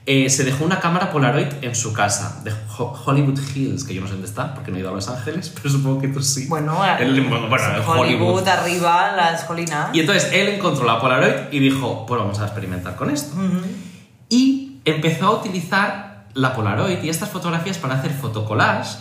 eh, 0.07 0.31
se 0.31 0.45
dejó 0.45 0.65
una 0.65 0.79
cámara 0.79 1.11
Polaroid 1.11 1.49
en 1.63 1.75
su 1.75 1.93
casa, 1.93 2.41
de 2.45 2.53
Ho- 2.79 2.95
Hollywood 3.05 3.41
Hills, 3.55 3.83
que 3.85 3.93
yo 3.93 4.01
no 4.01 4.07
sé 4.07 4.13
dónde 4.13 4.29
está, 4.29 4.55
porque 4.55 4.71
no 4.71 4.77
he 4.77 4.81
ido 4.81 4.91
a 4.91 4.93
Los 4.93 5.09
Ángeles, 5.09 5.49
pero 5.55 5.69
supongo 5.69 6.01
que 6.01 6.09
tú 6.09 6.23
sí. 6.23 6.47
Bueno, 6.49 6.81
El- 6.99 7.21
bueno, 7.29 7.49
bueno, 7.49 7.65
en 7.71 7.75
en 7.77 7.89
Hollywood, 7.89 8.47
arriba, 8.49 9.13
las 9.17 9.45
colinas. 9.45 9.91
Y 9.95 10.01
entonces 10.01 10.31
él 10.33 10.49
encontró 10.49 10.87
la 10.87 11.01
Polaroid 11.01 11.53
y 11.53 11.59
dijo, 11.59 12.07
pues 12.07 12.21
vamos 12.21 12.39
a 12.39 12.45
experimentar 12.45 12.95
con 12.97 13.11
esto. 13.11 13.35
Ujú. 13.37 13.61
Y 14.29 14.79
empezó 14.85 15.27
a 15.27 15.31
utilizar 15.33 16.27
la 16.35 16.55
Polaroid 16.55 17.03
y 17.03 17.09
estas 17.09 17.31
fotografías 17.31 17.79
para 17.79 17.95
hacer 17.95 18.13
fotocollage 18.13 18.99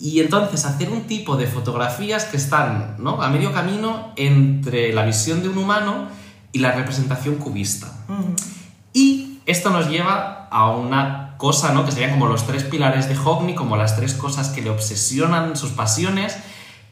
y 0.00 0.20
entonces 0.20 0.64
hacer 0.64 0.90
un 0.90 1.02
tipo 1.08 1.36
de 1.36 1.46
fotografías 1.48 2.24
que 2.24 2.36
están 2.36 2.94
¿no? 3.00 3.20
a 3.20 3.28
medio 3.30 3.52
camino 3.52 4.12
entre 4.16 4.92
la 4.92 5.04
visión 5.04 5.42
de 5.42 5.48
un 5.48 5.58
humano 5.58 6.08
y 6.52 6.60
la 6.60 6.70
representación 6.72 7.34
cubista. 7.34 7.88
Y 8.92 9.27
esto 9.50 9.70
nos 9.70 9.88
lleva 9.88 10.46
a 10.50 10.70
una 10.70 11.34
cosa, 11.38 11.72
¿no? 11.72 11.84
Que 11.84 11.92
serían 11.92 12.10
como 12.12 12.26
los 12.26 12.46
tres 12.46 12.64
pilares 12.64 13.08
de 13.08 13.14
Hockney, 13.16 13.54
como 13.54 13.76
las 13.76 13.96
tres 13.96 14.14
cosas 14.14 14.48
que 14.50 14.62
le 14.62 14.70
obsesionan, 14.70 15.56
sus 15.56 15.70
pasiones, 15.70 16.36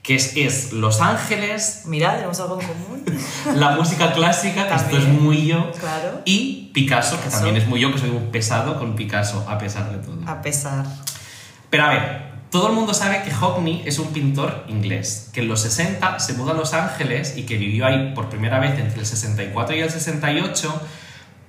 que 0.03 0.15
es, 0.15 0.37
es 0.37 0.73
Los 0.73 1.01
Ángeles, 1.01 1.83
Mira, 1.87 2.15
tenemos 2.15 2.39
algo 2.41 2.61
en 2.61 2.67
común. 2.69 3.05
la 3.57 3.71
música 3.73 4.13
clásica, 4.13 4.69
que 4.69 4.75
esto 4.75 4.99
es 4.99 5.05
muy 5.09 5.47
yo, 5.47 5.71
Claro. 5.73 6.23
y 6.25 6.71
Picasso, 6.73 7.21
que 7.21 7.29
también 7.29 7.57
es 7.57 7.67
muy 7.67 7.81
yo, 7.81 7.93
que 7.93 7.99
soy 7.99 8.11
un 8.11 8.31
pesado 8.31 8.79
con 8.79 8.95
Picasso, 8.95 9.45
a 9.49 9.59
pesar 9.59 9.91
de 9.91 9.99
todo. 9.99 10.19
A 10.27 10.41
pesar. 10.43 10.85
Pero 11.71 11.85
a 11.85 11.89
ver, 11.89 12.27
todo 12.51 12.69
el 12.69 12.75
mundo 12.75 12.95
sabe 12.95 13.23
que 13.25 13.33
Hockney 13.33 13.83
es 13.85 13.99
un 13.99 14.13
pintor 14.13 14.65
inglés, 14.69 15.31
que 15.33 15.41
en 15.41 15.49
los 15.49 15.61
60 15.63 16.21
se 16.21 16.35
mudó 16.35 16.53
a 16.53 16.55
Los 16.55 16.73
Ángeles 16.73 17.37
y 17.37 17.43
que 17.43 17.57
vivió 17.57 17.85
ahí 17.87 18.13
por 18.15 18.29
primera 18.29 18.61
vez 18.61 18.79
entre 18.79 19.01
el 19.01 19.07
64 19.07 19.75
y 19.75 19.81
el 19.81 19.91
68 19.91 20.81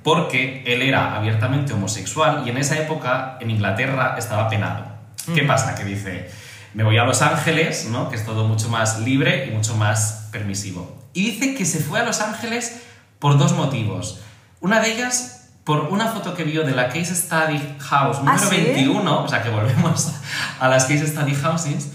porque 0.04 0.64
él 0.66 0.82
era 0.82 1.16
abiertamente 1.16 1.74
homosexual 1.74 2.44
y 2.46 2.50
en 2.50 2.58
esa 2.58 2.78
época 2.78 3.38
en 3.42 3.52
Inglaterra 3.52 4.16
estaba 4.18 4.50
penado. 4.50 4.86
¿Qué 5.34 5.44
pasa? 5.44 5.76
Que 5.76 5.84
dice, 5.84 6.30
me 6.74 6.84
voy 6.84 6.98
a 6.98 7.04
Los 7.04 7.22
Ángeles, 7.22 7.90
¿no? 7.92 8.10
que 8.10 8.16
es 8.16 8.26
todo 8.26 8.48
mucho 8.48 8.70
más 8.70 9.00
libre 9.00 9.48
y 9.48 9.52
mucho 9.52 9.76
más 9.76 10.30
permisivo. 10.32 10.98
Y 11.14 11.32
dice 11.32 11.56
que 11.56 11.66
se 11.66 11.80
fue 11.80 12.00
a 12.00 12.04
Los 12.04 12.22
Ángeles 12.22 12.82
por 13.20 13.38
dos 13.38 13.54
motivos. 13.54 14.22
Una 14.62 14.80
de 14.80 14.94
ellas, 14.94 15.50
por 15.64 15.90
una 15.90 16.08
foto 16.08 16.34
que 16.34 16.44
vio 16.44 16.64
de 16.64 16.74
la 16.74 16.88
Case 16.88 17.16
Study 17.16 17.78
House 17.80 18.20
número 18.20 18.38
¿sí? 18.38 18.56
21, 18.56 19.24
o 19.24 19.28
sea 19.28 19.42
que 19.42 19.50
volvemos 19.50 20.14
a 20.60 20.68
las 20.68 20.86
Case 20.86 21.08
Study 21.08 21.36
Houses. 21.36 21.92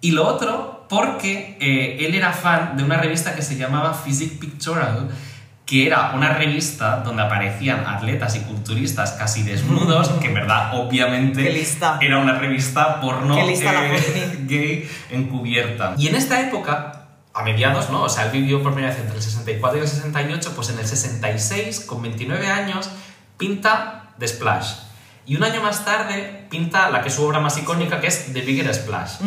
Y 0.00 0.10
lo 0.10 0.26
otro, 0.26 0.86
porque 0.88 1.56
eh, 1.60 2.04
él 2.04 2.14
era 2.14 2.32
fan 2.32 2.76
de 2.76 2.82
una 2.82 2.96
revista 2.96 3.34
que 3.36 3.42
se 3.42 3.56
llamaba 3.56 3.94
Physique 3.94 4.38
Pictorial, 4.40 5.08
que 5.66 5.86
era 5.86 6.12
una 6.14 6.34
revista 6.34 6.98
donde 6.98 7.22
aparecían 7.22 7.86
atletas 7.86 8.36
y 8.36 8.40
culturistas 8.40 9.12
casi 9.12 9.42
desnudos, 9.42 10.08
que 10.20 10.28
en 10.28 10.34
verdad, 10.34 10.74
obviamente, 10.74 11.64
era 12.00 12.18
una 12.18 12.38
revista 12.38 13.00
porno 13.00 13.38
eh, 13.38 14.38
gay 14.46 14.90
encubierta. 15.10 15.94
Y 15.96 16.08
en 16.08 16.16
esta 16.16 16.40
época, 16.40 17.06
a 17.32 17.42
mediados, 17.42 17.90
¿no? 17.90 18.02
O 18.02 18.08
sea, 18.08 18.24
él 18.26 18.32
vivió 18.32 18.62
por 18.62 18.72
primera 18.72 18.92
vez 18.92 19.00
entre 19.00 19.16
el 19.16 19.22
64 19.22 19.78
y 19.78 19.82
el 19.82 19.88
68, 19.88 20.52
pues 20.54 20.70
en 20.70 20.78
el 20.78 20.86
66, 20.86 21.80
con 21.80 22.02
29 22.02 22.46
años, 22.48 22.90
pinta 23.38 24.10
The 24.18 24.28
Splash. 24.28 24.74
Y 25.24 25.36
un 25.36 25.44
año 25.44 25.62
más 25.62 25.84
tarde 25.84 26.46
pinta 26.50 26.90
la 26.90 27.02
que 27.02 27.08
es 27.08 27.14
su 27.14 27.24
obra 27.24 27.38
más 27.38 27.56
icónica, 27.56 28.00
que 28.00 28.08
es 28.08 28.32
The 28.32 28.40
Bigger 28.40 28.74
Splash. 28.74 29.20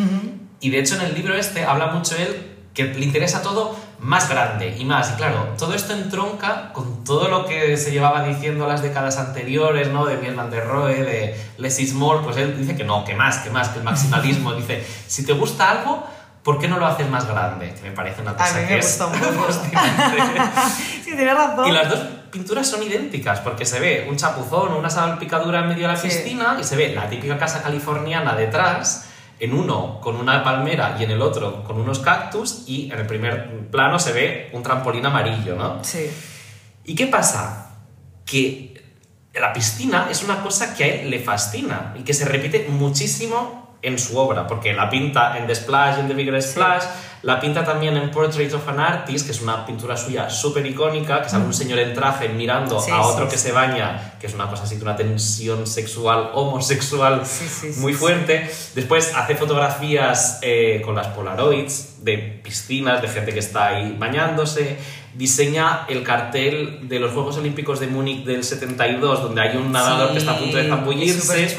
Y 0.60 0.70
de 0.70 0.78
hecho 0.78 0.96
en 0.96 1.02
el 1.02 1.14
libro 1.14 1.34
este 1.34 1.64
habla 1.64 1.86
mucho 1.86 2.16
él 2.16 2.56
que 2.74 2.84
le 2.84 3.04
interesa 3.04 3.42
todo 3.42 3.76
más 4.00 4.28
grande 4.28 4.76
y 4.78 4.84
más. 4.84 5.10
Y 5.10 5.14
claro, 5.14 5.54
todo 5.58 5.74
esto 5.74 5.92
entronca 5.92 6.72
con 6.72 7.02
todo 7.04 7.28
lo 7.28 7.46
que 7.46 7.76
se 7.76 7.90
llevaba 7.90 8.22
diciendo 8.24 8.66
las 8.66 8.82
décadas 8.82 9.16
anteriores, 9.18 9.88
¿no? 9.88 10.04
De 10.06 10.16
Miel 10.18 10.34
van 10.34 10.50
der 10.50 10.66
Rohe, 10.66 11.02
de 11.02 11.40
Less 11.58 11.80
is 11.80 11.94
More, 11.94 12.20
pues 12.22 12.36
él 12.36 12.56
dice 12.58 12.76
que 12.76 12.84
no, 12.84 13.04
que 13.04 13.14
más, 13.14 13.38
que 13.38 13.50
más, 13.50 13.68
que 13.70 13.78
el 13.78 13.84
maximalismo. 13.84 14.52
dice, 14.54 14.84
si 15.06 15.24
te 15.24 15.32
gusta 15.32 15.70
algo, 15.70 16.06
¿por 16.42 16.58
qué 16.58 16.68
no 16.68 16.78
lo 16.78 16.86
haces 16.86 17.08
más 17.08 17.26
grande? 17.26 17.72
Que 17.74 17.82
me 17.88 17.92
parece 17.96 18.22
una 18.22 18.34
cosa 18.34 18.56
A 18.56 18.60
mí 18.60 18.66
que 18.66 18.74
me 18.74 18.78
es 18.80 18.86
gusta 18.98 19.06
un 19.06 19.12
poco. 19.34 19.44
fascinante. 19.52 20.42
sí, 21.04 21.12
tienes 21.16 21.34
razón. 21.34 21.66
Y 21.68 21.72
las 21.72 21.88
dos 21.88 21.98
pinturas 22.30 22.66
son 22.68 22.82
idénticas, 22.82 23.40
porque 23.40 23.64
se 23.64 23.80
ve 23.80 24.06
un 24.10 24.16
chapuzón, 24.16 24.74
una 24.74 24.90
salpicadura 24.90 25.60
en 25.60 25.68
medio 25.68 25.88
de 25.88 25.94
la 25.94 25.98
Sí. 25.98 26.08
piscina 26.08 26.58
y 26.60 26.64
se 26.64 26.76
ve 26.76 26.94
la 26.94 27.08
típica 27.08 27.38
casa 27.38 27.62
californiana 27.62 28.34
detrás, 28.36 29.05
en 29.38 29.52
uno 29.52 30.00
con 30.00 30.16
una 30.16 30.42
palmera 30.42 30.96
y 30.98 31.04
en 31.04 31.10
el 31.10 31.20
otro 31.20 31.62
con 31.64 31.80
unos 31.80 31.98
cactus, 31.98 32.64
y 32.66 32.90
en 32.90 32.98
el 32.98 33.06
primer 33.06 33.68
plano 33.70 33.98
se 33.98 34.12
ve 34.12 34.50
un 34.52 34.62
trampolín 34.62 35.04
amarillo, 35.04 35.56
¿no? 35.56 35.84
Sí. 35.84 36.10
¿Y 36.84 36.94
qué 36.94 37.06
pasa? 37.06 37.76
Que 38.24 38.82
la 39.34 39.52
piscina 39.52 40.08
es 40.10 40.22
una 40.22 40.42
cosa 40.42 40.74
que 40.74 40.84
a 40.84 40.86
él 40.86 41.10
le 41.10 41.18
fascina 41.18 41.94
y 41.98 42.02
que 42.02 42.14
se 42.14 42.24
repite 42.24 42.66
muchísimo 42.70 43.76
en 43.82 43.98
su 43.98 44.18
obra, 44.18 44.46
porque 44.46 44.72
la 44.72 44.88
pinta 44.88 45.36
en 45.38 45.46
The 45.46 45.54
Splash, 45.54 45.98
en 45.98 46.08
The 46.08 46.14
Bigger 46.14 46.42
Splash, 46.42 46.84
la 47.26 47.40
pinta 47.40 47.64
también 47.64 47.96
en 47.96 48.08
Portrait 48.12 48.54
of 48.54 48.68
an 48.68 48.78
Artist, 48.78 49.26
que 49.26 49.32
es 49.32 49.42
una 49.42 49.66
pintura 49.66 49.96
suya 49.96 50.30
súper 50.30 50.64
icónica, 50.64 51.20
que 51.22 51.28
sale 51.28 51.44
un 51.44 51.52
señor 51.52 51.80
en 51.80 51.92
traje 51.92 52.28
mirando 52.28 52.78
Sí, 52.80 52.92
a 52.92 52.94
sí, 52.94 53.00
otro 53.02 53.28
que 53.28 53.36
sí. 53.36 53.48
se 53.48 53.52
baña, 53.52 54.14
que 54.20 54.28
es 54.28 54.34
una 54.34 54.48
cosa 54.48 54.62
así 54.62 54.76
de 54.76 54.82
una 54.84 54.94
tensión 54.94 55.66
sexual, 55.66 56.30
homosexual 56.34 57.22
muy 57.78 57.94
fuerte. 57.94 58.48
Después 58.76 59.12
hace 59.16 59.34
fotografías 59.34 60.38
eh, 60.42 60.80
con 60.84 60.94
las 60.94 61.08
Polaroids 61.08 62.04
de 62.04 62.16
piscinas, 62.44 63.02
de 63.02 63.08
gente 63.08 63.32
que 63.32 63.40
está 63.40 63.66
ahí 63.70 63.96
bañándose. 63.98 64.76
Diseña 65.12 65.84
el 65.88 66.04
cartel 66.04 66.88
de 66.88 67.00
los 67.00 67.10
Juegos 67.10 67.38
Olímpicos 67.38 67.80
de 67.80 67.88
Múnich 67.88 68.24
del 68.24 68.44
72, 68.44 69.22
donde 69.22 69.40
hay 69.40 69.56
un 69.56 69.72
nadador 69.72 70.12
que 70.12 70.18
está 70.18 70.30
a 70.32 70.38
punto 70.38 70.58
de 70.58 70.68
zambullirse. 70.68 71.56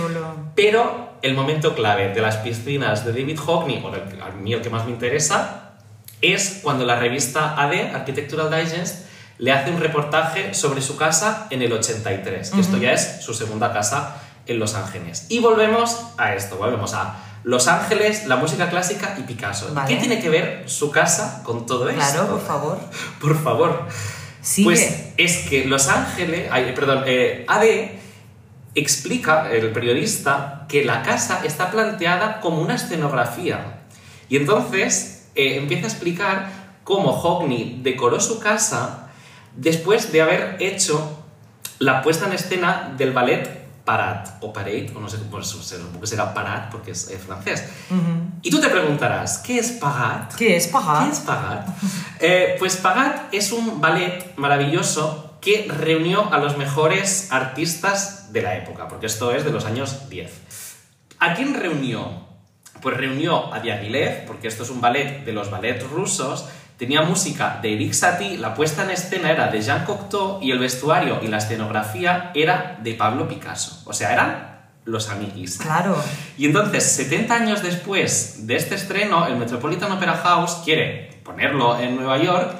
Pero 0.55 1.06
el 1.21 1.33
momento 1.33 1.75
clave 1.75 2.13
de 2.13 2.21
las 2.21 2.37
piscinas 2.37 3.05
de 3.05 3.11
David 3.11 3.39
Hockney, 3.39 3.81
o 3.83 3.89
el- 3.93 4.21
a 4.21 4.29
mí 4.31 4.53
el 4.53 4.61
que 4.61 4.69
más 4.69 4.85
me 4.85 4.91
interesa, 4.91 5.71
es 6.21 6.59
cuando 6.63 6.85
la 6.85 6.97
revista 6.99 7.55
AD, 7.61 7.93
Architectural 7.95 8.49
Digest, 8.51 9.05
le 9.39 9.51
hace 9.51 9.69
un 9.69 9.79
reportaje 9.79 10.53
sobre 10.53 10.81
su 10.81 10.97
casa 10.97 11.47
en 11.51 11.61
el 11.61 11.71
83, 11.71 12.49
que 12.51 12.59
esto 12.61 12.77
ya 12.77 12.91
es 12.93 13.17
su 13.23 13.33
segunda 13.35 13.71
casa 13.71 14.15
en 14.47 14.57
Los 14.59 14.73
Ángeles. 14.75 15.27
Y 15.29 15.39
volvemos 15.39 15.95
a 16.17 16.33
esto, 16.33 16.57
volvemos 16.57 16.93
a 16.95 17.17
Los 17.43 17.67
Ángeles, 17.67 18.25
la 18.25 18.35
música 18.37 18.69
clásica 18.69 19.15
y 19.19 19.21
Picasso. 19.23 19.73
Vale. 19.73 19.87
¿Qué 19.87 19.97
tiene 19.99 20.19
que 20.19 20.29
ver 20.29 20.63
su 20.67 20.89
casa 20.89 21.43
con 21.43 21.65
todo 21.67 21.87
esto? 21.87 22.01
Claro, 22.01 22.27
por 22.29 22.41
favor. 22.45 22.79
Por 23.21 23.43
favor. 23.43 23.87
Sigue. 24.41 24.65
Pues 24.65 25.03
es 25.17 25.37
que 25.49 25.65
Los 25.65 25.87
Ángeles, 25.87 26.49
ay, 26.51 26.71
perdón, 26.73 27.03
eh, 27.05 27.45
AD 27.47 27.63
explica, 28.75 29.51
el 29.51 29.71
periodista, 29.71 30.65
que 30.67 30.85
la 30.85 31.03
casa 31.03 31.41
está 31.43 31.71
planteada 31.71 32.39
como 32.39 32.61
una 32.61 32.75
escenografía. 32.75 33.81
Y 34.29 34.37
entonces 34.37 35.29
eh, 35.35 35.57
empieza 35.57 35.85
a 35.85 35.89
explicar 35.89 36.49
cómo 36.83 37.13
Hockney 37.13 37.79
decoró 37.81 38.19
su 38.19 38.39
casa 38.39 39.09
después 39.55 40.11
de 40.11 40.21
haber 40.21 40.57
hecho 40.59 41.25
la 41.79 42.01
puesta 42.01 42.27
en 42.27 42.33
escena 42.33 42.93
del 42.97 43.11
ballet 43.11 43.57
Parat, 43.87 44.43
o 44.43 44.51
Parade, 44.51 44.91
o 44.93 44.99
no 44.99 45.07
sé 45.07 45.17
cómo 45.31 45.41
supongo 45.41 46.01
que 46.01 46.07
será 46.07 46.33
Parat 46.33 46.69
porque 46.69 46.91
es 46.91 47.09
eh, 47.09 47.17
francés. 47.17 47.63
Y 48.41 48.51
tú 48.51 48.59
te 48.59 48.67
preguntarás, 48.67 49.37
¿qué 49.37 49.59
es 49.59 49.71
Parat? 49.71 50.35
¿Qué 50.35 50.57
es 50.57 50.67
pagar? 50.67 51.05
¿Qué 51.05 51.11
es 51.13 51.19
Pagat? 51.21 51.67
Eh, 52.19 52.55
pues 52.59 52.75
Pagat 52.75 53.33
es 53.33 53.53
un 53.53 53.79
ballet 53.79 54.35
maravilloso 54.35 55.26
que 55.41 55.67
reunió 55.69 56.33
a 56.33 56.39
los 56.39 56.57
mejores 56.57 57.31
artistas 57.31 58.31
de 58.33 58.41
la 58.41 58.57
época, 58.57 58.87
porque 58.87 59.05
esto 59.05 59.31
es 59.31 59.43
de 59.43 59.51
los 59.51 59.65
años 59.65 60.09
10. 60.09 60.31
¿A 61.19 61.33
quién 61.33 61.53
reunió? 61.53 62.27
Pues 62.81 62.97
reunió 62.97 63.53
a 63.53 63.59
Diaghilev, 63.59 64.25
porque 64.25 64.47
esto 64.47 64.63
es 64.63 64.69
un 64.69 64.81
ballet 64.81 65.25
de 65.25 65.33
los 65.33 65.49
ballets 65.49 65.89
rusos, 65.89 66.47
tenía 66.77 67.01
música 67.01 67.59
de 67.61 67.73
Eric 67.73 67.93
Satie, 67.93 68.37
la 68.37 68.53
puesta 68.53 68.83
en 68.83 68.91
escena 68.91 69.31
era 69.31 69.47
de 69.47 69.61
Jean 69.61 69.83
Cocteau 69.85 70.39
y 70.41 70.51
el 70.51 70.59
vestuario 70.59 71.19
y 71.23 71.27
la 71.27 71.37
escenografía 71.37 72.31
era 72.35 72.77
de 72.81 72.93
Pablo 72.93 73.27
Picasso. 73.27 73.81
O 73.85 73.93
sea, 73.93 74.13
eran 74.13 74.57
los 74.85 75.09
amiguis. 75.09 75.57
Claro. 75.57 76.01
Y 76.37 76.45
entonces, 76.45 76.83
70 76.83 77.33
años 77.33 77.63
después 77.63 78.47
de 78.47 78.55
este 78.55 78.75
estreno, 78.75 79.27
el 79.27 79.35
Metropolitan 79.35 79.91
Opera 79.91 80.17
House 80.17 80.61
quiere 80.63 81.19
ponerlo 81.23 81.77
en 81.79 81.95
Nueva 81.95 82.17
York 82.17 82.55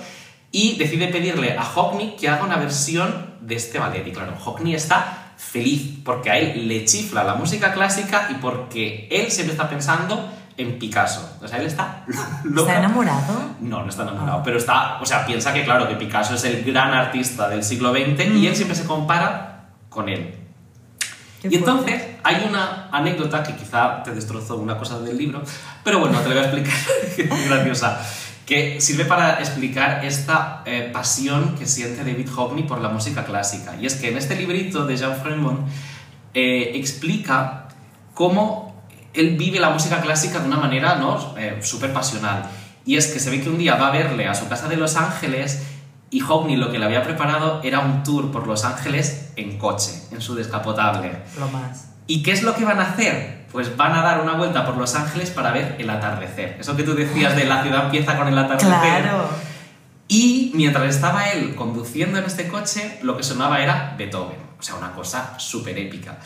y 0.57 0.75
decide 0.75 1.09
pedirle 1.09 1.55
a 1.55 1.63
Hockney 1.63 2.15
que 2.19 2.27
haga 2.27 2.43
una 2.43 2.55
versión 2.55 3.35
de 3.41 3.53
este 3.53 3.77
ballet. 3.77 4.07
Y 4.07 4.11
claro, 4.11 4.33
Hockney 4.43 4.73
está 4.73 5.33
feliz 5.37 5.99
porque 6.03 6.31
a 6.31 6.39
él 6.39 6.67
le 6.67 6.83
chifla 6.83 7.23
la 7.23 7.35
música 7.35 7.71
clásica 7.73 8.27
y 8.31 8.33
porque 8.41 9.07
él 9.11 9.29
siempre 9.29 9.51
está 9.51 9.69
pensando 9.69 10.31
en 10.57 10.79
Picasso. 10.79 11.37
O 11.43 11.47
sea, 11.47 11.59
él 11.59 11.67
está 11.67 12.03
loca. 12.43 12.71
¿Está 12.71 12.79
enamorado? 12.79 13.51
No, 13.59 13.83
no 13.83 13.89
está 13.89 14.01
enamorado, 14.01 14.41
pero 14.43 14.57
está, 14.57 14.99
o 14.99 15.05
sea, 15.05 15.27
piensa 15.27 15.53
que 15.53 15.63
claro, 15.63 15.87
que 15.87 15.93
Picasso 15.93 16.33
es 16.33 16.43
el 16.45 16.63
gran 16.63 16.91
artista 16.91 17.47
del 17.47 17.63
siglo 17.63 17.91
XX 17.91 18.25
y 18.37 18.47
él 18.47 18.55
siempre 18.55 18.75
se 18.75 18.85
compara 18.85 19.69
con 19.89 20.09
él. 20.09 20.33
Qué 21.39 21.49
y 21.51 21.55
entonces 21.55 22.01
fuerte. 22.01 22.19
hay 22.23 22.47
una 22.49 22.89
anécdota 22.91 23.43
que 23.43 23.55
quizá 23.55 24.01
te 24.01 24.09
destrozó 24.09 24.57
una 24.57 24.75
cosa 24.75 24.99
del 25.01 25.19
libro, 25.19 25.43
pero 25.83 25.99
bueno, 25.99 26.17
te 26.17 26.29
la 26.29 26.33
voy 26.33 26.43
a 26.43 26.47
explicar, 26.47 26.79
que 27.15 27.21
es 27.21 27.29
muy 27.29 27.45
graciosa, 27.45 28.01
que 28.47 28.79
sirve 28.79 29.03
para 29.03 29.39
explicar 29.39 30.05
esta 30.05 30.63
eh, 30.65 30.89
pasión 30.93 31.55
que 31.59 31.65
siente 31.65 32.05
David 32.05 32.29
Hockney 32.29 32.63
por 32.63 32.79
la 32.79 32.87
música 32.87 33.25
clásica. 33.25 33.75
Y 33.75 33.85
es 33.85 33.95
que 33.95 34.07
en 34.07 34.17
este 34.17 34.37
librito 34.37 34.85
de 34.85 34.95
Jean 34.95 35.17
Fremont 35.17 35.67
eh, 36.33 36.71
explica 36.75 37.67
cómo 38.13 38.73
él 39.13 39.35
vive 39.35 39.59
la 39.59 39.69
música 39.69 39.99
clásica 39.99 40.39
de 40.39 40.47
una 40.47 40.57
manera 40.57 40.95
¿no? 40.95 41.35
Eh, 41.37 41.59
súper 41.61 41.91
pasional. 41.91 42.49
Y 42.85 42.95
es 42.95 43.07
que 43.07 43.19
se 43.19 43.29
ve 43.29 43.41
que 43.41 43.49
un 43.49 43.57
día 43.57 43.75
va 43.75 43.89
a 43.89 43.91
verle 43.91 44.29
a 44.29 44.33
su 44.33 44.47
casa 44.47 44.69
de 44.69 44.77
Los 44.77 44.95
Ángeles 44.95 45.63
y 46.09 46.21
Hockney 46.21 46.55
lo 46.55 46.71
que 46.71 46.79
le 46.79 46.85
había 46.85 47.03
preparado 47.03 47.59
era 47.65 47.81
un 47.81 48.03
tour 48.03 48.31
por 48.31 48.47
Los 48.47 48.63
Ángeles 48.63 49.33
en 49.35 49.57
coche, 49.57 49.91
en 50.11 50.21
su 50.21 50.35
descapotable. 50.35 51.11
Lo 51.37 51.49
más. 51.49 51.89
¿Y 52.07 52.23
qué 52.23 52.31
es 52.31 52.43
lo 52.43 52.55
que 52.55 52.63
van 52.63 52.79
a 52.79 52.93
hacer? 52.93 53.36
Pues 53.51 53.75
van 53.77 53.93
a 53.93 54.01
dar 54.01 54.21
una 54.21 54.33
vuelta 54.33 54.65
por 54.65 54.77
Los 54.77 54.95
Ángeles 54.95 55.31
para 55.31 55.51
ver 55.51 55.75
el 55.79 55.89
atardecer. 55.89 56.57
Eso 56.59 56.75
que 56.75 56.83
tú 56.83 56.93
decías 56.95 57.35
de 57.35 57.45
la 57.45 57.63
ciudad 57.63 57.85
empieza 57.85 58.17
con 58.17 58.27
el 58.27 58.37
atardecer. 58.37 59.01
Claro. 59.03 59.29
Y 60.07 60.51
mientras 60.55 60.93
estaba 60.95 61.29
él 61.31 61.55
conduciendo 61.55 62.19
en 62.19 62.25
este 62.25 62.47
coche, 62.47 62.99
lo 63.01 63.17
que 63.17 63.23
sonaba 63.23 63.61
era 63.61 63.95
Beethoven. 63.97 64.37
O 64.59 64.63
sea, 64.63 64.75
una 64.75 64.91
cosa 64.93 65.37
súper 65.37 65.77
épica. 65.77 66.17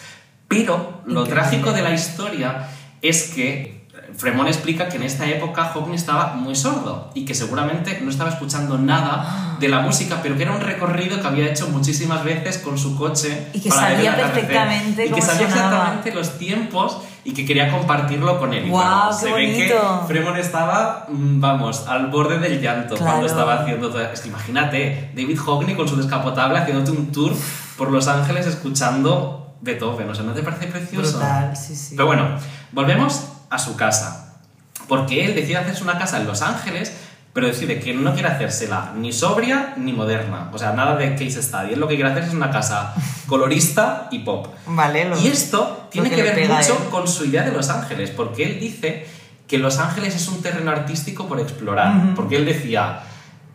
Pero 0.47 1.01
lo 1.05 1.21
Increíble. 1.21 1.41
trágico 1.41 1.71
de 1.71 1.81
la 1.81 1.91
historia 1.91 2.67
es 3.01 3.31
que 3.33 3.80
Fremont 4.17 4.47
explica 4.47 4.89
que 4.89 4.97
en 4.97 5.03
esta 5.03 5.25
época 5.25 5.65
Hockney 5.65 5.95
estaba 5.95 6.33
muy 6.33 6.55
sordo 6.55 7.11
y 7.13 7.25
que 7.25 7.33
seguramente 7.33 7.99
no 8.03 8.09
estaba 8.09 8.29
escuchando 8.29 8.77
nada 8.77 9.57
de 9.59 9.67
la 9.69 9.79
música, 9.79 10.19
pero 10.21 10.35
que 10.35 10.43
era 10.43 10.51
un 10.51 10.61
recorrido 10.61 11.21
que 11.21 11.27
había 11.27 11.45
hecho 11.45 11.67
muchísimas 11.69 12.23
veces 12.23 12.57
con 12.57 12.77
su 12.77 12.97
coche. 12.97 13.47
Y 13.53 13.61
que 13.61 13.69
para 13.69 13.91
sabía 13.91 14.15
perfectamente 14.15 15.05
Y 15.05 15.11
que 15.11 15.21
sabía 15.21 15.47
exactamente 15.47 16.13
los 16.13 16.37
tiempos 16.37 16.97
y 17.23 17.33
que 17.33 17.45
quería 17.45 17.71
compartirlo 17.71 18.39
con 18.39 18.53
él. 18.53 18.69
Claro, 18.69 19.11
qué 19.11 19.15
se 19.27 19.33
ve 19.33 19.53
que 19.53 19.73
bonito. 19.73 20.05
Fremont 20.07 20.37
estaba, 20.37 21.05
mm, 21.09 21.39
vamos, 21.39 21.85
al 21.87 22.07
borde 22.07 22.39
del 22.39 22.59
llanto 22.59 22.95
Claro. 22.95 23.11
cuando 23.11 23.27
estaba 23.27 23.61
haciendo 23.61 23.89
todo. 23.89 24.01
Es 24.01 24.21
que 24.21 24.29
imagínate, 24.29 25.11
David 25.15 25.37
Hockney 25.39 25.75
con 25.75 25.87
su 25.87 25.95
descapotable 25.95 26.57
haciéndote 26.57 26.91
un 26.91 27.11
tour 27.11 27.33
por 27.77 27.91
Los 27.91 28.07
Ángeles 28.07 28.47
escuchando 28.47 29.55
Beethoven. 29.61 30.09
O 30.09 30.15
sea, 30.15 30.23
¿no 30.23 30.33
te 30.33 30.41
parece 30.41 30.67
precioso? 30.67 31.17
Brutal, 31.19 31.55
sí, 31.55 31.75
sí. 31.75 31.93
Pero 31.95 32.07
bueno, 32.07 32.27
volvemos 32.71 33.30
a 33.51 33.59
su 33.59 33.75
casa. 33.75 34.39
Porque 34.87 35.25
él 35.25 35.35
decide 35.35 35.57
hacerse 35.57 35.83
una 35.83 35.97
casa 35.99 36.17
en 36.17 36.25
Los 36.27 36.41
Ángeles, 36.41 36.91
pero 37.33 37.47
decide 37.47 37.79
que 37.79 37.93
no 37.93 38.13
quiere 38.13 38.27
hacérsela 38.29 38.91
ni 38.97 39.13
sobria 39.13 39.73
ni 39.77 39.93
moderna. 39.93 40.49
O 40.51 40.57
sea, 40.57 40.73
nada 40.73 40.95
de 40.97 41.11
case 41.13 41.41
study. 41.41 41.73
Él 41.73 41.79
lo 41.79 41.87
que 41.87 41.95
quiere 41.95 42.09
hacer 42.11 42.23
es 42.23 42.33
una 42.33 42.49
casa 42.51 42.93
colorista 43.27 44.07
y 44.11 44.19
pop. 44.19 44.47
Vale, 44.65 45.05
lo- 45.09 45.17
Y 45.19 45.27
esto 45.27 45.87
tiene 45.91 46.09
que 46.09 46.23
ver 46.23 46.35
mucho 46.73 46.89
con 46.89 47.07
su 47.07 47.25
idea 47.25 47.43
de 47.43 47.51
Los 47.51 47.69
Ángeles, 47.69 48.09
porque 48.09 48.43
él 48.43 48.59
dice 48.59 49.05
que 49.47 49.57
Los 49.57 49.79
Ángeles 49.79 50.15
es 50.15 50.27
un 50.27 50.41
terreno 50.41 50.71
artístico 50.71 51.27
por 51.27 51.39
explorar. 51.39 52.13
Porque 52.15 52.35
él 52.37 52.45
decía, 52.45 52.99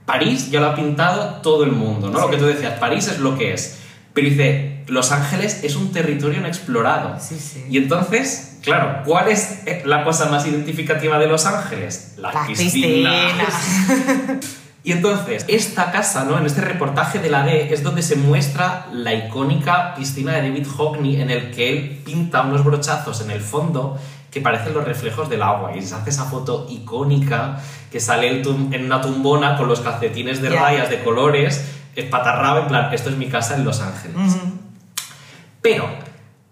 París 0.07 0.51
ya 0.51 0.61
lo 0.61 0.69
ha 0.69 0.75
pintado 0.75 1.41
todo 1.43 1.65
el 1.65 1.73
mundo, 1.73 2.09
¿no? 2.11 2.21
Lo 2.21 2.31
que 2.31 2.37
tú 2.39 2.47
decías, 2.47 2.79
París 2.79 3.09
es 3.09 3.19
lo 3.19 3.37
que 3.37 3.53
es. 3.55 3.79
Pero 4.15 4.29
dice, 4.29 4.76
Los 4.87 5.11
Ángeles 5.13 5.65
es 5.65 5.75
un 5.77 5.93
territorio 5.93 6.39
inexplorado. 6.41 7.17
Sí, 7.21 7.39
sí. 7.39 7.65
Y 7.71 7.79
entonces, 7.79 8.59
claro, 8.63 9.03
¿cuál 9.05 9.29
es 9.29 9.63
eh, 9.67 9.83
la 9.85 10.05
cosa 10.05 10.27
más 10.27 10.47
identificativa 10.47 11.19
de 11.19 11.27
Los 11.27 11.45
Ángeles? 11.47 12.15
Las, 12.19 12.35
Las 12.35 12.47
piscinas. 12.47 13.53
piscinas. 13.55 14.37
Y 14.87 14.93
entonces, 14.93 15.45
esta 15.49 15.91
casa, 15.91 16.23
¿no? 16.25 16.39
En 16.39 16.47
este 16.47 16.61
reportaje 16.61 17.19
de 17.19 17.29
la 17.29 17.43
D 17.43 17.75
es 17.75 17.83
donde 17.83 18.03
se 18.03 18.15
muestra 18.15 18.87
la 18.93 19.13
icónica 19.15 19.97
piscina 19.97 20.31
de 20.35 20.43
David 20.43 20.65
Hockney 20.77 21.21
en 21.21 21.29
el 21.33 21.51
que 21.51 21.71
él 21.71 22.03
pinta 22.05 22.43
unos 22.43 22.63
brochazos 22.63 23.21
en 23.21 23.33
el 23.33 23.41
fondo 23.41 23.99
que 24.31 24.41
parecen 24.41 24.75
los 24.75 24.85
reflejos 24.85 25.29
del 25.29 25.43
agua 25.43 25.77
y 25.77 25.83
se 25.83 25.97
hace 25.97 26.11
esa 26.11 26.27
foto 26.27 26.69
icónica 26.71 27.59
que 27.91 27.99
sale 27.99 28.43
en 28.43 28.85
una 28.85 29.01
tumbona 29.01 29.57
con 29.57 29.67
los 29.67 29.81
calcetines 29.81 30.41
de 30.41 30.51
Ya. 30.51 30.63
rayas 30.63 30.89
de 30.89 31.03
colores, 31.03 31.65
espatarrado 31.97 32.61
en 32.61 32.69
plan, 32.69 32.95
esto 32.95 33.11
es 33.11 33.17
mi 33.17 33.27
casa 33.27 33.57
en 33.57 33.65
Los 33.65 33.81
Ángeles. 33.81 34.37
Pero 35.67 35.89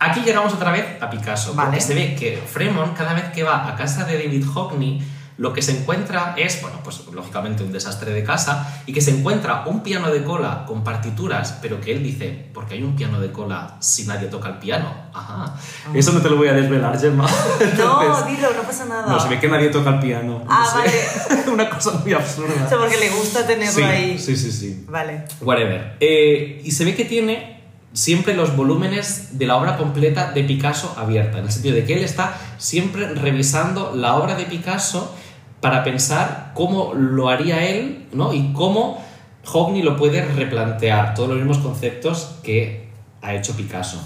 aquí 0.01 0.21
llegamos 0.23 0.53
otra 0.55 0.73
vez 0.73 0.85
a 1.01 1.09
Picasso, 1.09 1.55
Vale. 1.55 1.81
se 1.81 1.95
ve 1.95 2.17
que 2.19 2.37
Fremont 2.37 2.97
cada 2.97 3.15
vez 3.15 3.27
que 3.33 3.45
va 3.45 3.69
a 3.69 3.77
casa 3.77 4.05
de 4.05 4.19
David 4.19 4.45
Hockney 4.53 5.01
lo 5.37 5.53
que 5.53 5.63
se 5.63 5.73
encuentra 5.77 6.35
es, 6.37 6.63
bueno, 6.63 6.79
pues 6.85 7.01
lógicamente 7.13 7.65
un 7.65 7.73
desastre 7.73 8.13
de 8.13 8.23
casa 8.23 8.83
y 8.87 8.93
que 8.93 9.01
se 9.01 9.11
encuentra 9.11 9.65
un 9.67 9.83
piano 9.83 10.09
de 10.13 10.23
cola 10.23 10.65
con 10.65 10.85
partituras, 10.85 11.59
pero 11.61 11.81
que 11.81 11.91
él 11.93 12.05
dice, 12.05 12.51
porque 12.55 12.75
hay 12.75 12.85
un 12.85 12.95
piano 12.95 13.19
de 13.21 13.33
cola 13.33 13.77
si 13.81 14.05
nadie 14.05 14.29
toca 14.29 14.49
el 14.49 14.59
piano. 14.59 14.95
Ajá. 15.13 15.57
Eso 15.93 16.13
no 16.13 16.21
te 16.21 16.31
lo 16.31 16.37
voy 16.37 16.47
a 16.49 16.53
desvelar, 16.53 17.01
Gemma. 17.01 17.27
No, 17.59 17.65
Entonces, 17.65 18.27
dilo, 18.29 18.49
no 18.55 18.63
pasa 18.63 18.85
nada. 18.85 19.07
no, 19.09 19.19
se 19.19 19.29
ve 19.29 19.41
que 19.41 19.49
nadie 19.49 19.71
toca 19.71 19.91
el 19.91 19.99
piano. 19.99 20.39
no 20.39 20.47
Ah, 20.49 20.67
sé. 20.85 21.51
Una 21.51 21.69
cosa 21.69 21.93
muy 22.05 22.13
absurda. 22.13 22.55
O 22.65 22.69
sea, 22.69 22.79
porque 22.79 22.97
le 22.97 23.11
gusta 23.11 23.45
tenerlo 23.45 23.73
sí, 23.73 23.83
ahí. 23.83 24.19
sí, 24.19 24.37
sí, 24.37 24.53
sí. 24.53 24.85
Vale. 24.89 25.25
Whatever. 25.41 25.97
Eh, 25.99 26.61
y 26.65 26.71
se 26.71 26.85
ve 26.85 26.95
que 26.95 27.05
tiene 27.07 27.54
siempre 27.95 28.35
los 28.35 28.55
volúmenes 28.57 29.39
de 29.39 29.47
la 29.47 29.57
obra 29.57 29.79
completa 29.79 30.33
de 30.33 30.45
Picasso 30.45 30.95
abierta, 30.99 31.39
en 31.39 31.45
el 31.45 31.53
sentido 31.53 31.77
de 31.77 31.85
que 31.85 31.95
él 31.95 32.05
está 32.05 32.37
siempre 32.59 33.15
revisando 33.15 33.95
la 33.95 34.17
obra 34.17 34.35
de 34.35 34.45
Picasso 34.45 35.15
para 35.61 35.83
pensar 35.85 36.53
cómo 36.55 36.93
lo 36.93 37.31
haría 37.31 37.67
él, 37.67 38.07
¿no? 38.13 38.35
Y 38.35 38.53
cómo 38.53 39.03
Hockney 39.45 39.83
lo 39.83 39.97
puede 39.97 40.25
replantear, 40.25 41.15
todos 41.15 41.31
los 41.31 41.39
mismos 41.39 41.59
conceptos 41.59 42.35
que 42.43 42.89
ha 43.23 43.33
hecho 43.35 43.57
Picasso. 43.57 43.99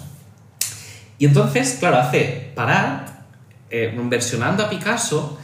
Y 1.18 1.24
entonces, 1.24 1.78
claro, 1.80 1.96
hace 1.96 2.52
parar, 2.54 3.24
eh, 3.70 3.92
versionando 4.04 4.64
a 4.64 4.70
Picasso, 4.70 5.38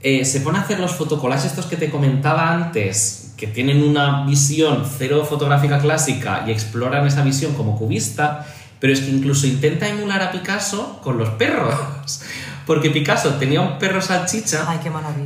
eh, 0.00 0.24
se 0.24 0.40
pone 0.40 0.58
a 0.58 0.62
hacer 0.62 0.80
los 0.80 0.92
fotocollages 0.92 1.46
estos 1.46 1.66
que 1.66 1.76
te 1.76 1.90
comentaba 1.90 2.52
antes, 2.52 3.23
que 3.36 3.46
tienen 3.46 3.82
una 3.82 4.24
visión 4.26 4.84
cero 4.98 5.26
fotográfica 5.28 5.78
clásica 5.78 6.44
y 6.46 6.50
exploran 6.50 7.06
esa 7.06 7.22
visión 7.22 7.54
como 7.54 7.76
cubista, 7.76 8.46
pero 8.80 8.92
es 8.92 9.00
que 9.00 9.10
incluso 9.10 9.46
intenta 9.46 9.88
emular 9.88 10.22
a 10.22 10.30
Picasso 10.30 11.00
con 11.02 11.18
los 11.18 11.30
perros. 11.30 11.74
Porque 12.66 12.88
Picasso 12.88 13.34
tenía 13.34 13.60
un 13.60 13.78
perro 13.78 14.00
salchicha 14.00 14.64
Ay, 14.66 14.78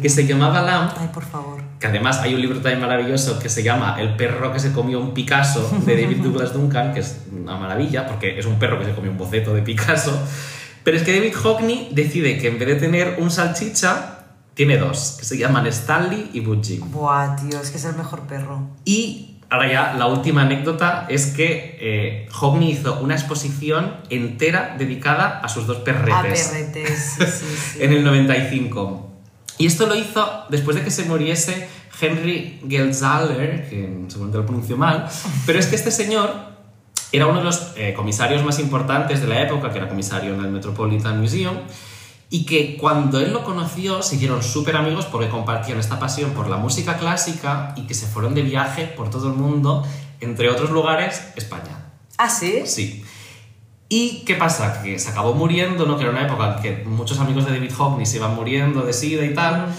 que 0.03 0.09
se 0.09 0.27
llamaba 0.27 0.61
Lamp, 0.61 0.93
Ay, 0.99 1.09
por 1.15 1.25
favor. 1.25 1.63
que 1.79 1.87
además 1.87 2.19
hay 2.19 2.35
un 2.35 2.41
libro 2.41 2.61
también 2.61 2.81
maravilloso 2.81 3.39
que 3.39 3.49
se 3.49 3.63
llama 3.63 3.97
El 4.01 4.17
perro 4.17 4.53
que 4.53 4.59
se 4.59 4.73
comió 4.73 4.99
un 4.99 5.15
Picasso 5.15 5.71
de 5.87 6.03
David 6.03 6.17
Douglas 6.23 6.53
Duncan, 6.53 6.93
que 6.93 7.01
es 7.01 7.21
una 7.33 7.57
maravilla 7.57 8.09
porque 8.09 8.39
es 8.39 8.47
un 8.47 8.59
perro 8.59 8.81
que 8.81 8.87
se 8.87 8.93
comió 8.93 9.13
un 9.13 9.19
boceto 9.19 9.55
de 9.55 9.63
Picasso. 9.63 10.21
Pero 10.83 10.97
es 10.97 11.05
que 11.05 11.15
David 11.15 11.35
Hockney 11.37 11.91
decide 11.93 12.39
que 12.39 12.49
en 12.49 12.59
vez 12.59 12.67
de 12.67 12.75
tener 12.75 13.17
un 13.21 13.31
salchicha, 13.31 14.18
tiene 14.59 14.77
dos, 14.77 15.15
que 15.21 15.25
se 15.25 15.39
llaman 15.39 15.69
Stanley 15.69 16.31
y 16.33 16.41
Budgie. 16.41 16.81
Buah, 16.81 17.37
tío, 17.37 17.61
es 17.61 17.71
que 17.71 17.77
es 17.77 17.85
el 17.85 17.95
mejor 17.95 18.23
perro. 18.23 18.61
Y 18.85 19.37
ahora 19.51 19.71
ya 19.71 19.95
la 19.97 20.09
última 20.09 20.43
anécdota 20.43 21.07
es 21.09 21.27
que 21.27 21.79
eh, 21.81 22.29
Hockney 22.33 22.73
hizo 22.73 22.99
una 22.99 23.15
exposición 23.15 23.99
entera 24.11 24.75
dedicada 24.77 25.39
a 25.39 25.49
sus 25.49 25.69
dos 25.69 25.77
perretes 25.77 26.13
A 26.13 26.23
perretes, 26.23 27.15
sí, 27.17 27.25
sí, 27.25 27.57
sí. 27.75 27.85
en 27.85 27.93
el 27.93 28.03
95. 28.03 29.09
Y 29.59 29.67
esto 29.67 29.87
lo 29.87 29.95
hizo 29.95 30.29
después 30.49 30.77
de 30.77 30.83
que 30.83 30.91
se 30.91 31.05
muriese 31.05 31.69
Henry 32.01 32.61
Gelsaler, 32.69 33.71
que 33.71 34.07
seguramente 34.09 34.39
lo 34.39 34.45
pronuncio 34.45 34.77
mal, 34.77 35.09
pero 35.47 35.61
es 35.61 35.69
que 35.69 35.77
este 35.77 35.93
señor 35.93 36.35
era 37.13 37.29
uno 37.29 37.39
de 37.39 37.45
los 37.45 37.75
eh, 37.77 37.95
comisarios 37.95 38.43
más 38.43 38.59
importantes 38.59 39.21
de 39.21 39.29
la 39.29 39.41
época, 39.41 39.71
que 39.71 39.79
era 39.79 39.89
comisario 39.89 40.35
en 40.35 40.41
el 40.41 40.51
Metropolitan 40.51 41.21
Museum, 41.21 41.59
y 42.31 42.45
que 42.45 42.77
cuando 42.77 43.21
él 43.21 43.33
lo 43.33 43.45
conoció 43.45 44.03
se 44.03 44.17
hicieron 44.17 44.43
súper 44.43 44.77
amigos 44.77 45.07
porque 45.07 45.29
compartían 45.29 45.79
esta 45.79 45.99
pasión 45.99 46.33
por 46.33 46.49
la 46.49 46.59
música 46.59 46.99
clásica 46.99 47.73
y 47.77 47.87
que 47.87 47.95
se 47.95 48.07
fueron 48.07 48.35
de 48.35 48.43
viaje 48.43 48.87
por 48.87 49.11
todo 49.11 49.29
el 49.29 49.35
mundo, 49.35 49.85
entre 50.21 50.51
otros 50.51 50.71
lugares, 50.71 51.23
España. 51.37 51.93
¿Ah, 52.19 52.29
sí? 52.29 52.63
Sí. 52.67 53.05
¿Y 53.89 54.25
qué 54.27 54.35
pasa? 54.35 54.83
Que 54.83 54.99
se 54.99 55.11
acabó 55.11 55.33
muriendo, 55.33 55.87
¿no? 55.87 55.97
Que 55.97 56.03
era 56.03 56.13
una 56.13 56.27
época 56.27 56.57
en 56.57 56.63
que 56.63 56.85
muchos 56.85 57.19
amigos 57.21 57.47
de 57.47 57.53
David 57.53 57.73
Hockney 57.73 58.05
se 58.05 58.17
iban 58.19 58.35
muriendo 58.35 58.83
de 58.83 58.93
sida 58.93 59.25
y 59.25 59.33
tal. 59.33 59.75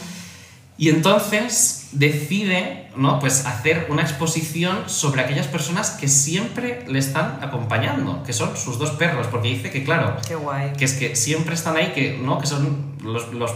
Y 0.80 0.88
entonces 0.88 1.90
decide, 1.92 2.88
¿no? 2.96 3.20
Pues 3.20 3.46
hacer 3.46 3.88
una 3.90 4.02
exposición 4.02 4.84
sobre 4.88 5.22
aquellas 5.22 5.48
personas 5.48 5.92
que 5.92 6.08
siempre 6.08 6.86
le 6.88 7.00
están 7.00 7.40
acompañando, 7.42 8.24
que 8.24 8.32
son 8.32 8.56
sus 8.56 8.80
dos 8.80 8.92
perros, 8.92 9.28
porque 9.28 9.50
dice 9.50 9.72
que, 9.72 9.84
claro, 9.84 10.16
Qué 10.26 10.36
guay. 10.36 10.72
que 10.78 10.86
es 10.86 10.94
que 10.94 11.18
siempre 11.18 11.56
están 11.56 11.76
ahí, 11.76 11.92
que, 11.94 12.18
¿no? 12.18 12.40
Que 12.40 12.48
son 12.48 12.94
los, 13.04 13.34
los 13.34 13.52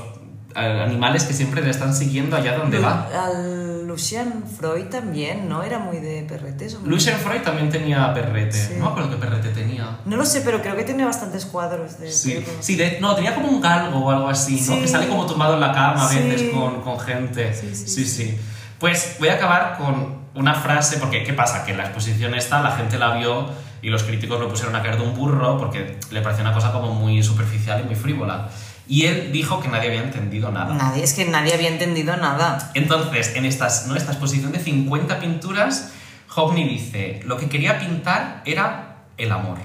animales 0.55 1.23
que 1.23 1.33
siempre 1.33 1.61
le 1.61 1.69
están 1.69 1.95
siguiendo 1.95 2.35
allá 2.35 2.57
donde 2.57 2.77
Lu- 2.77 2.83
va. 2.83 3.07
Al 3.25 3.87
Lucian 3.87 4.43
Freud 4.59 4.85
también, 4.85 5.47
¿no? 5.49 5.61
Era 5.63 5.79
muy 5.79 5.97
de 5.97 6.23
perretes. 6.27 6.77
Lucian 6.83 7.19
Freud 7.19 7.41
también 7.41 7.69
tenía 7.69 8.13
perrete. 8.13 8.53
Sí. 8.57 8.73
No 8.77 8.85
me 8.85 8.91
acuerdo 8.91 9.09
qué 9.11 9.15
perrete 9.17 9.49
tenía. 9.49 9.97
No 10.05 10.15
lo 10.17 10.25
sé, 10.25 10.41
pero 10.41 10.61
creo 10.61 10.75
que 10.75 10.83
tiene 10.83 11.05
bastantes 11.05 11.45
cuadros 11.45 11.99
de 11.99 12.11
Sí, 12.11 12.43
sí 12.59 12.75
de- 12.75 12.99
no, 13.01 13.15
tenía 13.15 13.35
como 13.35 13.47
un 13.49 13.61
galgo 13.61 13.99
o 13.99 14.11
algo 14.11 14.29
así, 14.29 14.55
¿no? 14.61 14.75
Sí. 14.75 14.81
Que 14.81 14.87
sale 14.87 15.07
como 15.07 15.25
tumbado 15.25 15.55
en 15.55 15.59
la 15.59 15.71
cama 15.71 16.05
a 16.05 16.09
veces 16.09 16.51
con, 16.53 16.81
con 16.81 16.99
gente. 16.99 17.53
Sí, 17.53 18.05
sí. 18.05 18.37
Pues 18.79 19.17
voy 19.19 19.29
a 19.29 19.33
acabar 19.35 19.77
con 19.77 20.23
una 20.35 20.55
frase, 20.55 20.97
porque 20.97 21.23
¿qué 21.23 21.33
pasa? 21.33 21.63
Que 21.63 21.71
en 21.71 21.77
la 21.77 21.83
exposición 21.85 22.33
esta 22.35 22.61
la 22.61 22.71
gente 22.71 22.97
la 22.97 23.15
vio 23.15 23.47
y 23.81 23.89
los 23.89 24.03
críticos 24.03 24.39
lo 24.39 24.49
pusieron 24.49 24.75
a 24.75 24.81
caer 24.81 24.97
de 24.97 25.03
un 25.03 25.13
burro 25.15 25.57
porque 25.57 25.99
le 26.09 26.21
pareció 26.21 26.43
una 26.43 26.53
cosa 26.53 26.71
como 26.71 26.93
muy 26.93 27.21
superficial 27.21 27.81
y 27.81 27.83
muy 27.83 27.95
frívola. 27.95 28.49
Y 28.87 29.05
él 29.05 29.31
dijo 29.31 29.61
que 29.61 29.69
nadie 29.69 29.89
había 29.89 30.03
entendido 30.03 30.51
nada. 30.51 30.73
Nadie, 30.73 31.03
es 31.03 31.13
que 31.13 31.25
nadie 31.25 31.53
había 31.53 31.69
entendido 31.69 32.17
nada. 32.17 32.71
Entonces, 32.73 33.35
en 33.35 33.45
estas, 33.45 33.87
¿no? 33.87 33.95
esta 33.95 34.11
exposición 34.11 34.51
de 34.51 34.59
50 34.59 35.19
pinturas, 35.19 35.93
Hockney 36.27 36.67
dice, 36.67 37.21
lo 37.25 37.37
que 37.37 37.47
quería 37.47 37.79
pintar 37.79 38.41
era 38.45 39.05
el 39.17 39.31
amor. 39.31 39.59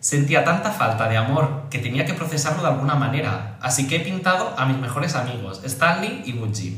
Sentía 0.00 0.44
tanta 0.44 0.72
falta 0.72 1.08
de 1.08 1.16
amor 1.16 1.66
que 1.70 1.78
tenía 1.78 2.04
que 2.04 2.14
procesarlo 2.14 2.62
de 2.62 2.68
alguna 2.68 2.94
manera, 2.94 3.56
así 3.60 3.86
que 3.86 3.96
he 3.96 4.00
pintado 4.00 4.54
a 4.58 4.66
mis 4.66 4.76
mejores 4.78 5.14
amigos, 5.14 5.60
Stanley 5.64 6.22
y 6.24 6.32
Budgie. 6.32 6.76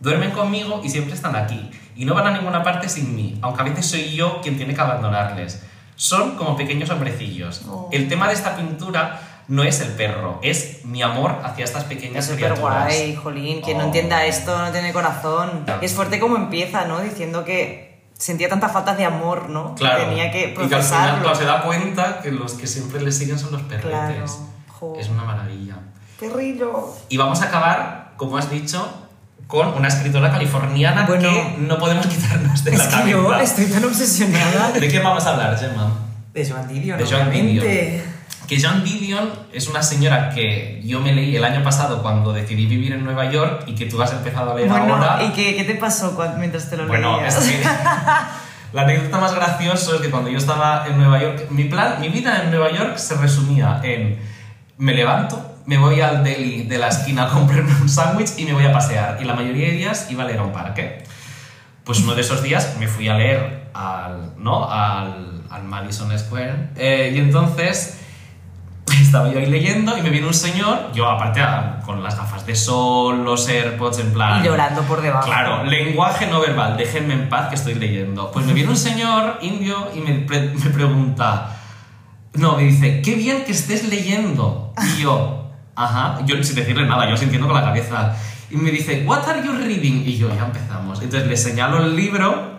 Duermen 0.00 0.30
conmigo 0.30 0.80
y 0.82 0.88
siempre 0.88 1.14
están 1.14 1.36
aquí, 1.36 1.70
y 1.96 2.04
no 2.04 2.14
van 2.14 2.28
a 2.28 2.30
ninguna 2.30 2.62
parte 2.62 2.88
sin 2.88 3.14
mí, 3.14 3.38
aunque 3.42 3.60
a 3.60 3.64
veces 3.64 3.86
soy 3.86 4.14
yo 4.14 4.40
quien 4.40 4.56
tiene 4.56 4.74
que 4.74 4.80
abandonarles. 4.80 5.62
Son 5.96 6.36
como 6.36 6.56
pequeños 6.56 6.88
hombrecillos. 6.88 7.62
Oh. 7.68 7.88
El 7.92 8.08
tema 8.08 8.26
de 8.28 8.34
esta 8.34 8.56
pintura 8.56 9.20
no 9.48 9.62
es 9.62 9.80
el 9.80 9.88
perro, 9.92 10.38
es 10.42 10.84
mi 10.84 11.02
amor 11.02 11.38
hacia 11.44 11.64
estas 11.64 11.84
pequeñas 11.84 12.24
Es 12.24 12.30
súper 12.32 12.52
criaturas. 12.52 12.84
guay, 12.84 13.14
jolín. 13.16 13.60
Quien 13.60 13.78
no 13.78 13.84
Oh. 13.84 13.86
entienda 13.88 14.24
esto 14.24 14.56
no 14.58 14.70
tiene 14.70 14.92
corazón. 14.92 15.64
Es 15.80 15.92
fuerte 15.94 16.18
como 16.20 16.36
empieza, 16.36 16.84
¿no? 16.86 17.00
Diciendo 17.00 17.44
que 17.44 18.02
sentía 18.16 18.48
tanta 18.48 18.68
falta 18.68 18.94
de 18.94 19.04
amor, 19.04 19.48
¿no? 19.50 19.74
Claro. 19.74 20.04
Tenía 20.04 20.30
que 20.30 20.50
y 20.50 20.54
que 20.54 20.74
al 20.74 20.82
final 20.82 21.20
procesarlo. 21.20 21.34
se 21.34 21.44
da 21.44 21.62
cuenta 21.62 22.20
que 22.22 22.30
los 22.30 22.54
que 22.54 22.66
siempre 22.66 23.00
le 23.00 23.10
siguen 23.12 23.38
son 23.38 23.52
los 23.52 23.62
perretes. 23.62 23.90
Claro. 23.90 24.96
Es 24.98 25.08
una 25.08 25.24
maravilla. 25.24 25.76
Perrillo. 26.18 26.94
Y 27.08 27.16
vamos 27.16 27.42
a 27.42 27.46
acabar, 27.46 28.12
como 28.16 28.36
has 28.38 28.50
dicho, 28.50 28.88
con 29.48 29.68
una 29.74 29.88
escritora 29.88 30.30
californiana 30.30 31.04
Bueno. 31.06 31.28
que 31.28 31.56
no 31.58 31.78
podemos 31.78 32.06
quitarnos 32.06 32.62
de 32.64 32.70
Es 32.72 32.78
la 32.78 32.84
que 32.84 32.90
cabeza. 32.90 33.10
yo 33.10 33.34
estoy 33.34 33.66
tan 33.66 33.84
obsesionada 33.84 34.70
¿De 34.72 34.88
qué 34.88 34.98
vamos 35.00 35.26
a 35.26 35.30
hablar, 35.30 35.58
Gemma? 35.58 35.92
de 36.32 36.48
Joan 36.48 36.66
Didion, 36.68 36.98
De 36.98 37.04
Joan 37.04 37.28
obviamente. 37.28 38.04
Que 38.48 38.60
Joan 38.60 38.84
Didion 38.84 39.30
es 39.52 39.68
una 39.68 39.82
señora 39.82 40.30
que 40.30 40.80
yo 40.84 41.00
me 41.00 41.12
leí 41.12 41.36
el 41.36 41.44
año 41.44 41.62
pasado 41.62 42.02
cuando 42.02 42.32
decidí 42.32 42.66
vivir 42.66 42.92
en 42.92 43.04
Nueva 43.04 43.30
York 43.30 43.64
y 43.66 43.74
que 43.74 43.86
tú 43.86 44.02
has 44.02 44.12
empezado 44.12 44.52
a 44.52 44.54
leer 44.54 44.68
Bueno, 44.68 44.94
ahora. 44.96 45.22
¿y 45.24 45.30
qué, 45.32 45.56
qué 45.56 45.64
te 45.64 45.74
pasó 45.76 46.14
cuando- 46.14 46.38
mientras 46.38 46.68
te 46.68 46.76
lo 46.76 46.86
Bueno, 46.86 47.16
leías? 47.18 47.36
es 47.38 47.50
que 47.50 47.62
la 48.72 48.82
anécdota 48.82 49.18
más 49.18 49.34
graciosa 49.34 49.94
es 49.96 50.00
que 50.02 50.10
cuando 50.10 50.28
yo 50.28 50.38
estaba 50.38 50.86
en 50.86 50.98
Nueva 50.98 51.20
York, 51.20 51.46
mi 51.50 51.64
plan, 51.64 51.96
mi 52.00 52.08
vida 52.08 52.42
en 52.42 52.50
Nueva 52.50 52.70
York 52.72 52.96
se 52.98 53.14
resumía 53.16 53.80
en 53.82 54.18
me 54.78 54.92
levanto, 54.94 55.56
me 55.66 55.78
voy 55.78 56.00
al 56.00 56.24
deli 56.24 56.64
de 56.64 56.76
la 56.78 56.88
esquina 56.88 57.24
a 57.24 57.28
comprarme 57.28 57.72
un 57.80 57.88
sándwich 57.88 58.32
y 58.38 58.44
me 58.44 58.52
voy 58.52 58.66
a 58.66 58.72
pasear. 58.72 59.18
Y 59.22 59.24
la 59.24 59.34
mayoría 59.34 59.66
de 59.68 59.72
días 59.74 60.08
iba 60.10 60.24
a 60.24 60.26
leer 60.26 60.40
a 60.40 60.42
un 60.42 60.52
parque. 60.52 61.04
Pues 61.84 62.00
uno 62.00 62.14
de 62.14 62.20
esos 62.22 62.42
días 62.42 62.76
me 62.80 62.88
fui 62.88 63.08
a 63.08 63.14
leer 63.14 63.68
al, 63.72 64.32
¿no? 64.38 64.68
al, 64.70 65.42
al 65.50 65.62
Madison 65.64 66.16
Square. 66.18 66.70
Eh, 66.76 67.12
y 67.14 67.18
entonces 67.18 67.98
estaba 69.00 69.30
yo 69.32 69.38
ahí 69.38 69.46
leyendo 69.46 69.96
y 69.96 70.02
me 70.02 70.10
viene 70.10 70.26
un 70.26 70.34
señor, 70.34 70.90
yo 70.92 71.08
aparte 71.08 71.40
con 71.84 72.02
las 72.02 72.16
gafas 72.16 72.44
de 72.46 72.54
sol, 72.54 73.24
los 73.24 73.48
AirPods 73.48 73.98
en 74.00 74.12
plan... 74.12 74.40
Y 74.42 74.46
llorando 74.46 74.82
por 74.82 75.00
debajo. 75.00 75.26
Claro, 75.26 75.64
lenguaje 75.64 76.26
no 76.26 76.40
verbal, 76.40 76.76
déjenme 76.76 77.14
en 77.14 77.28
paz 77.28 77.48
que 77.48 77.54
estoy 77.54 77.74
leyendo. 77.74 78.30
Pues 78.30 78.46
me 78.46 78.52
viene 78.52 78.70
un 78.70 78.76
señor 78.76 79.38
indio 79.42 79.88
y 79.94 80.00
me, 80.00 80.12
pre- 80.20 80.52
me 80.54 80.70
pregunta, 80.70 81.56
no, 82.34 82.56
me 82.56 82.64
dice, 82.64 83.02
qué 83.02 83.14
bien 83.14 83.44
que 83.44 83.52
estés 83.52 83.88
leyendo. 83.88 84.72
Y 84.96 85.02
yo, 85.02 85.50
ajá, 85.76 86.18
yo 86.24 86.42
sin 86.42 86.56
decirle 86.56 86.86
nada, 86.86 87.08
yo 87.08 87.16
sintiendo 87.16 87.46
con 87.46 87.56
la 87.56 87.64
cabeza. 87.64 88.14
Y 88.50 88.56
me 88.56 88.70
dice, 88.70 89.04
what 89.06 89.26
are 89.28 89.42
you 89.44 89.52
reading? 89.52 90.02
Y 90.06 90.18
yo, 90.18 90.28
ya 90.34 90.44
empezamos. 90.44 91.00
Entonces 91.02 91.28
le 91.28 91.36
señalo 91.36 91.78
el 91.84 91.96
libro 91.96 92.51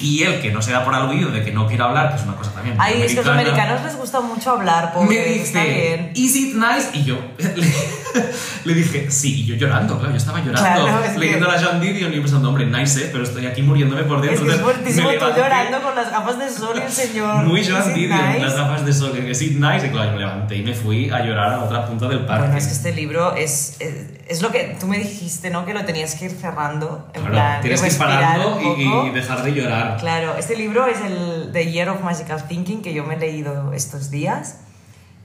y 0.00 0.22
él, 0.22 0.40
que 0.40 0.50
no 0.50 0.62
se 0.62 0.72
da 0.72 0.84
por 0.84 0.94
aludido 0.94 1.30
de 1.30 1.44
que 1.44 1.52
no 1.52 1.66
quiero 1.66 1.84
hablar, 1.84 2.10
que 2.10 2.16
es 2.16 2.22
una 2.22 2.36
cosa 2.36 2.52
también. 2.52 2.76
Ay, 2.78 3.02
es 3.02 3.12
que 3.12 3.20
a 3.20 3.22
los 3.22 3.32
americanos 3.32 3.82
les 3.82 3.96
gusta 3.96 4.20
mucho 4.20 4.50
hablar, 4.50 4.92
pobre, 4.92 5.08
me 5.08 5.36
está 5.36 5.62
dice, 5.62 5.74
bien. 5.74 6.12
¿Is 6.14 6.36
it 6.36 6.54
nice? 6.54 6.90
Y 6.94 7.04
yo 7.04 7.18
le, 8.64 8.74
dije, 8.74 9.10
sí, 9.10 9.40
y 9.42 9.46
yo 9.46 9.54
llorando, 9.56 9.96
claro, 9.98 10.12
yo 10.12 10.16
estaba 10.16 10.38
llorando, 10.40 10.60
Claro, 10.84 11.04
es 11.04 11.12
que- 11.12 11.18
leyendo 11.18 11.50
a 11.50 11.56
John 11.60 11.80
Didion 11.80 12.12
y 12.14 12.20
pensando, 12.20 12.48
hombre, 12.48 12.66
nice, 12.66 13.04
eh, 13.04 13.08
pero 13.12 13.24
estoy 13.24 13.46
aquí 13.46 13.62
muriéndome 13.62 14.04
por 14.04 14.24
Es 14.24 14.30
dentro. 14.30 14.46
que 14.46 14.52
es 14.54 14.60
fuertísimo 14.60 15.08
tú 15.10 15.24
llorando 15.36 15.82
con 15.82 15.94
las 15.94 16.10
gafas 16.10 16.38
de 16.38 16.50
sol 16.50 16.78
el 16.80 16.90
señor. 16.90 17.44
Muy 17.44 17.60
¿Is 17.60 17.70
John 17.70 17.94
Didion, 17.94 18.28
nice? 18.28 18.40
las 18.40 18.56
gafas 18.56 18.86
de 18.86 18.92
sol, 18.92 19.12
que 19.12 19.30
it 19.30 19.58
nice, 19.58 19.86
y 19.86 19.90
claro, 19.90 20.06
yo 20.06 20.12
me 20.12 20.18
levanté 20.20 20.56
y 20.56 20.62
me 20.62 20.74
fui 20.74 21.10
a 21.10 21.20
llorar 21.24 21.52
a 21.54 21.56
la 21.58 21.64
otra 21.64 21.86
punta 21.86 22.08
del 22.08 22.20
parque. 22.26 22.44
Bueno, 22.46 22.56
es 22.58 22.66
que 22.66 22.72
este 22.72 22.92
libro 22.94 23.34
es, 23.34 23.76
es, 23.80 23.94
es 24.28 24.42
lo 24.42 24.50
que 24.50 24.76
tú 24.78 24.86
me 24.86 24.98
dijiste, 24.98 25.50
¿no? 25.50 25.64
Que 25.66 25.74
lo 25.74 25.84
tenías 25.84 26.14
que 26.14 26.26
ir 26.26 26.30
cerrando. 26.32 27.06
En 27.14 27.20
Claro, 27.22 27.32
plan, 27.34 27.60
tienes 27.60 27.80
que 27.82 27.88
ir 27.88 27.98
parando 27.98 28.60
y, 28.78 29.08
y 29.08 29.10
dejar 29.10 29.42
de 29.42 29.52
llorar. 29.52 29.96
Claro, 29.98 30.34
este 30.38 30.56
libro 30.56 30.86
es 30.86 30.98
el 31.00 31.50
The 31.52 31.70
Year 31.70 31.88
of 31.90 32.02
Magical 32.02 32.46
Thinking 32.48 32.82
que 32.82 32.94
yo 32.94 33.04
me 33.04 33.14
he 33.14 33.18
leído 33.18 33.72
estos 33.72 34.10
días. 34.10 34.58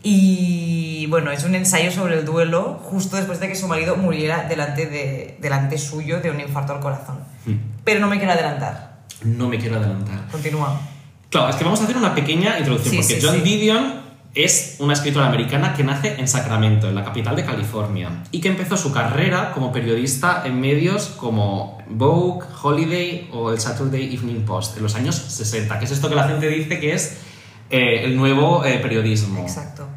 Y 0.02 1.08
bueno, 1.08 1.32
es 1.32 1.44
un 1.44 1.56
ensayo 1.56 1.92
sobre 1.92 2.18
el 2.18 2.26
duelo 2.26 2.80
justo 2.84 3.18
después 3.18 3.40
de 3.40 3.48
que 3.48 3.56
su 3.56 3.68
marido 3.68 3.98
muriera 3.98 4.46
delante, 4.48 4.86
de, 4.86 5.38
delante 5.42 5.78
suyo 5.78 6.22
de 6.22 6.32
un 6.32 6.40
infarto 6.40 6.74
al 6.74 6.80
corazón. 6.80 7.20
Mm. 7.46 7.54
Pero 7.84 8.00
no 8.00 8.08
me 8.08 8.18
quiero 8.18 8.32
adelantar. 8.32 9.00
No 9.24 9.50
me 9.50 9.58
quiero 9.58 9.78
adelantar. 9.78 10.28
Continúa. 10.32 10.80
Claro, 11.30 11.50
es 11.50 11.56
que 11.58 11.64
vamos 11.64 11.82
a 11.82 11.84
hacer 11.84 11.98
una 11.98 12.16
pequeña 12.16 12.58
introducción, 12.58 12.92
Sí, 12.92 12.98
porque 13.02 13.22
sí, 13.22 13.28
John 13.28 13.36
sí. 13.36 13.42
Didion 13.42 14.10
es 14.36 14.78
una 14.80 14.94
escritora 14.94 15.28
americana 15.28 15.74
que 15.74 15.84
nace 15.84 16.16
en 16.20 16.28
Sacramento, 16.28 16.88
en 16.88 16.96
la 16.96 17.04
capital 17.04 17.36
de 17.36 17.44
California, 17.44 18.24
y 18.32 18.42
que 18.42 18.48
empezó 18.48 18.78
su 18.78 18.92
carrera 18.92 19.52
como 19.54 19.72
periodista 19.72 20.44
en 20.46 20.62
medios 20.62 21.08
como 21.08 21.80
Vogue, 21.90 22.46
Holiday 22.62 23.30
o 23.34 23.52
el 23.52 23.60
Saturday 23.60 24.14
Evening 24.14 24.46
Post 24.46 24.78
en 24.78 24.84
los 24.84 24.96
años 24.96 25.16
60, 25.16 25.80
que 25.80 25.86
es 25.86 25.92
esto 25.92 26.10
que 26.10 26.16
la 26.16 26.28
gente 26.28 26.48
dice 26.48 26.80
que 26.80 26.94
es 26.94 27.18
eh, 27.70 28.02
el 28.06 28.16
nuevo 28.16 28.64
eh, 28.66 28.80
periodismo. 28.80 29.42
Exacto. 29.42 29.88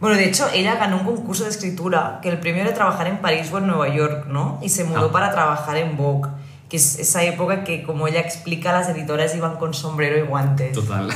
Bueno, 0.00 0.16
de 0.16 0.26
hecho, 0.26 0.46
ella 0.54 0.76
ganó 0.76 0.98
un 0.98 1.04
concurso 1.04 1.44
de 1.44 1.50
escritura 1.50 2.20
que 2.22 2.28
el 2.28 2.38
premio 2.38 2.62
era 2.62 2.72
trabajar 2.72 3.08
en 3.08 3.18
París 3.18 3.50
o 3.52 3.58
en 3.58 3.66
Nueva 3.66 3.88
York, 3.92 4.26
¿no? 4.28 4.60
Y 4.62 4.68
se 4.68 4.84
mudó 4.84 5.06
Ah. 5.06 5.12
para 5.12 5.32
trabajar 5.32 5.76
en 5.76 5.96
Vogue, 5.96 6.30
que 6.68 6.76
es 6.76 6.98
esa 7.00 7.24
época 7.24 7.64
que, 7.64 7.82
como 7.82 8.06
ella 8.06 8.20
explica, 8.20 8.72
las 8.72 8.88
editoras 8.88 9.34
iban 9.34 9.56
con 9.56 9.74
sombrero 9.74 10.16
y 10.16 10.22
guantes. 10.22 10.72
Total. 10.72 11.08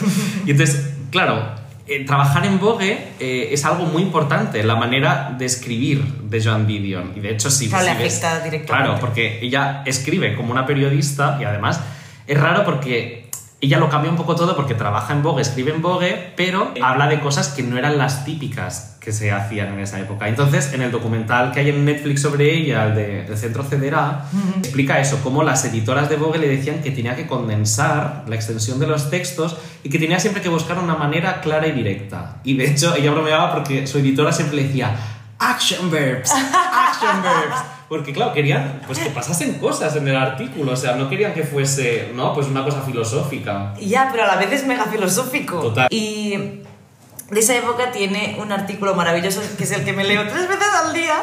y 0.46 0.52
entonces, 0.52 0.94
claro, 1.10 1.42
eh, 1.86 2.06
trabajar 2.06 2.46
en 2.46 2.58
Vogue 2.58 3.08
eh, 3.18 3.48
es 3.52 3.64
algo 3.66 3.84
muy 3.84 4.02
importante, 4.02 4.62
la 4.62 4.76
manera 4.76 5.34
de 5.36 5.44
escribir 5.44 6.02
de 6.22 6.42
Joan 6.42 6.66
Didion. 6.66 7.12
Y 7.16 7.20
de 7.20 7.32
hecho, 7.32 7.50
sí. 7.50 7.68
Claro, 7.68 7.84
si 7.88 8.02
ves- 8.02 8.20
directamente. 8.22 8.66
Claro, 8.66 8.96
porque 9.00 9.40
ella 9.42 9.82
escribe 9.84 10.34
como 10.34 10.52
una 10.52 10.64
periodista 10.64 11.36
y 11.40 11.44
además 11.44 11.80
es 12.26 12.40
raro 12.40 12.64
porque 12.64 13.19
ella 13.62 13.78
lo 13.78 13.90
cambia 13.90 14.10
un 14.10 14.16
poco 14.16 14.34
todo 14.36 14.56
porque 14.56 14.74
trabaja 14.74 15.12
en 15.12 15.22
Vogue, 15.22 15.42
escribe 15.42 15.70
en 15.70 15.82
Vogue, 15.82 16.32
pero 16.34 16.72
habla 16.82 17.08
de 17.08 17.20
cosas 17.20 17.48
que 17.48 17.62
no 17.62 17.76
eran 17.76 17.98
las 17.98 18.24
típicas 18.24 18.96
que 19.00 19.12
se 19.12 19.32
hacían 19.32 19.74
en 19.74 19.80
esa 19.80 20.00
época. 20.00 20.28
Entonces, 20.28 20.72
en 20.72 20.80
el 20.80 20.90
documental 20.90 21.52
que 21.52 21.60
hay 21.60 21.68
en 21.68 21.84
Netflix 21.84 22.22
sobre 22.22 22.54
ella, 22.54 22.86
el 22.86 22.94
de 22.94 23.26
el 23.26 23.36
Centro 23.36 23.62
CDRA, 23.62 24.26
explica 24.58 24.98
eso, 24.98 25.20
cómo 25.22 25.42
las 25.42 25.64
editoras 25.64 26.08
de 26.08 26.16
Vogue 26.16 26.38
le 26.38 26.48
decían 26.48 26.80
que 26.80 26.90
tenía 26.90 27.16
que 27.16 27.26
condensar 27.26 28.24
la 28.26 28.34
extensión 28.34 28.78
de 28.78 28.86
los 28.86 29.10
textos 29.10 29.56
y 29.82 29.90
que 29.90 29.98
tenía 29.98 30.20
siempre 30.20 30.42
que 30.42 30.48
buscar 30.48 30.78
una 30.78 30.94
manera 30.94 31.40
clara 31.42 31.66
y 31.66 31.72
directa. 31.72 32.40
Y 32.44 32.56
de 32.56 32.70
hecho, 32.70 32.94
ella 32.94 33.10
bromeaba 33.10 33.52
porque 33.52 33.86
su 33.86 33.98
editora 33.98 34.32
siempre 34.32 34.56
le 34.56 34.64
decía 34.64 34.96
action 35.38 35.90
verbs, 35.90 36.30
action 36.32 37.22
verbs. 37.22 37.56
Porque 37.90 38.12
claro, 38.12 38.32
querían 38.32 38.82
pues, 38.86 39.00
que 39.00 39.10
pasasen 39.10 39.54
cosas 39.54 39.96
en 39.96 40.06
el 40.06 40.14
artículo, 40.14 40.74
o 40.74 40.76
sea, 40.76 40.94
no 40.94 41.10
querían 41.10 41.34
que 41.34 41.42
fuese, 41.42 42.12
¿no? 42.14 42.32
Pues 42.32 42.46
una 42.46 42.62
cosa 42.62 42.82
filosófica. 42.82 43.74
Ya, 43.80 44.10
pero 44.12 44.22
a 44.22 44.26
la 44.28 44.36
vez 44.36 44.52
es 44.52 44.64
mega 44.64 44.84
filosófico. 44.84 45.58
Total. 45.58 45.88
Y 45.90 46.62
de 47.30 47.40
esa 47.40 47.56
época 47.56 47.90
tiene 47.90 48.36
un 48.40 48.52
artículo 48.52 48.94
maravilloso, 48.94 49.40
que 49.58 49.64
es 49.64 49.72
el 49.72 49.84
que 49.84 49.92
me 49.92 50.04
leo 50.04 50.22
tres 50.28 50.46
veces 50.46 50.68
al 50.84 50.92
día, 50.94 51.16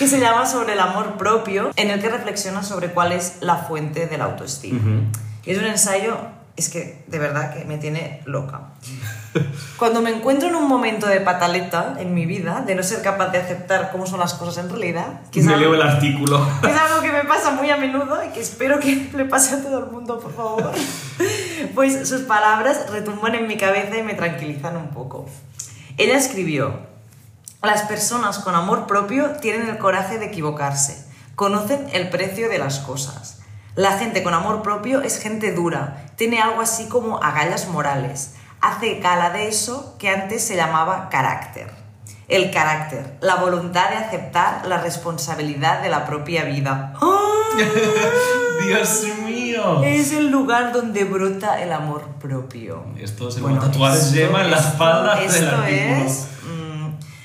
que 0.00 0.08
se 0.08 0.18
llama 0.18 0.46
Sobre 0.46 0.72
el 0.72 0.80
amor 0.80 1.16
propio, 1.16 1.70
en 1.76 1.90
el 1.90 2.02
que 2.02 2.08
reflexiona 2.08 2.64
sobre 2.64 2.88
cuál 2.88 3.12
es 3.12 3.36
la 3.40 3.58
fuente 3.58 4.08
de 4.08 4.18
la 4.18 4.24
autoestima. 4.24 4.80
Ujú. 4.80 5.02
Y 5.46 5.52
es 5.52 5.58
un 5.58 5.66
ensayo, 5.66 6.18
es 6.60 6.68
que 6.68 7.02
de 7.06 7.18
verdad 7.18 7.54
que 7.54 7.64
me 7.64 7.78
tiene 7.78 8.22
loca. 8.26 8.60
Cuando 9.76 10.02
me 10.02 10.10
encuentro 10.10 10.48
en 10.48 10.56
un 10.56 10.68
momento 10.68 11.06
de 11.06 11.20
pataleta 11.20 11.96
en 11.98 12.14
mi 12.14 12.26
vida, 12.26 12.62
de 12.66 12.74
no 12.74 12.82
ser 12.82 13.00
capaz 13.02 13.30
de 13.30 13.38
aceptar 13.38 13.90
cómo 13.92 14.06
son 14.06 14.20
las 14.20 14.34
cosas 14.34 14.64
en 14.64 14.70
realidad, 14.70 15.22
que 15.30 15.40
es, 15.40 15.46
Me 15.46 15.56
leo 15.56 15.74
el 15.74 15.82
artículo. 15.82 16.46
es 16.62 16.76
algo 16.76 17.00
que 17.00 17.12
me 17.12 17.24
pasa 17.24 17.52
muy 17.52 17.70
a 17.70 17.76
menudo 17.76 18.22
y 18.24 18.28
que 18.28 18.40
espero 18.40 18.78
que 18.78 19.10
le 19.16 19.24
pase 19.24 19.54
a 19.54 19.62
todo 19.62 19.78
el 19.78 19.90
mundo, 19.90 20.20
por 20.20 20.34
favor, 20.34 20.70
pues 21.74 22.08
sus 22.08 22.22
palabras 22.22 22.90
retumban 22.90 23.34
en 23.34 23.46
mi 23.46 23.56
cabeza 23.56 23.96
y 23.96 24.02
me 24.02 24.14
tranquilizan 24.14 24.76
un 24.76 24.88
poco. 24.88 25.26
Ella 25.96 26.16
escribió, 26.16 26.80
las 27.62 27.82
personas 27.82 28.38
con 28.38 28.54
amor 28.54 28.86
propio 28.86 29.30
tienen 29.40 29.68
el 29.68 29.78
coraje 29.78 30.18
de 30.18 30.26
equivocarse, 30.26 31.06
conocen 31.36 31.86
el 31.92 32.10
precio 32.10 32.48
de 32.48 32.58
las 32.58 32.80
cosas. 32.80 33.39
La 33.76 33.92
gente 33.98 34.22
con 34.22 34.34
amor 34.34 34.62
propio 34.62 35.00
es 35.02 35.18
gente 35.20 35.52
dura, 35.52 36.04
tiene 36.16 36.40
algo 36.40 36.60
así 36.60 36.88
como 36.88 37.22
agallas 37.22 37.68
morales, 37.68 38.34
hace 38.60 38.96
gala 39.00 39.30
de 39.30 39.48
eso 39.48 39.96
que 39.98 40.10
antes 40.10 40.44
se 40.44 40.56
llamaba 40.56 41.08
carácter. 41.08 41.70
El 42.28 42.50
carácter, 42.52 43.16
la 43.20 43.36
voluntad 43.36 43.90
de 43.90 43.96
aceptar 43.96 44.64
la 44.66 44.78
responsabilidad 44.80 45.82
de 45.82 45.88
la 45.88 46.04
propia 46.06 46.44
vida. 46.44 46.92
¡Ah! 47.00 47.18
Dios 48.64 49.04
mío. 49.24 49.82
Es 49.82 50.12
el 50.12 50.30
lugar 50.30 50.72
donde 50.72 51.04
brota 51.04 51.60
el 51.60 51.72
amor 51.72 52.02
propio. 52.20 52.84
Esto 52.98 53.30
se 53.30 53.40
Bueno, 53.40 53.60
va 53.60 53.66
a 53.66 53.70
tatuar 53.70 53.96
esto- 53.96 54.14
Gemma 54.14 54.44
en 54.44 54.50
la 54.50 54.56
esto- 54.58 54.68
espalda 54.68 55.14
del 55.16 55.24
Esto 55.26 55.64
es. 55.64 56.26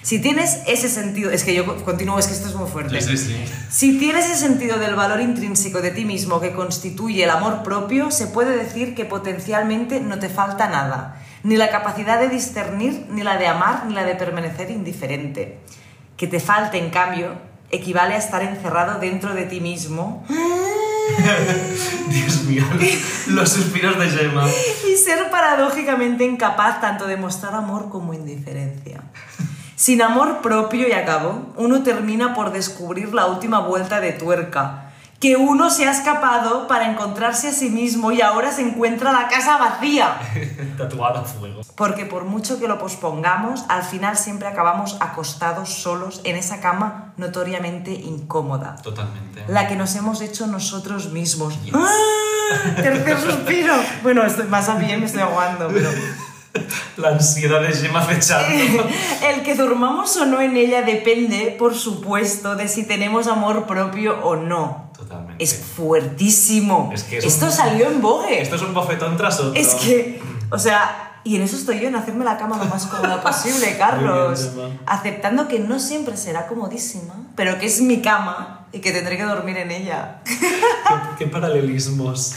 Si 0.05 0.19
tienes 0.19 0.59
ese 0.67 0.87
sentido. 0.87 1.31
Es 1.31 1.43
que 1.43 1.55
yo 1.55 1.83
continúo, 1.83 2.19
es 2.19 2.27
que 2.27 2.33
esto 2.33 2.47
es 2.47 2.53
muy 2.53 2.69
fuerte. 2.69 3.01
Sí, 3.01 3.17
sí, 3.17 3.25
sí. 3.25 3.45
Si 3.71 3.97
tienes 3.97 4.25
ese 4.25 4.35
sentido 4.35 4.77
del 4.77 4.93
valor 4.93 5.19
intrínseco 5.19 5.81
de 5.81 5.89
ti 5.89 6.05
mismo 6.05 6.39
que 6.39 6.53
constituye 6.53 7.23
el 7.23 7.31
amor 7.31 7.63
propio, 7.63 8.11
se 8.11 8.27
puede 8.27 8.55
decir 8.55 8.93
que 8.93 9.05
potencialmente 9.05 9.99
no 9.99 10.19
te 10.19 10.29
falta 10.29 10.69
nada. 10.69 11.19
Ni 11.41 11.57
la 11.57 11.69
capacidad 11.69 12.19
de 12.19 12.29
discernir, 12.29 13.07
ni 13.09 13.23
la 13.23 13.37
de 13.37 13.47
amar, 13.47 13.87
ni 13.87 13.95
la 13.95 14.03
de 14.03 14.13
permanecer 14.13 14.69
indiferente. 14.69 15.57
Que 16.17 16.27
te 16.27 16.39
falte, 16.39 16.77
en 16.77 16.91
cambio, 16.91 17.33
equivale 17.71 18.13
a 18.13 18.17
estar 18.17 18.43
encerrado 18.43 18.99
dentro 18.99 19.33
de 19.33 19.45
ti 19.45 19.59
mismo 19.59 20.23
Dios 22.09 22.43
mío, 22.43 22.63
los 23.27 23.49
suspiros 23.49 23.97
de 23.97 24.09
Gemma. 24.09 24.47
y 24.47 24.97
ser 24.97 25.31
paradójicamente 25.31 26.25
incapaz 26.25 26.79
tanto 26.79 27.07
de 27.07 27.17
mostrar 27.17 27.55
amor 27.55 27.89
como 27.89 28.13
indiferencia. 28.13 29.01
Sin 29.75 30.01
amor 30.01 30.41
propio 30.41 30.87
y 30.87 30.93
a 30.93 31.03
cabo, 31.03 31.53
uno 31.57 31.83
termina 31.83 32.33
por 32.33 32.53
descubrir 32.53 33.13
la 33.13 33.25
última 33.25 33.59
vuelta 33.59 33.99
de 33.99 34.13
tuerca, 34.13 34.93
que 35.19 35.35
uno 35.35 35.69
se 35.69 35.85
ha 35.85 35.91
escapado 35.91 36.67
para 36.67 36.89
encontrarse 36.89 37.49
a 37.49 37.51
sí 37.51 37.69
mismo 37.69 38.11
y 38.11 38.21
ahora 38.21 38.53
se 38.53 38.61
encuentra 38.61 39.11
la 39.11 39.27
casa 39.27 39.57
vacía. 39.57 40.17
Tatuado 40.77 41.19
a 41.19 41.23
fuego. 41.23 41.61
Porque 41.75 42.05
por 42.05 42.23
mucho 42.23 42.57
que 42.57 42.69
lo 42.69 42.79
pospongamos, 42.79 43.65
al 43.67 43.83
final 43.83 44.15
siempre 44.15 44.47
acabamos 44.47 44.95
acostados 45.01 45.69
solos 45.69 46.21
en 46.23 46.37
esa 46.37 46.61
cama 46.61 47.13
notoriamente 47.17 47.91
incómoda. 47.91 48.77
Totalmente. 48.81 49.43
La 49.47 49.67
que 49.67 49.75
nos 49.75 49.95
hemos 49.95 50.21
hecho 50.21 50.47
nosotros 50.47 51.11
mismos. 51.11 51.61
Yes. 51.63 51.73
¡Ah! 51.75 52.75
Tercer 52.77 53.19
suspiro. 53.31 53.73
Bueno, 54.03 54.23
estoy 54.23 54.47
más 54.47 54.69
a 54.69 54.75
bien, 54.75 55.01
me 55.01 55.05
estoy 55.05 55.21
aguando, 55.21 55.67
pero... 55.67 55.89
La 56.97 57.09
ansiedad 57.09 57.61
de 57.61 57.73
Gemma 57.73 58.01
acechando. 58.01 58.85
El 59.29 59.43
que 59.43 59.55
durmamos 59.55 60.15
o 60.17 60.25
no 60.25 60.41
en 60.41 60.55
ella 60.57 60.81
depende, 60.81 61.55
por 61.57 61.75
supuesto, 61.75 62.55
de 62.55 62.67
si 62.67 62.83
tenemos 62.85 63.27
amor 63.27 63.65
propio 63.65 64.19
o 64.23 64.35
no. 64.35 64.89
Totalmente. 64.97 65.43
Es 65.43 65.55
fuertísimo. 65.55 66.91
Es 66.93 67.03
que 67.03 67.17
es 67.17 67.25
Esto 67.25 67.45
un- 67.47 67.51
salió 67.51 67.87
en 67.89 68.01
Vogue. 68.01 68.41
Esto 68.41 68.55
es 68.55 68.61
un 68.61 68.73
bofetón 68.73 69.17
tras 69.17 69.39
otro. 69.39 69.59
Es 69.59 69.75
que, 69.75 70.21
o 70.51 70.57
sea, 70.59 71.19
y 71.23 71.35
en 71.35 71.41
eso 71.41 71.55
estoy 71.57 71.79
yo, 71.79 71.87
en 71.87 71.95
hacerme 71.95 72.23
la 72.23 72.37
cama 72.37 72.57
lo 72.57 72.65
más 72.65 72.85
cómoda 72.87 73.21
posible, 73.21 73.75
Carlos. 73.77 74.55
Bien. 74.55 74.79
Aceptando 74.85 75.47
que 75.47 75.59
no 75.59 75.79
siempre 75.79 76.15
será 76.17 76.47
comodísima, 76.47 77.13
pero 77.35 77.59
que 77.59 77.65
es 77.65 77.81
mi 77.81 78.01
cama 78.01 78.54
y 78.71 78.79
que 78.79 78.91
tendré 78.91 79.17
que 79.17 79.23
dormir 79.23 79.57
en 79.57 79.71
ella. 79.71 80.17
¿Qué, 80.25 80.35
qué 81.19 81.27
paralelismos. 81.27 82.35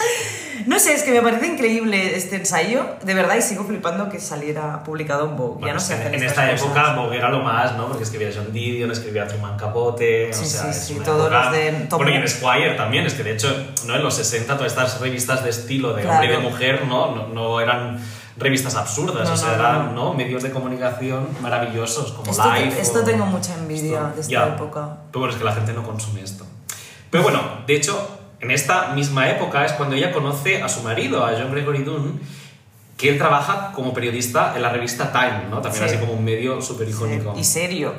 No 0.66 0.78
sé, 0.80 0.92
es 0.92 1.02
que 1.04 1.12
me 1.12 1.22
parece 1.22 1.46
increíble 1.46 2.16
este 2.16 2.36
ensayo, 2.36 2.84
de 3.04 3.14
verdad, 3.14 3.36
y 3.36 3.42
sigo 3.42 3.64
flipando 3.64 4.08
que 4.08 4.18
saliera 4.20 4.82
publicado 4.82 5.28
en 5.28 5.36
Vogue. 5.36 5.54
ya 5.54 5.60
Bueno, 5.60 5.74
no 5.74 5.80
se 5.80 5.94
que 5.94 6.00
hacen 6.00 6.14
en 6.14 6.22
estas 6.24 6.30
esta 6.30 6.50
cosas. 6.50 6.66
época 6.66 6.94
Vogue 7.00 7.16
era 7.16 7.30
lo 7.30 7.40
más, 7.42 7.76
¿no? 7.76 7.86
Porque 7.88 8.02
escribía 8.04 8.30
John 8.34 8.52
Didion, 8.52 8.90
escribía 8.90 9.26
Truman 9.28 9.56
Capote, 9.56 10.32
Sí, 10.32 10.42
o 10.42 10.46
sea, 10.46 10.72
sí, 10.72 10.94
sí, 10.94 11.00
todos 11.04 11.26
época- 11.30 11.44
los 11.44 11.52
de 11.52 11.72
Tom 11.88 11.98
Bueno, 11.98 12.12
y 12.12 12.16
en. 12.16 12.28
Squire 12.28 12.74
también, 12.74 13.06
es 13.06 13.14
que 13.14 13.22
de 13.22 13.32
hecho, 13.32 13.54
¿no? 13.86 13.94
En 13.96 14.02
los 14.02 14.14
60 14.16 14.56
todas 14.56 14.72
estas 14.72 15.00
revistas 15.00 15.44
de 15.44 15.50
estilo 15.50 15.94
de 15.94 16.02
Claro. 16.02 16.18
hombre 16.18 16.32
y 16.32 16.36
de 16.36 16.42
mujer, 16.50 16.84
¿no? 16.86 17.14
No, 17.14 17.28
no 17.28 17.60
eran 17.60 17.98
revistas 18.38 18.74
absurdas, 18.76 19.28
No, 19.28 19.34
o 19.34 19.36
sea, 19.36 19.48
no, 19.48 19.54
eran 19.54 19.94
no. 19.94 20.14
medios 20.14 20.42
de 20.42 20.50
comunicación 20.50 21.28
maravillosos 21.40 22.12
como 22.12 22.30
Esto, 22.30 22.52
Life. 22.54 22.80
esto 22.80 23.00
o- 23.00 23.04
tengo 23.04 23.26
mucha 23.26 23.54
envidia 23.54 23.98
esto- 24.00 24.14
de 24.14 24.20
esta 24.20 24.32
ya. 24.32 24.46
época. 24.54 24.96
Pero 25.10 25.20
bueno, 25.20 25.32
es 25.32 25.38
que 25.38 25.44
la 25.44 25.52
gente 25.52 25.72
no 25.72 25.82
consume 25.82 26.22
esto. 26.22 26.44
Pero 27.10 27.22
bueno, 27.24 27.40
de 27.66 27.74
hecho, 27.76 28.18
en 28.40 28.50
esta 28.50 28.88
misma 28.94 29.28
época 29.30 29.64
es 29.64 29.72
cuando 29.72 29.96
ella 29.96 30.12
conoce 30.12 30.62
a 30.62 30.68
su 30.68 30.82
marido, 30.82 31.24
a 31.24 31.32
John 31.32 31.50
Gregory 31.50 31.82
Dunn, 31.82 32.20
que 32.96 33.08
él 33.10 33.18
trabaja 33.18 33.72
como 33.74 33.92
periodista 33.94 34.54
en 34.56 34.62
la 34.62 34.70
revista 34.70 35.12
Time, 35.12 35.48
¿no? 35.50 35.60
También 35.60 35.88
Sí. 35.88 35.94
así 35.94 35.98
como 35.98 36.12
un 36.14 36.24
medio 36.24 36.60
súper 36.60 36.88
icónico. 36.88 37.32
Y 37.36 37.44
serio. 37.44 37.94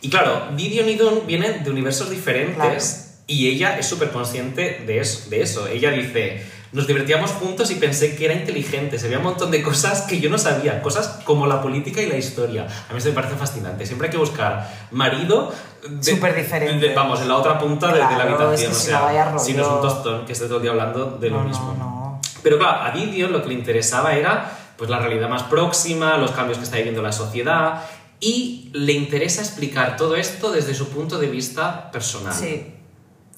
Y 0.00 0.10
claro, 0.10 0.48
Didion 0.56 0.88
y 0.88 0.96
Dunn 0.96 1.20
vienen 1.26 1.64
de 1.64 1.70
universos 1.70 2.10
diferentes 2.10 3.11
y 3.32 3.48
ella 3.48 3.78
es 3.78 3.86
súper 3.86 4.10
consciente 4.10 4.82
de 4.86 4.98
eso, 5.00 5.28
de 5.30 5.42
eso. 5.42 5.66
Ella 5.66 5.90
dice, 5.90 6.44
nos 6.72 6.86
divertíamos 6.86 7.30
juntos 7.32 7.70
y 7.70 7.76
pensé 7.76 8.14
que 8.16 8.24
era 8.26 8.34
inteligente, 8.34 8.98
sabía 8.98 9.18
un 9.18 9.24
montón 9.24 9.50
de 9.50 9.62
cosas 9.62 10.02
que 10.02 10.20
yo 10.20 10.28
no 10.30 10.38
sabía, 10.38 10.82
cosas 10.82 11.20
como 11.24 11.46
la 11.46 11.60
política 11.62 12.00
y 12.02 12.06
la 12.08 12.16
historia. 12.16 12.62
A 12.88 12.92
mí 12.92 12.98
esto 12.98 13.10
me 13.10 13.14
parece 13.14 13.34
fascinante. 13.36 13.86
Siempre 13.86 14.08
hay 14.08 14.12
que 14.12 14.18
buscar 14.18 14.68
marido... 14.90 15.52
Súper 16.00 16.36
diferente. 16.36 16.88
de- 16.88 16.94
vamos, 16.94 17.20
en 17.20 17.28
la 17.28 17.36
otra 17.36 17.58
punta 17.58 17.88
de- 17.88 17.94
de, 17.94 17.98
la 18.00 18.08
Claro, 18.08 18.22
habitación. 18.48 18.54
es 18.54 18.60
que 18.62 18.68
o 18.68 18.74
si 18.74 18.86
sea, 18.86 18.98
no 19.00 19.04
vaya 19.06 19.24
rollo. 19.26 19.38
si 19.44 19.52
no 19.54 19.62
es 19.62 19.68
un 19.68 19.80
tostón 19.80 20.24
que 20.26 20.32
esté 20.32 20.44
todo 20.46 20.56
el 20.58 20.62
día 20.62 20.70
hablando 20.70 21.18
de 21.20 21.28
lo 21.30 21.38
no, 21.42 21.48
mismo. 21.48 21.74
No, 21.76 21.84
no. 21.84 22.20
Pero 22.42 22.58
claro, 22.58 22.82
a 22.82 22.90
Didion 22.92 23.32
lo 23.32 23.42
que 23.42 23.48
le 23.48 23.54
interesaba 23.54 24.14
era 24.14 24.58
pues, 24.76 24.88
la 24.90 24.98
realidad 25.00 25.28
más 25.28 25.42
próxima, 25.44 26.16
los 26.18 26.30
cambios 26.32 26.58
que 26.58 26.64
está 26.64 26.76
viviendo 26.76 27.02
la 27.02 27.10
sociedad 27.12 27.82
y 28.20 28.70
le 28.74 28.92
interesa 28.92 29.42
explicar 29.42 29.96
todo 29.96 30.14
esto 30.14 30.52
desde 30.52 30.72
su 30.74 30.88
punto 30.90 31.18
de 31.18 31.26
vista 31.26 31.90
personal. 31.90 32.32
Sí, 32.32 32.64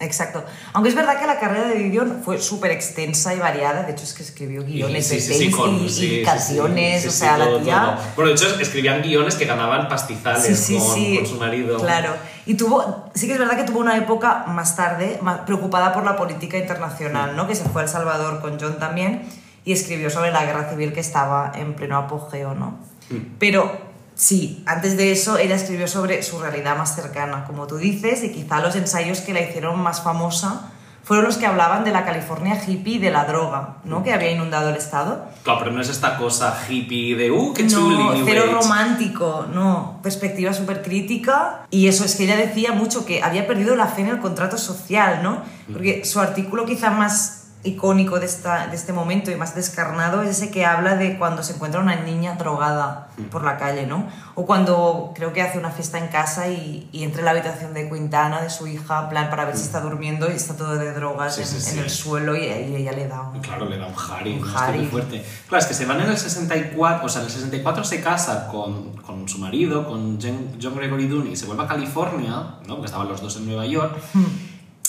exacto. 0.01 0.45
Aunque 0.72 0.90
es 0.90 0.95
verdad 0.95 1.18
que 1.18 1.26
la 1.26 1.38
carrera 1.38 1.68
de 1.68 1.76
Didion 1.76 2.22
fue 2.24 2.38
súper 2.38 2.70
extensa 2.70 3.34
y 3.34 3.38
variada. 3.38 3.82
De 3.82 3.92
hecho, 3.92 4.05
es 4.05 4.12
que 4.12 4.22
escribió 4.22 4.64
guiones 4.64 5.07
sí, 5.07 5.16
de 5.16 5.20
sí, 5.20 5.32
y, 5.32 5.53
sí, 5.53 5.84
y 5.84 5.88
sí, 5.90 6.22
canciones. 6.24 7.07
o 7.07 7.11
sea, 7.11 7.36
todo, 7.36 7.59
la 7.59 7.64
tía. 7.64 7.80
todo. 7.80 8.12
Bueno, 8.16 8.30
de 8.30 8.36
hecho, 8.36 8.61
escribían 8.61 9.03
guiones 9.03 9.34
que 9.34 9.45
ganaban 9.45 9.88
pastizales 9.88 10.47
con, 10.47 10.95
sí. 10.95 11.16
con 11.16 11.26
su 11.26 11.36
marido. 11.36 11.78
Claro. 11.78 12.14
Y 12.47 12.55
tuvo, 12.55 13.11
sí 13.14 13.26
que 13.26 13.32
es 13.32 13.38
verdad 13.38 13.57
que 13.57 13.64
tuvo 13.64 13.80
una 13.80 13.97
época 13.97 14.45
más 14.49 14.76
tarde 14.76 15.18
más 15.22 15.40
preocupada 15.40 15.92
por 15.95 16.05
la 16.05 16.16
política 16.16 16.59
internacional, 16.59 17.36
¿no? 17.36 17.47
Que 17.47 17.55
se 17.55 17.64
fue 17.64 17.82
a 17.82 17.84
El 17.84 17.90
Salvador 17.90 18.40
con 18.40 18.59
John 18.61 18.78
también 18.78 19.22
y 19.64 19.72
escribió 19.72 20.11
sobre 20.11 20.30
la 20.30 20.45
guerra 20.45 20.68
civil 20.68 20.92
que 20.92 21.01
estaba 21.01 21.53
en 21.55 21.74
pleno 21.74 21.97
apogeo, 21.97 22.55
¿no? 22.55 22.78
Mm. 23.11 23.36
Pero 23.38 23.93
sí, 24.14 24.62
antes 24.66 24.96
de 24.96 25.12
eso 25.12 25.38
ella 25.38 25.54
escribió 25.56 25.88
sobre 25.88 26.22
su 26.22 26.38
realidad 26.38 26.76
más 26.76 26.94
cercana, 26.94 27.44
como 27.44 27.66
tú 27.66 27.76
dices, 27.76 28.22
y 28.24 28.32
quizá 28.32 28.60
los 28.60 28.76
ensayos 28.76 29.20
que 29.20 29.32
la 29.32 29.40
hicieron 29.40 29.80
más 29.80 30.02
famosa 30.02 30.70
fueron 31.02 31.26
los 31.26 31.36
que 31.36 31.44
hablaban 31.44 31.84
de 31.84 31.90
la 31.90 32.06
California 32.06 32.58
hippie 32.66 32.94
y 32.94 32.98
de 32.98 33.10
la 33.10 33.26
droga, 33.26 33.76
¿no? 33.84 34.02
Que 34.02 34.14
había 34.14 34.30
inundado 34.30 34.70
el 34.70 34.76
estado. 34.76 35.26
Claro, 35.42 35.58
pero 35.58 35.70
no 35.72 35.82
es 35.82 35.90
esta 35.90 36.16
cosa 36.16 36.56
hippie 36.66 37.14
de, 37.14 37.30
uh, 37.30 37.52
qué 37.52 37.66
chuli, 37.66 37.94
No, 37.98 38.14
cero 38.24 38.44
Age". 38.46 38.52
romántico, 38.54 39.46
no. 39.52 40.00
Perspectiva 40.02 40.54
súper 40.54 40.80
crítica. 40.82 41.66
Y 41.70 41.88
eso 41.88 42.06
es 42.06 42.14
que 42.16 42.24
ella 42.24 42.38
decía 42.38 42.72
mucho 42.72 43.04
que 43.04 43.22
había 43.22 43.46
perdido 43.46 43.76
la 43.76 43.86
fe 43.88 44.00
en 44.00 44.08
el 44.08 44.18
contrato 44.18 44.56
social, 44.56 45.22
¿no? 45.22 45.42
Porque 45.70 46.06
su 46.06 46.20
artículo 46.20 46.64
quizá 46.64 46.88
más 46.90 47.43
icónico 47.64 48.20
de, 48.20 48.26
esta, 48.26 48.66
de 48.66 48.76
este 48.76 48.92
momento 48.92 49.30
y 49.30 49.36
más 49.36 49.54
descarnado 49.54 50.22
es 50.22 50.30
ese 50.30 50.50
que 50.50 50.64
habla 50.66 50.96
de 50.96 51.18
cuando 51.18 51.42
se 51.42 51.54
encuentra 51.54 51.80
una 51.80 51.96
niña 51.96 52.34
drogada 52.36 53.08
por 53.30 53.42
la 53.42 53.56
calle, 53.56 53.86
¿no? 53.86 54.06
O 54.34 54.44
cuando 54.44 55.12
creo 55.14 55.32
que 55.32 55.40
hace 55.40 55.58
una 55.58 55.70
fiesta 55.70 55.98
en 55.98 56.08
casa 56.08 56.48
y, 56.48 56.88
y 56.92 57.04
entra 57.04 57.20
en 57.20 57.24
la 57.24 57.30
habitación 57.30 57.72
de 57.72 57.88
Quintana, 57.88 58.42
de 58.42 58.50
su 58.50 58.66
hija, 58.66 59.08
plan 59.08 59.30
para 59.30 59.44
ver 59.46 59.56
si 59.56 59.62
está 59.62 59.80
durmiendo 59.80 60.30
y 60.30 60.34
está 60.34 60.56
todo 60.56 60.76
de 60.76 60.92
drogas 60.92 61.36
Sí, 61.36 61.40
en, 61.42 61.46
sí, 61.46 61.60
sí. 61.60 61.78
en 61.78 61.84
el 61.84 61.90
suelo 61.90 62.36
y, 62.36 62.40
y 62.44 62.76
ella 62.76 62.92
le 62.92 63.08
da 63.08 63.22
un... 63.22 63.40
Claro, 63.40 63.64
le 63.68 63.78
da 63.78 63.86
un 63.86 63.94
Harry, 64.10 64.34
Un 64.34 64.76
muy 64.78 64.86
fuerte. 64.86 65.24
Claro, 65.48 65.62
es 65.62 65.66
que 65.66 65.74
se 65.74 65.86
van 65.86 66.00
en 66.00 66.10
el 66.10 66.18
64, 66.18 67.06
o 67.06 67.08
sea, 67.08 67.22
en 67.22 67.26
el 67.28 67.32
64 67.32 67.84
se 67.84 68.00
casa 68.02 68.48
con, 68.48 68.92
con 68.96 69.28
su 69.28 69.38
marido, 69.38 69.86
con 69.86 70.18
John, 70.20 70.58
John 70.62 70.76
Gregory 70.76 71.06
Dunn, 71.06 71.28
y 71.30 71.36
se 71.36 71.46
vuelve 71.46 71.62
a 71.64 71.66
California, 71.68 72.56
¿no? 72.66 72.74
Porque 72.74 72.86
estaban 72.86 73.08
los 73.08 73.22
dos 73.22 73.36
en 73.36 73.46
Nueva 73.46 73.64
York. 73.66 73.96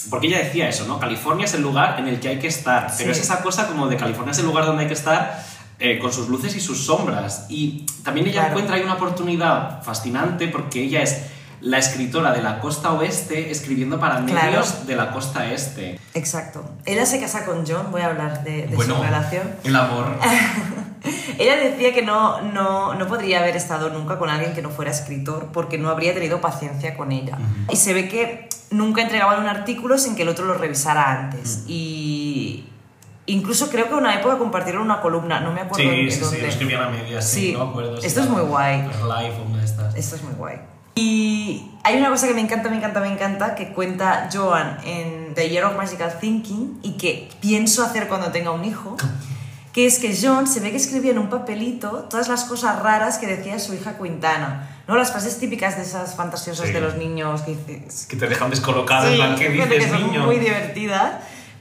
Porque 0.10 0.28
ella 0.28 0.40
decía 0.40 0.70
eso, 0.70 0.86
¿no? 0.88 1.00
California 1.00 1.46
es 1.46 1.54
el 1.54 1.62
lugar 1.62 2.00
en 2.00 2.08
el 2.08 2.20
que 2.20 2.28
hay 2.30 2.40
que 2.40 2.48
estar. 2.48 2.94
Pero 2.98 3.14
Sí. 3.14 3.20
es 3.20 3.26
esa 3.26 3.42
cosa 3.42 3.68
como 3.68 3.88
de 3.88 3.98
California 3.98 4.32
es 4.32 4.40
el 4.40 4.46
lugar 4.46 4.66
donde 4.66 4.84
hay 4.84 4.88
que 4.88 4.94
estar 4.94 5.44
eh, 5.80 6.00
con 6.00 6.14
sus 6.14 6.30
luces 6.30 6.56
y 6.56 6.62
sus 6.62 6.86
sombras. 6.86 7.48
Y 7.50 7.86
también 8.04 8.28
ella 8.28 8.34
Claro. 8.42 8.50
encuentra 8.52 8.76
ahí 8.78 8.84
una 8.84 8.94
oportunidad 8.94 9.84
fascinante 9.84 10.48
porque 10.48 10.82
ella 10.84 11.02
es 11.02 11.24
la 11.66 11.80
escritora 11.80 12.32
de 12.32 12.44
la 12.44 12.60
costa 12.60 12.92
oeste 12.94 13.50
escribiendo 13.50 14.00
para 14.00 14.20
medios 14.20 14.40
Claro. 14.72 14.86
de 14.86 14.96
la 14.96 15.12
costa 15.12 15.52
este. 15.52 16.00
Exacto. 16.14 16.64
Ella 16.86 17.06
se 17.08 17.20
casa 17.20 17.44
con 17.44 17.66
John, 17.68 17.88
voy 17.92 18.02
a 18.02 18.06
hablar 18.08 18.44
de, 18.44 18.68
de 18.68 18.76
bueno, 18.76 18.98
su 18.98 19.02
relación. 19.04 19.50
el 19.64 19.76
amor. 19.76 20.06
Ella 21.38 21.56
decía 21.58 21.94
que 21.94 22.02
no, 22.02 22.42
no, 22.42 22.94
no 22.96 23.08
podría 23.08 23.40
haber 23.40 23.56
estado 23.56 23.90
nunca 23.90 24.18
con 24.18 24.30
alguien 24.30 24.54
que 24.54 24.62
no 24.62 24.70
fuera 24.70 24.92
escritor 24.92 25.50
porque 25.54 25.78
no 25.78 25.90
habría 25.90 26.14
tenido 26.14 26.40
paciencia 26.42 26.96
con 26.96 27.12
ella. 27.12 27.38
Y 27.72 27.76
se 27.76 27.94
ve 27.94 28.08
que 28.10 28.48
nunca 28.72 29.02
entregaban 29.02 29.40
un 29.42 29.48
artículo 29.48 29.98
sin 29.98 30.16
que 30.16 30.22
el 30.24 30.30
otro 30.30 30.46
lo 30.46 30.56
revisara 30.56 31.12
antes. 31.12 31.64
Y 31.68 32.66
incluso 33.28 33.70
creo 33.70 33.86
que 33.86 33.92
en 33.94 33.98
una 34.00 34.20
época 34.20 34.38
compartieron 34.38 34.82
una 34.84 35.02
columna, 35.02 35.40
no 35.42 35.52
me 35.52 35.62
acuerdo 35.62 35.90
Sí, 35.92 36.06
de 36.06 36.12
sí, 36.12 36.24
sí, 36.26 36.38
lo 36.42 36.48
escribían 36.48 36.84
a 36.84 36.90
medias, 36.90 37.28
sí, 37.28 37.40
Sí, 37.48 37.54
no 37.54 37.66
me 37.66 37.72
acuerdo. 37.72 37.98
esto 37.98 38.22
es 38.22 38.30
muy 38.30 38.42
guay. 38.44 38.82
Live 38.84 39.36
una 39.48 39.58
de 39.60 39.66
estas. 39.66 39.96
Esto 39.96 40.16
es 40.16 40.24
muy 40.24 40.34
guay. 40.34 40.58
Y 40.96 41.72
hay 41.84 41.98
una 41.98 42.10
cosa 42.10 42.28
que 42.28 42.34
me 42.34 42.42
encanta, 42.42 42.70
me 42.70 42.78
encanta, 42.78 43.02
me 43.02 43.12
encanta, 43.12 43.56
que 43.56 43.70
cuenta 43.74 44.30
Joan 44.32 44.78
en 44.86 45.34
The 45.36 45.50
Year 45.50 45.66
of 45.66 45.76
Magical 45.76 46.18
Thinking 46.20 46.80
y 46.84 46.94
que 46.94 47.30
pienso 47.42 47.84
hacer 47.84 48.08
cuando 48.08 48.32
tenga 48.32 48.52
un 48.52 48.64
hijo, 48.64 48.96
que 49.74 49.86
es 49.86 50.00
que 50.00 50.18
John 50.20 50.48
se 50.48 50.62
ve 50.62 50.72
que 50.72 50.78
escribía 50.78 51.12
en 51.12 51.20
un 51.20 51.30
papelito 51.30 52.08
todas 52.10 52.30
las 52.30 52.46
cosas 52.46 52.82
raras 52.82 53.18
que 53.18 53.28
decía 53.28 53.60
su 53.60 53.74
hija 53.74 53.98
Quintana. 53.98 54.70
¿No? 54.88 54.96
Las 54.96 55.12
frases 55.12 55.38
típicas 55.40 55.76
de 55.76 55.82
esas 55.84 56.16
fantasiosas 56.16 56.68
Sí. 56.68 56.72
de 56.74 56.80
los 56.80 56.96
niños 56.96 57.42
que 57.42 57.56
dices... 57.56 58.06
Que 58.06 58.16
te 58.16 58.28
dejan 58.28 58.50
descolocado, 58.52 59.08
en 59.08 59.14
Sí, 59.14 59.18
plan, 59.18 59.36
¿qué 59.36 59.50
dices, 59.50 59.68
que 59.68 59.90
son 59.90 60.04
niño? 60.08 60.26
muy 60.26 60.38
divertidas. 60.38 61.14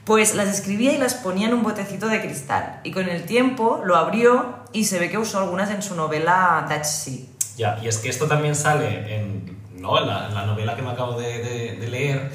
Pues 0.05 0.35
las 0.35 0.47
escribía 0.47 0.93
y 0.93 0.99
las 0.99 1.15
ponía 1.15 1.47
en 1.47 1.55
un 1.55 1.63
botecito 1.63 2.07
de 2.07 2.21
cristal. 2.21 2.79
Y 2.83 2.91
con 2.91 3.09
el 3.09 3.23
tiempo 3.25 3.81
lo 3.83 3.95
abrió 3.97 4.59
y 4.71 4.85
se 4.85 4.99
ve 4.99 5.09
que 5.09 5.17
usó 5.17 5.39
algunas 5.39 5.71
en 5.71 5.81
su 5.81 5.95
novela 5.95 6.65
That's 6.69 6.91
Sea. 7.03 7.25
Ya, 7.57 7.79
y 7.83 7.87
es 7.87 7.97
que 7.99 8.09
esto 8.09 8.25
también 8.27 8.55
sale 8.55 9.15
en, 9.15 9.57
¿no? 9.77 9.99
en, 9.99 10.07
la, 10.07 10.27
en 10.27 10.33
la 10.35 10.45
novela 10.45 10.75
que 10.75 10.81
me 10.81 10.91
acabo 10.91 11.19
de, 11.19 11.39
de- 11.43 11.75
de 11.77 11.87
leer, 11.87 12.31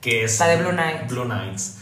que 0.00 0.24
es... 0.24 0.38
La 0.40 0.48
de 0.48 0.56
Blue 0.56 0.72
Nights. 0.72 1.08
Blue 1.08 1.24
Nights, 1.24 1.78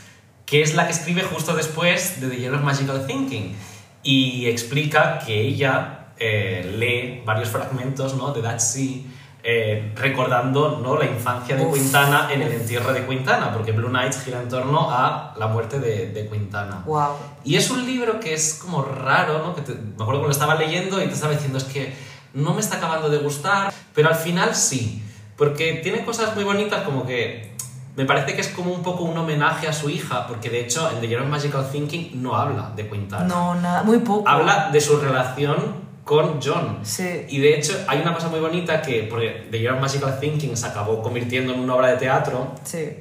que 0.46 0.62
es 0.62 0.74
la 0.74 0.86
que 0.86 0.92
escribe 0.92 1.22
justo 1.22 1.54
después 1.54 2.20
de 2.20 2.28
The 2.28 2.36
Year 2.36 2.54
of 2.54 2.62
Magical 2.62 3.06
Thinking. 3.06 3.56
Y 4.02 4.46
explica 4.46 5.20
que 5.24 5.40
ella 5.40 6.08
eh, 6.18 6.74
lee 6.76 7.22
varios 7.24 7.48
fragmentos 7.48 8.14
¿no? 8.16 8.32
de 8.32 8.42
That 8.42 8.58
Sea, 8.58 8.98
eh, 9.44 9.92
recordando 9.96 10.80
¿no? 10.82 10.96
la 10.96 11.04
infancia 11.06 11.56
de 11.56 11.64
Uf, 11.64 11.74
Quintana 11.74 12.28
en 12.32 12.42
el 12.42 12.52
entierro 12.52 12.92
de 12.92 13.06
Quintana, 13.06 13.52
porque 13.52 13.72
Blue 13.72 13.88
Nights 13.90 14.22
gira 14.24 14.40
en 14.42 14.48
torno 14.48 14.88
a 14.90 15.34
la 15.38 15.46
muerte 15.48 15.78
de, 15.80 16.08
de 16.10 16.28
Quintana. 16.28 16.82
Wow. 16.84 17.16
Y 17.44 17.56
es 17.56 17.70
un 17.70 17.84
libro 17.86 18.20
que 18.20 18.34
es 18.34 18.54
como 18.62 18.82
raro, 18.82 19.38
¿no? 19.38 19.54
Que 19.54 19.62
te- 19.62 19.74
me 19.74 20.02
acuerdo 20.02 20.20
que 20.22 20.26
lo 20.26 20.32
estaba 20.32 20.54
leyendo 20.56 21.02
y 21.02 21.06
te 21.06 21.14
estaba 21.14 21.32
diciendo, 21.32 21.58
es 21.58 21.64
que 21.64 21.92
no 22.34 22.54
me 22.54 22.60
está 22.60 22.76
acabando 22.76 23.08
de 23.10 23.18
gustar, 23.18 23.72
pero 23.94 24.08
al 24.08 24.14
final 24.14 24.54
sí, 24.54 25.02
porque 25.36 25.74
tiene 25.82 26.04
cosas 26.04 26.34
muy 26.34 26.44
bonitas 26.44 26.82
como 26.82 27.06
que 27.06 27.52
me 27.96 28.06
parece 28.06 28.34
que 28.34 28.40
es 28.40 28.48
como 28.48 28.72
un 28.72 28.82
poco 28.82 29.04
un 29.04 29.16
homenaje 29.18 29.68
a 29.68 29.72
su 29.72 29.90
hija, 29.90 30.26
porque 30.26 30.48
de 30.48 30.60
hecho 30.60 30.90
en 30.90 31.00
The 31.00 31.08
Year 31.08 31.22
of 31.22 31.28
Magical 31.28 31.70
Thinking 31.70 32.22
no 32.22 32.34
habla 32.36 32.72
de 32.74 32.88
Quintana. 32.88 33.24
No, 33.24 33.54
nada, 33.54 33.82
muy 33.82 33.98
poco. 33.98 34.26
Habla 34.28 34.70
de 34.72 34.80
su 34.80 34.96
relación 34.98 35.82
con 36.04 36.40
John. 36.42 36.78
Sí. 36.82 37.26
Y 37.28 37.38
de 37.38 37.58
hecho 37.58 37.78
hay 37.86 38.00
una 38.00 38.14
cosa 38.14 38.28
muy 38.28 38.40
bonita 38.40 38.80
que, 38.80 39.02
porque 39.02 39.46
The 39.50 39.58
Year 39.60 39.74
of 39.74 39.80
Magical 39.80 40.18
Thinking 40.18 40.56
se 40.56 40.66
acabó 40.66 41.02
convirtiendo 41.02 41.52
en 41.52 41.60
una 41.60 41.74
obra 41.74 41.88
de 41.88 41.96
teatro, 41.98 42.54
Sí. 42.64 42.96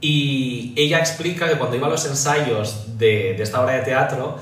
y 0.00 0.72
ella 0.76 0.98
explica 0.98 1.48
que 1.48 1.56
cuando 1.56 1.76
iba 1.76 1.86
a 1.86 1.90
los 1.90 2.04
ensayos 2.06 2.98
de, 2.98 3.34
de 3.36 3.42
esta 3.42 3.60
obra 3.62 3.74
de 3.74 3.82
teatro, 3.82 4.38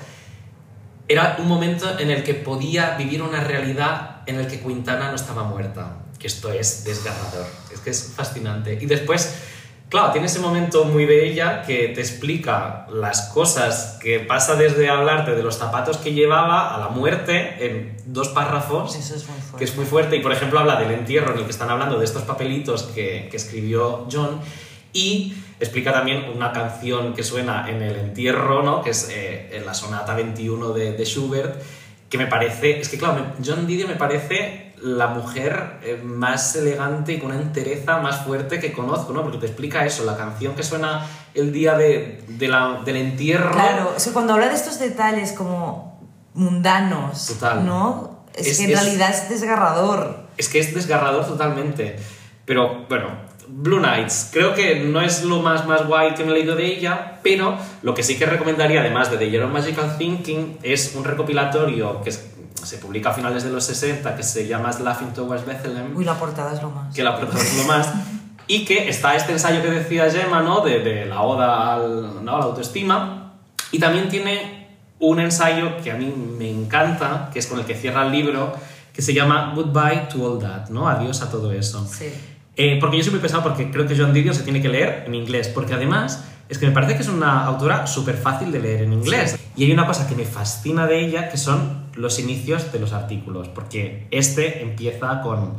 era 1.13 1.37
un 1.39 1.49
momento 1.49 1.99
en 1.99 2.11
el 2.11 2.23
que 2.23 2.35
podía 2.35 2.97
vivir 2.97 3.23
una 3.23 3.41
realidad 3.41 4.23
en 4.27 4.37
el 4.37 4.47
que 4.47 4.61
Quintana 4.61 5.11
no 5.11 5.17
estaba 5.17 5.45
muerta. 5.45 5.99
Que 6.19 6.27
esto 6.27 6.53
es 6.53 6.85
desgarrador, 6.85 7.47
es 7.73 7.81
que 7.81 7.91
es 7.91 8.13
fascinante. 8.17 8.79
Y 8.81 8.87
después, 8.87 9.35
claro, 9.89 10.13
tiene 10.13 10.27
ese 10.27 10.39
momento 10.39 10.85
muy 10.85 11.05
de 11.07 11.29
ella 11.29 11.63
que 11.63 11.89
te 11.89 12.01
explica 12.01 12.87
las 12.93 13.23
cosas 13.35 13.99
que 14.01 14.21
pasa 14.21 14.55
desde 14.55 14.89
hablarte 14.89 15.33
de 15.33 15.43
los 15.43 15.57
zapatos 15.57 15.97
que 15.97 16.13
llevaba 16.13 16.75
a 16.75 16.79
la 16.79 16.89
muerte 16.89 17.67
en 17.67 17.97
dos 18.07 18.29
párrafos 18.29 18.95
Eso 18.95 19.17
es 19.17 19.29
muy 19.29 19.41
fuerte. 19.41 19.59
que 19.59 19.65
es 19.65 19.77
muy 19.77 19.85
fuerte. 19.85 20.17
Y 20.17 20.21
por 20.21 20.33
ejemplo, 20.33 20.61
habla 20.61 20.77
del 20.77 20.93
entierro 20.93 21.33
en 21.33 21.41
el 21.41 21.45
que 21.45 21.51
están 21.51 21.71
hablando 21.71 21.99
de 21.99 22.05
estos 22.05 22.23
papelitos 22.23 22.85
que, 22.95 23.29
que 23.31 23.37
escribió 23.37 24.07
John. 24.11 24.41
Y 24.93 25.35
explica 25.65 25.93
también 25.93 26.25
una 26.35 26.53
canción 26.53 27.15
que 27.15 27.23
suena 27.23 27.69
en 27.71 27.83
el 27.83 27.97
entierro, 27.97 28.63
¿no? 28.63 28.83
que 28.83 28.91
es 28.91 29.09
eh, 29.13 29.63
la 29.65 29.75
sonata 29.75 30.15
21 30.15 30.71
de, 30.71 30.93
de 30.93 31.05
Schubert, 31.05 31.61
que 32.09 32.19
me 32.19 32.27
parece. 32.27 32.81
Es 32.81 32.89
que, 32.89 32.99
claro, 32.99 33.25
John 33.45 33.67
Didier 33.67 33.89
me 33.89 33.95
parece 33.97 34.75
la 34.83 35.07
mujer 35.07 35.79
eh, 35.85 36.01
más 36.03 36.57
elegante 36.57 37.13
y 37.13 37.19
con 37.19 37.31
una 37.31 37.41
entereza 37.41 37.99
más 37.99 38.25
fuerte 38.25 38.59
que 38.59 38.73
conozco, 38.73 39.13
¿no? 39.13 39.23
Porque 39.23 39.39
te 39.39 39.47
explica 39.47 39.87
eso, 39.87 40.05
la 40.05 40.17
canción 40.17 40.55
que 40.57 40.65
suena 40.65 41.07
el 41.35 41.53
día 41.53 41.77
de, 41.79 42.25
de 42.27 42.49
la- 42.49 42.81
del 42.85 42.97
entierro. 42.97 43.53
Claro, 43.53 43.95
cuando 44.13 44.33
habla 44.35 44.49
de 44.49 44.55
estos 44.57 44.81
detalles 44.81 45.33
como 45.33 46.01
mundanos, 46.35 47.27
Total. 47.29 47.65
¿no? 47.65 48.25
Es, 48.35 48.47
Es- 48.49 48.59
que 48.59 48.65
en 48.65 48.71
es- 48.73 48.81
realidad 48.83 49.11
es 49.11 49.29
desgarrador. 49.29 50.27
Es 50.37 50.49
que 50.49 50.59
es 50.59 50.75
desgarrador 50.75 51.27
totalmente. 51.27 51.97
Pero 52.45 52.87
bueno, 52.89 53.09
Blue 53.55 53.79
Knights, 53.81 54.31
creo 54.33 54.55
que 54.55 54.81
no 54.81 55.01
es 55.01 55.25
lo 55.25 55.41
más, 55.43 55.67
más 55.67 55.87
guay 55.87 56.15
que 56.15 56.25
me 56.25 56.31
he 56.33 56.35
leído 56.35 56.57
de 56.57 56.67
ella, 56.67 57.19
pero 57.23 57.57
lo 57.83 57.93
que 57.95 58.03
sí 58.03 58.17
que 58.19 58.25
recomendaría, 58.27 58.81
además 58.81 59.11
de 59.11 59.19
The 59.19 59.31
Year 59.31 59.45
of 59.45 59.53
Magical 59.53 59.97
Thinking, 59.99 60.59
es 60.63 60.95
un 60.97 61.05
recopilatorio 61.05 62.01
que 62.03 62.11
es- 62.11 62.29
se 62.63 62.79
publica 62.79 63.11
a 63.11 63.13
finales 63.13 63.43
de 63.45 63.51
los 63.51 63.65
60 63.65 64.17
que 64.17 64.23
se 64.23 64.47
llama 64.47 64.71
Laughing 64.83 65.13
Towards 65.13 65.45
Bethlehem, 65.45 65.97
Uy, 65.97 66.05
la 66.05 66.15
portada 66.15 66.55
es 66.55 66.63
lo 66.63 66.71
más. 66.71 66.95
que 66.95 67.03
la 67.03 67.17
protagonista 67.17 67.57
lo 67.63 67.69
más, 67.69 67.93
y 68.47 68.65
que 68.65 68.89
está 68.89 69.15
este 69.17 69.33
ensayo 69.33 69.61
que 69.63 69.71
decía 69.71 70.11
Gemma, 70.11 70.43
¿no? 70.43 70.61
De, 70.63 70.79
de 70.81 71.05
la 71.07 71.21
oda 71.23 71.75
al, 71.75 72.25
¿no? 72.25 72.37
a 72.37 72.39
la 72.39 72.45
autoestima, 72.45 73.35
y 73.71 73.79
también 73.79 74.09
tiene 74.09 74.69
un 75.01 75.19
ensayo 75.21 75.77
que 75.83 75.91
a 75.91 75.97
mí 75.97 76.07
me 76.39 76.49
encanta, 76.51 77.29
que 77.33 77.39
es 77.41 77.47
con 77.49 77.59
el 77.59 77.65
que 77.67 77.75
cierra 77.75 78.07
el 78.07 78.13
libro, 78.13 78.53
que 78.93 79.03
se 79.03 79.13
llama 79.13 79.53
Goodbye 79.55 80.09
to 80.13 80.23
All 80.25 80.39
That, 80.39 80.69
¿no? 80.69 80.89
Adiós 80.89 81.21
a 81.23 81.31
todo 81.31 81.51
eso. 81.53 81.85
Sí. 81.87 82.13
Eh, 82.57 82.79
porque 82.81 82.99
yo 82.99 83.05
soy 83.05 83.13
muy 83.13 83.21
pesado 83.21 83.43
porque 83.43 83.71
creo 83.71 83.87
que 83.87 83.97
Joan 83.97 84.13
Didion 84.13 84.35
se 84.35 84.43
tiene 84.43 84.61
que 84.61 84.69
leer 84.69 85.05
en 85.07 85.15
inglés, 85.15 85.49
porque 85.49 85.73
además 85.75 86.25
es 86.49 86.59
que 86.59 86.67
me 86.67 86.73
parece 86.73 86.97
que 86.97 87.03
es 87.03 87.09
una 87.09 87.47
autora 87.47 87.87
súper 87.87 88.17
fácil 88.17 88.53
de 88.53 88.61
leer 88.61 88.83
en 88.83 88.93
inglés. 88.93 89.39
Y 89.57 89.65
hay 89.65 89.73
una 89.73 89.87
cosa 89.87 90.07
que 90.07 90.15
me 90.15 90.25
fascina 90.25 90.87
de 90.87 91.05
ella, 91.05 91.31
que 91.31 91.39
son 91.39 91.87
los 91.95 92.19
inicios 92.19 92.73
de 92.73 92.79
los 92.79 92.93
artículos, 92.93 93.49
porque 93.49 94.07
este 94.11 94.63
empieza 94.63 95.23
con 95.23 95.55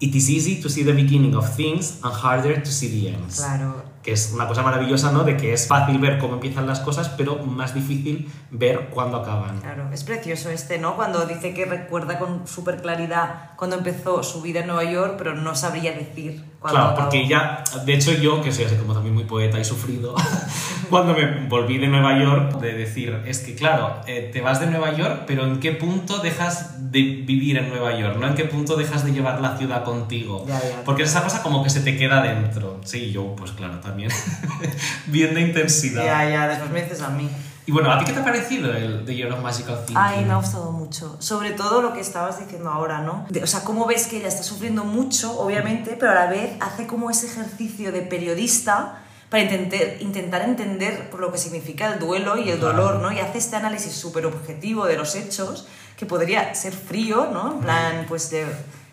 It 0.00 0.14
is 0.14 0.30
easy 0.30 0.60
to 0.60 0.68
see 0.68 0.84
the 0.84 0.92
beginning 0.92 1.34
of 1.34 1.56
things 1.56 1.98
and 2.02 2.14
harder 2.14 2.62
to 2.62 2.70
see 2.70 2.88
the 2.88 3.08
ends. 3.08 3.38
Claro. 3.38 3.82
Que 4.08 4.14
es 4.14 4.32
una 4.32 4.48
cosa 4.48 4.62
maravillosa, 4.62 5.12
¿no? 5.12 5.22
De 5.22 5.36
que 5.36 5.52
es 5.52 5.66
fácil 5.66 5.98
ver 5.98 6.16
cómo 6.16 6.32
empiezan 6.32 6.66
las 6.66 6.80
cosas, 6.80 7.10
pero 7.10 7.44
más 7.44 7.74
difícil 7.74 8.32
ver 8.50 8.88
cuándo 8.88 9.18
acaban. 9.18 9.60
Claro, 9.60 9.90
es 9.92 10.02
precioso 10.02 10.48
este, 10.48 10.78
¿no? 10.78 10.96
Cuando 10.96 11.26
dice 11.26 11.52
que 11.52 11.66
recuerda 11.66 12.18
con 12.18 12.46
súper 12.46 12.80
claridad 12.80 13.50
cuando 13.56 13.76
empezó 13.76 14.22
su 14.22 14.40
vida 14.40 14.60
en 14.60 14.68
Nueva 14.68 14.90
York, 14.90 15.16
pero 15.18 15.34
no 15.34 15.54
sabría 15.54 15.92
decir 15.92 16.42
Claro, 16.60 16.94
porque 16.96 17.28
ya, 17.28 17.62
de 17.84 17.94
hecho 17.94 18.12
yo, 18.12 18.42
que 18.42 18.50
soy 18.50 18.64
así 18.64 18.74
como 18.74 18.92
también 18.92 19.14
muy 19.14 19.24
poeta 19.24 19.60
y 19.60 19.64
sufrido, 19.64 20.16
cuando 20.90 21.14
me 21.14 21.46
volví 21.46 21.78
de 21.78 21.86
Nueva 21.86 22.18
York, 22.20 22.58
de 22.60 22.72
decir, 22.72 23.22
es 23.26 23.38
que 23.38 23.54
claro, 23.54 24.00
eh, 24.08 24.30
te 24.32 24.40
vas 24.40 24.58
de 24.58 24.66
Nueva 24.66 24.92
York, 24.96 25.22
pero 25.26 25.44
¿en 25.44 25.60
qué 25.60 25.72
punto 25.72 26.18
dejas 26.18 26.90
de 26.90 27.00
vivir 27.00 27.58
en 27.58 27.68
Nueva 27.68 27.96
York? 27.96 28.16
¿No? 28.18 28.26
¿En 28.26 28.34
qué 28.34 28.44
punto 28.44 28.74
dejas 28.76 29.04
de 29.04 29.12
llevar 29.12 29.40
la 29.40 29.56
ciudad 29.56 29.84
contigo? 29.84 30.44
Ya, 30.48 30.60
ya. 30.60 30.82
Porque 30.84 31.04
es 31.04 31.10
esa 31.10 31.22
cosa 31.22 31.42
como 31.44 31.62
que 31.62 31.70
se 31.70 31.80
te 31.80 31.96
queda 31.96 32.22
dentro. 32.22 32.80
Sí, 32.84 33.12
yo 33.12 33.36
pues 33.36 33.52
claro, 33.52 33.78
también. 33.78 34.10
Bien 35.06 35.34
de 35.34 35.42
intensidad. 35.42 36.04
Ya, 36.04 36.28
ya, 36.28 36.48
después 36.48 36.70
me 36.70 36.82
dices 36.82 37.02
a 37.02 37.10
mí. 37.10 37.28
Y 37.68 37.70
bueno, 37.70 37.92
¿a 37.92 37.98
ti 37.98 38.06
qué 38.06 38.12
te 38.14 38.20
ha 38.20 38.24
parecido 38.24 38.72
el 38.72 39.04
The 39.04 39.14
Year 39.14 39.30
of 39.30 39.42
Magical 39.42 39.76
Thinking? 39.84 39.98
Ay, 39.98 40.24
me 40.24 40.32
ha 40.32 40.36
gustado 40.36 40.72
mucho. 40.72 41.16
Sobre 41.18 41.50
todo 41.50 41.82
lo 41.82 41.92
que 41.92 42.00
estabas 42.00 42.40
diciendo 42.40 42.70
ahora, 42.70 43.00
¿no? 43.02 43.26
De- 43.28 43.42
o 43.42 43.46
sea, 43.46 43.62
cómo 43.62 43.84
ves 43.84 44.06
que 44.06 44.16
ella 44.16 44.28
está 44.28 44.42
sufriendo 44.42 44.84
mucho, 44.84 45.38
obviamente, 45.38 45.94
pero 46.00 46.12
a 46.12 46.14
la 46.14 46.26
vez 46.28 46.56
hace 46.60 46.86
como 46.86 47.10
ese 47.10 47.26
ejercicio 47.26 47.92
de 47.92 48.00
periodista 48.00 49.02
para 49.28 49.42
intentar, 49.42 49.80
intentar 50.00 50.40
entender 50.40 51.10
por 51.10 51.20
lo 51.20 51.30
que 51.30 51.36
significa 51.36 51.92
el 51.92 51.98
duelo 51.98 52.38
y 52.38 52.48
el 52.48 52.58
Claro. 52.58 52.74
dolor, 52.84 53.02
¿no? 53.02 53.12
Y 53.12 53.18
hace 53.18 53.36
este 53.36 53.56
análisis 53.56 53.92
súper 53.92 54.24
objetivo 54.24 54.86
de 54.86 54.96
los 54.96 55.14
hechos, 55.14 55.68
que 55.98 56.06
podría 56.06 56.54
ser 56.54 56.72
frío, 56.72 57.28
¿no? 57.34 57.52
En 57.52 57.60
plan, 57.60 58.06
pues 58.08 58.30
de 58.30 58.46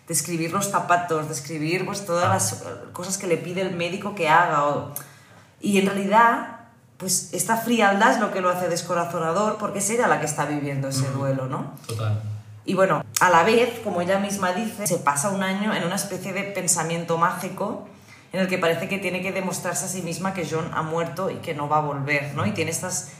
describir 0.06 0.52
los 0.52 0.68
zapatos, 0.70 1.30
describir 1.30 1.86
pues 1.86 2.04
todas 2.04 2.28
las 2.28 2.62
cosas 2.92 3.16
que 3.16 3.26
le 3.26 3.38
pide 3.38 3.62
el 3.62 3.74
médico 3.74 4.14
que 4.14 4.28
haga. 4.28 4.66
o- 4.66 4.92
Y 5.62 5.78
en 5.78 5.86
realidad, 5.86 6.55
pues 6.98 7.30
esta 7.32 7.56
frialdad 7.56 8.12
es 8.12 8.20
lo 8.20 8.32
que 8.32 8.40
lo 8.40 8.48
hace 8.48 8.68
descorazonador 8.68 9.58
porque 9.58 9.80
es 9.80 9.90
ella 9.90 10.06
la 10.08 10.20
que 10.20 10.26
está 10.26 10.46
viviendo 10.46 10.88
ese 10.88 11.08
duelo, 11.10 11.46
¿no? 11.46 11.74
Total. 11.86 12.22
Y 12.64 12.74
bueno, 12.74 13.04
a 13.20 13.30
la 13.30 13.44
vez, 13.44 13.80
como 13.84 14.00
ella 14.00 14.18
misma 14.18 14.52
dice, 14.52 14.86
se 14.86 14.98
pasa 14.98 15.30
un 15.30 15.42
año 15.42 15.72
en 15.72 15.84
una 15.84 15.94
especie 15.94 16.32
de 16.32 16.42
pensamiento 16.42 17.16
mágico 17.16 17.86
en 18.32 18.40
el 18.40 18.48
que 18.48 18.58
parece 18.58 18.88
que 18.88 18.98
tiene 18.98 19.22
que 19.22 19.30
demostrarse 19.30 19.84
a 19.84 19.88
sí 19.88 20.02
misma 20.02 20.34
que 20.34 20.46
John 20.50 20.70
ha 20.74 20.82
muerto 20.82 21.30
y 21.30 21.36
que 21.36 21.54
no 21.54 21.68
va 21.68 21.78
a 21.78 21.80
volver, 21.80 22.34
¿no? 22.34 22.44
Y 22.44 22.50
tiene 22.50 22.72
estas, 22.72 23.12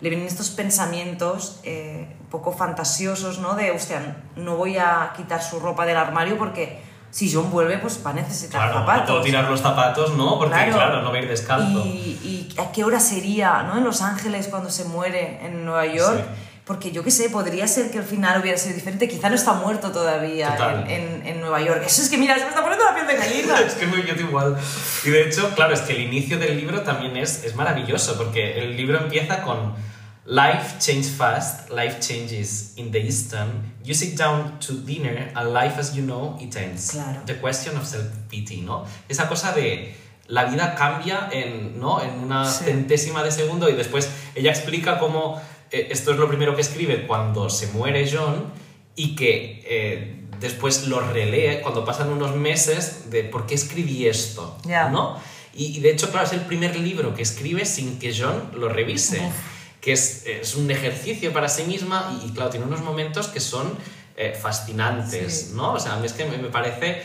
le 0.00 0.08
vienen 0.08 0.26
estos 0.26 0.50
pensamientos 0.50 1.60
eh, 1.64 2.16
un 2.18 2.26
poco 2.26 2.50
fantasiosos, 2.52 3.40
¿no? 3.40 3.54
De, 3.56 3.72
hostia, 3.72 4.16
no 4.36 4.56
voy 4.56 4.78
a 4.78 5.12
quitar 5.16 5.42
su 5.42 5.60
ropa 5.60 5.84
del 5.84 5.98
armario 5.98 6.38
porque 6.38 6.80
si 7.14 7.32
John 7.32 7.48
vuelve, 7.48 7.78
pues 7.78 8.00
va 8.04 8.10
a 8.10 8.14
necesitar 8.14 8.60
Claro, 8.60 8.74
no 8.74 8.80
zapatos. 8.80 9.06
puedo 9.10 9.20
tirar 9.22 9.44
los 9.48 9.60
zapatos, 9.60 10.14
¿no? 10.14 10.36
Porque 10.36 10.68
claro, 10.72 11.00
no 11.00 11.10
va 11.12 11.16
a 11.16 11.20
ir 11.20 11.28
descalzo. 11.28 11.84
Y, 11.86 12.18
y 12.24 12.60
a 12.60 12.72
qué 12.72 12.82
hora 12.82 12.98
sería, 12.98 13.62
¿no? 13.62 13.78
En 13.78 13.84
Los 13.84 14.02
Ángeles 14.02 14.48
cuando 14.48 14.68
se 14.68 14.84
muere 14.84 15.38
en 15.46 15.64
Nueva 15.64 15.86
York. 15.86 16.18
Sí. 16.18 16.40
Porque 16.64 16.90
yo 16.92 17.04
qué 17.04 17.10
sé, 17.10 17.28
podría 17.28 17.68
ser 17.68 17.90
que 17.90 17.98
el 17.98 18.04
final 18.04 18.40
hubiera 18.40 18.56
sido 18.58 18.74
diferente. 18.74 19.06
Quizá 19.06 19.28
no 19.28 19.34
está 19.36 19.52
muerto 19.52 19.92
todavía 19.92 20.56
en, 20.88 20.90
en- 20.90 21.26
en 21.26 21.40
Nueva 21.42 21.60
York. 21.60 21.82
Eso 21.86 22.00
es 22.02 22.08
que, 22.08 22.16
mira, 22.16 22.34
se 22.36 22.40
me 22.44 22.48
está 22.48 22.62
poniendo 22.62 22.84
la 22.86 22.94
piel 22.94 23.06
de 23.06 23.16
gallina. 23.16 23.60
es 23.66 23.74
que 23.74 23.84
es 23.84 23.90
muy 23.90 24.02
yo 24.02 24.14
igual. 24.14 24.56
Y 25.04 25.10
de 25.10 25.28
hecho, 25.28 25.50
claro, 25.54 25.74
es 25.74 25.82
que 25.82 25.92
el 25.92 26.00
inicio 26.00 26.38
del 26.38 26.56
libro 26.56 26.80
también 26.80 27.16
es, 27.18 27.44
es 27.44 27.54
maravilloso, 27.54 28.16
porque 28.16 28.58
el 28.58 28.76
libro 28.78 28.98
empieza 28.98 29.42
con 29.42 29.74
Life 30.26 30.78
changes 30.80 31.10
fast, 31.10 31.68
life 31.70 32.00
changes 32.00 32.72
in 32.76 32.90
the 32.90 32.98
instant. 32.98 33.52
You 33.84 33.92
sit 33.94 34.16
down 34.16 34.58
to 34.60 34.72
dinner 34.72 35.30
and 35.36 35.52
life 35.52 35.78
as 35.78 35.94
you 35.94 36.02
know 36.02 36.38
it 36.40 36.56
ends. 36.56 36.92
Claro. 36.92 37.20
The 37.26 37.34
question 37.40 37.76
of 37.76 37.84
self-pity, 37.84 38.62
¿no? 38.62 38.86
Esa 39.06 39.28
cosa 39.28 39.52
de 39.52 39.94
la 40.28 40.46
vida 40.46 40.74
cambia 40.76 41.28
en, 41.30 41.78
¿no? 41.78 42.00
en 42.02 42.18
una 42.20 42.46
Sí. 42.50 42.64
centésima 42.64 43.22
de 43.22 43.30
segundo 43.30 43.68
y 43.68 43.74
después 43.74 44.08
ella 44.34 44.50
explica 44.50 44.98
cómo 44.98 45.38
eh, 45.70 45.88
esto 45.90 46.12
es 46.12 46.16
lo 46.18 46.26
primero 46.26 46.54
que 46.54 46.62
escribe 46.62 47.06
cuando 47.06 47.50
se 47.50 47.66
muere 47.68 48.08
John 48.10 48.46
y 48.96 49.14
que 49.16 49.62
eh, 49.66 50.20
después 50.40 50.86
lo 50.88 51.00
relee 51.00 51.60
cuando 51.60 51.84
pasan 51.84 52.08
unos 52.08 52.34
meses 52.34 53.10
de 53.10 53.24
por 53.24 53.44
qué 53.46 53.54
escribí 53.56 54.06
esto, 54.06 54.56
Ya. 54.64 54.88
¿no? 54.88 55.18
Y, 55.52 55.76
y 55.76 55.80
de 55.80 55.90
hecho, 55.90 56.10
claro, 56.10 56.24
es 56.26 56.32
el 56.32 56.40
primer 56.40 56.74
libro 56.80 57.14
que 57.14 57.20
escribe 57.22 57.66
sin 57.66 57.98
que 57.98 58.14
John 58.18 58.50
lo 58.56 58.70
revise, 58.70 59.20
Uf. 59.20 59.34
Que 59.84 59.92
es, 59.92 60.24
es 60.26 60.54
un 60.54 60.70
ejercicio 60.70 61.30
para 61.34 61.46
sí 61.50 61.64
misma 61.64 62.18
y, 62.22 62.28
y, 62.28 62.32
claro, 62.32 62.48
tiene 62.48 62.64
unos 62.64 62.80
momentos 62.80 63.28
que 63.28 63.38
son 63.38 63.76
eh, 64.16 64.32
fascinantes, 64.40 65.48
Sí. 65.48 65.52
¿no? 65.54 65.74
O 65.74 65.78
sea, 65.78 65.92
a 65.94 65.96
mí 65.98 66.06
es 66.06 66.14
que 66.14 66.24
me, 66.24 66.38
me 66.38 66.48
parece, 66.48 67.02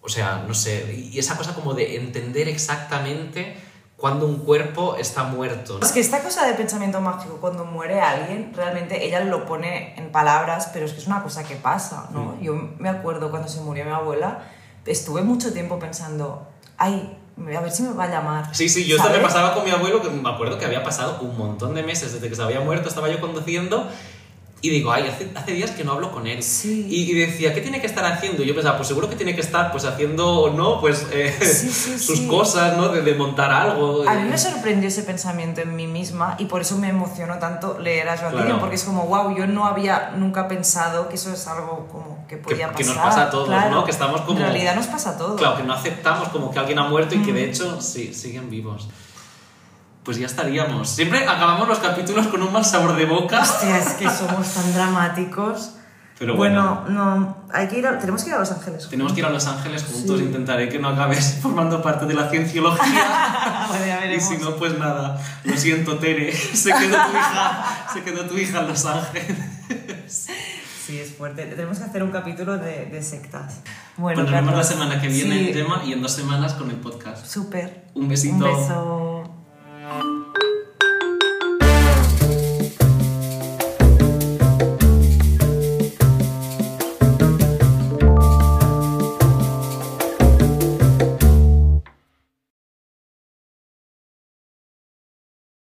o 0.00 0.08
sea, 0.08 0.44
no 0.46 0.54
sé, 0.54 0.94
y 1.12 1.18
esa 1.18 1.36
cosa 1.36 1.54
como 1.56 1.74
de 1.74 1.96
entender 1.96 2.46
exactamente 2.48 3.56
cuando 3.96 4.26
un 4.26 4.38
cuerpo 4.44 4.94
está 4.96 5.24
muerto. 5.24 5.78
¿no? 5.78 5.84
Es 5.84 5.92
que 5.92 6.00
esta 6.00 6.22
cosa 6.22 6.46
de 6.46 6.54
pensamiento 6.54 7.00
mágico, 7.00 7.38
cuando 7.40 7.64
muere 7.64 8.00
alguien, 8.00 8.52
realmente 8.54 9.04
ella 9.04 9.20
lo 9.24 9.44
pone 9.44 9.94
en 9.98 10.12
palabras, 10.12 10.70
pero 10.72 10.86
es 10.86 10.92
que 10.92 11.00
es 11.00 11.06
una 11.08 11.22
cosa 11.22 11.42
que 11.44 11.56
pasa, 11.56 12.08
¿no? 12.12 12.36
Mm. 12.36 12.42
Yo 12.42 12.54
me 12.78 12.88
acuerdo 12.88 13.30
cuando 13.30 13.48
se 13.48 13.60
murió 13.60 13.84
mi 13.84 13.90
abuela, 13.90 14.44
estuve 14.86 15.20
mucho 15.20 15.52
tiempo 15.52 15.78
pensando, 15.78 16.48
ay, 16.78 17.18
a 17.36 17.60
ver 17.60 17.70
si 17.70 17.82
me 17.82 17.92
va 17.92 18.04
a 18.04 18.10
llamar. 18.10 18.54
Sí, 18.54 18.68
sí, 18.68 18.86
yo 18.86 18.96
esto 18.96 19.10
me 19.10 19.18
pasaba 19.18 19.54
con 19.54 19.64
mi 19.64 19.70
abuelo, 19.70 20.02
que 20.02 20.10
me 20.10 20.28
acuerdo 20.28 20.58
que 20.58 20.64
había 20.64 20.82
pasado 20.82 21.20
un 21.20 21.36
montón 21.36 21.74
de 21.74 21.82
meses 21.82 22.12
desde 22.12 22.28
que 22.28 22.36
se 22.36 22.42
había 22.42 22.60
muerto, 22.60 22.88
estaba 22.88 23.08
yo 23.08 23.20
conduciendo 23.20 23.88
Y 24.62 24.68
digo, 24.68 24.92
ay, 24.92 25.08
hace, 25.08 25.30
hace 25.34 25.52
días 25.52 25.70
que 25.70 25.84
no 25.84 25.92
hablo 25.92 26.12
con 26.12 26.26
él. 26.26 26.42
Sí. 26.42 26.86
Y, 26.90 27.10
y 27.10 27.14
decía, 27.14 27.54
¿qué 27.54 27.62
tiene 27.62 27.80
que 27.80 27.86
estar 27.86 28.04
haciendo? 28.04 28.42
Y 28.42 28.46
yo 28.46 28.54
pensaba, 28.54 28.76
pues 28.76 28.88
seguro 28.88 29.08
que 29.08 29.16
tiene 29.16 29.34
que 29.34 29.40
estar 29.40 29.72
pues 29.72 29.86
haciendo, 29.86 30.52
¿no? 30.54 30.80
Pues 30.82 31.06
eh, 31.12 31.34
Sí, 31.40 31.70
sí, 31.70 31.98
sus 32.06 32.20
cosas, 32.22 32.76
¿no? 32.76 32.88
De, 32.90 33.00
de 33.00 33.14
montar 33.14 33.50
algo. 33.50 34.06
A 34.06 34.14
mí 34.16 34.28
me 34.28 34.36
sorprendió 34.36 34.88
ese 34.88 35.02
pensamiento 35.04 35.62
en 35.62 35.74
mí 35.74 35.86
misma 35.86 36.36
y 36.38 36.44
por 36.44 36.60
eso 36.60 36.76
me 36.76 36.90
emocionó 36.90 37.38
tanto 37.38 37.78
leer 37.78 38.10
a 38.10 38.18
Joaquín, 38.18 38.40
Claro. 38.40 38.60
porque 38.60 38.74
es 38.74 38.84
como, 38.84 39.06
wow, 39.06 39.34
yo 39.34 39.46
no 39.46 39.64
había 39.64 40.10
nunca 40.16 40.46
pensado 40.46 41.08
que 41.08 41.14
eso 41.14 41.32
es 41.32 41.46
algo 41.46 41.88
como 41.90 42.26
que 42.28 42.36
podía 42.36 42.68
que 42.72 42.84
pasar. 42.84 42.96
nos 42.96 43.04
pasa 43.04 43.22
a 43.22 43.30
todos, 43.30 43.48
Claro. 43.48 43.70
¿no? 43.70 43.84
Que 43.86 43.90
estamos 43.92 44.20
como- 44.20 44.40
En 44.40 44.44
realidad 44.44 44.74
nos 44.76 44.88
pasa 44.88 45.10
a 45.10 45.16
todos. 45.16 45.38
Claro, 45.40 45.56
que 45.56 45.62
no 45.62 45.72
aceptamos 45.72 46.28
como 46.28 46.50
que 46.50 46.58
alguien 46.58 46.78
ha 46.80 46.84
muerto 46.88 47.14
y 47.14 47.22
que 47.22 47.32
Mm. 47.32 47.34
de 47.34 47.44
hecho 47.44 47.80
sí, 47.80 48.12
siguen 48.12 48.50
vivos. 48.50 48.88
Pues 50.10 50.18
ya 50.18 50.26
estaríamos. 50.26 50.88
Siempre 50.90 51.20
acabamos 51.20 51.68
los 51.68 51.78
capítulos 51.78 52.26
con 52.26 52.42
un 52.42 52.52
mal 52.52 52.64
sabor 52.64 52.96
de 52.96 53.04
boca. 53.06 53.42
Hostia, 53.42 53.78
es 53.78 53.90
que 53.90 54.10
somos 54.10 54.52
tan 54.54 54.74
dramáticos. 54.74 55.74
Pero 56.18 56.34
bueno. 56.34 56.84
no, 56.88 57.44
hay 57.52 57.68
que 57.68 57.78
ir 57.78 57.86
a- 57.86 57.96
tenemos 57.96 58.24
que 58.24 58.30
ir 58.30 58.34
a 58.34 58.40
Los 58.40 58.50
Ángeles. 58.50 58.88
Tenemos 58.90 59.12
que 59.12 59.20
ir 59.20 59.26
a 59.26 59.30
Los 59.30 59.46
Ángeles 59.46 59.84
juntos, 59.84 60.18
Sí. 60.18 60.24
intentaré 60.24 60.68
que 60.68 60.80
no 60.80 60.88
acabes 60.88 61.38
formando 61.42 61.80
parte 61.80 62.06
de 62.06 62.14
la 62.14 62.28
cienciología. 62.28 63.04
Bueno, 63.68 63.86
ya 63.86 64.04
y 64.12 64.20
si 64.20 64.36
no, 64.38 64.56
pues 64.56 64.76
nada. 64.80 65.16
Lo 65.44 65.56
siento, 65.56 65.96
Tere. 65.98 66.32
Se 66.34 66.70
quedó 66.72 66.96
tu 67.06 67.12
hija, 67.16 67.86
se 67.92 68.02
quedó 68.02 68.24
tu 68.26 68.36
hija 68.36 68.60
en 68.62 68.66
Los 68.66 68.84
Ángeles. 68.84 69.36
Sí, 70.08 70.98
es 70.98 71.14
fuerte. 71.14 71.44
Tenemos 71.46 71.78
que 71.78 71.84
hacer 71.84 72.02
un 72.02 72.10
capítulo 72.10 72.58
de, 72.58 72.86
de 72.86 73.00
sectas. 73.00 73.60
Bueno, 73.96 74.22
nos 74.24 74.32
vemos 74.32 74.54
la 74.56 74.64
semana 74.64 75.00
que 75.00 75.06
viene, 75.06 75.46
sí, 75.46 75.52
tema, 75.52 75.82
y 75.84 75.92
en 75.92 76.02
dos 76.02 76.10
semanas 76.12 76.54
con 76.54 76.68
el 76.68 76.76
podcast. 76.78 77.24
Súper. 77.24 77.84
Un 77.94 78.08
besito. 78.08 78.34
Un 78.34 78.40
beso. 78.42 79.09
Thank 79.90 80.04
you. 80.04 80.29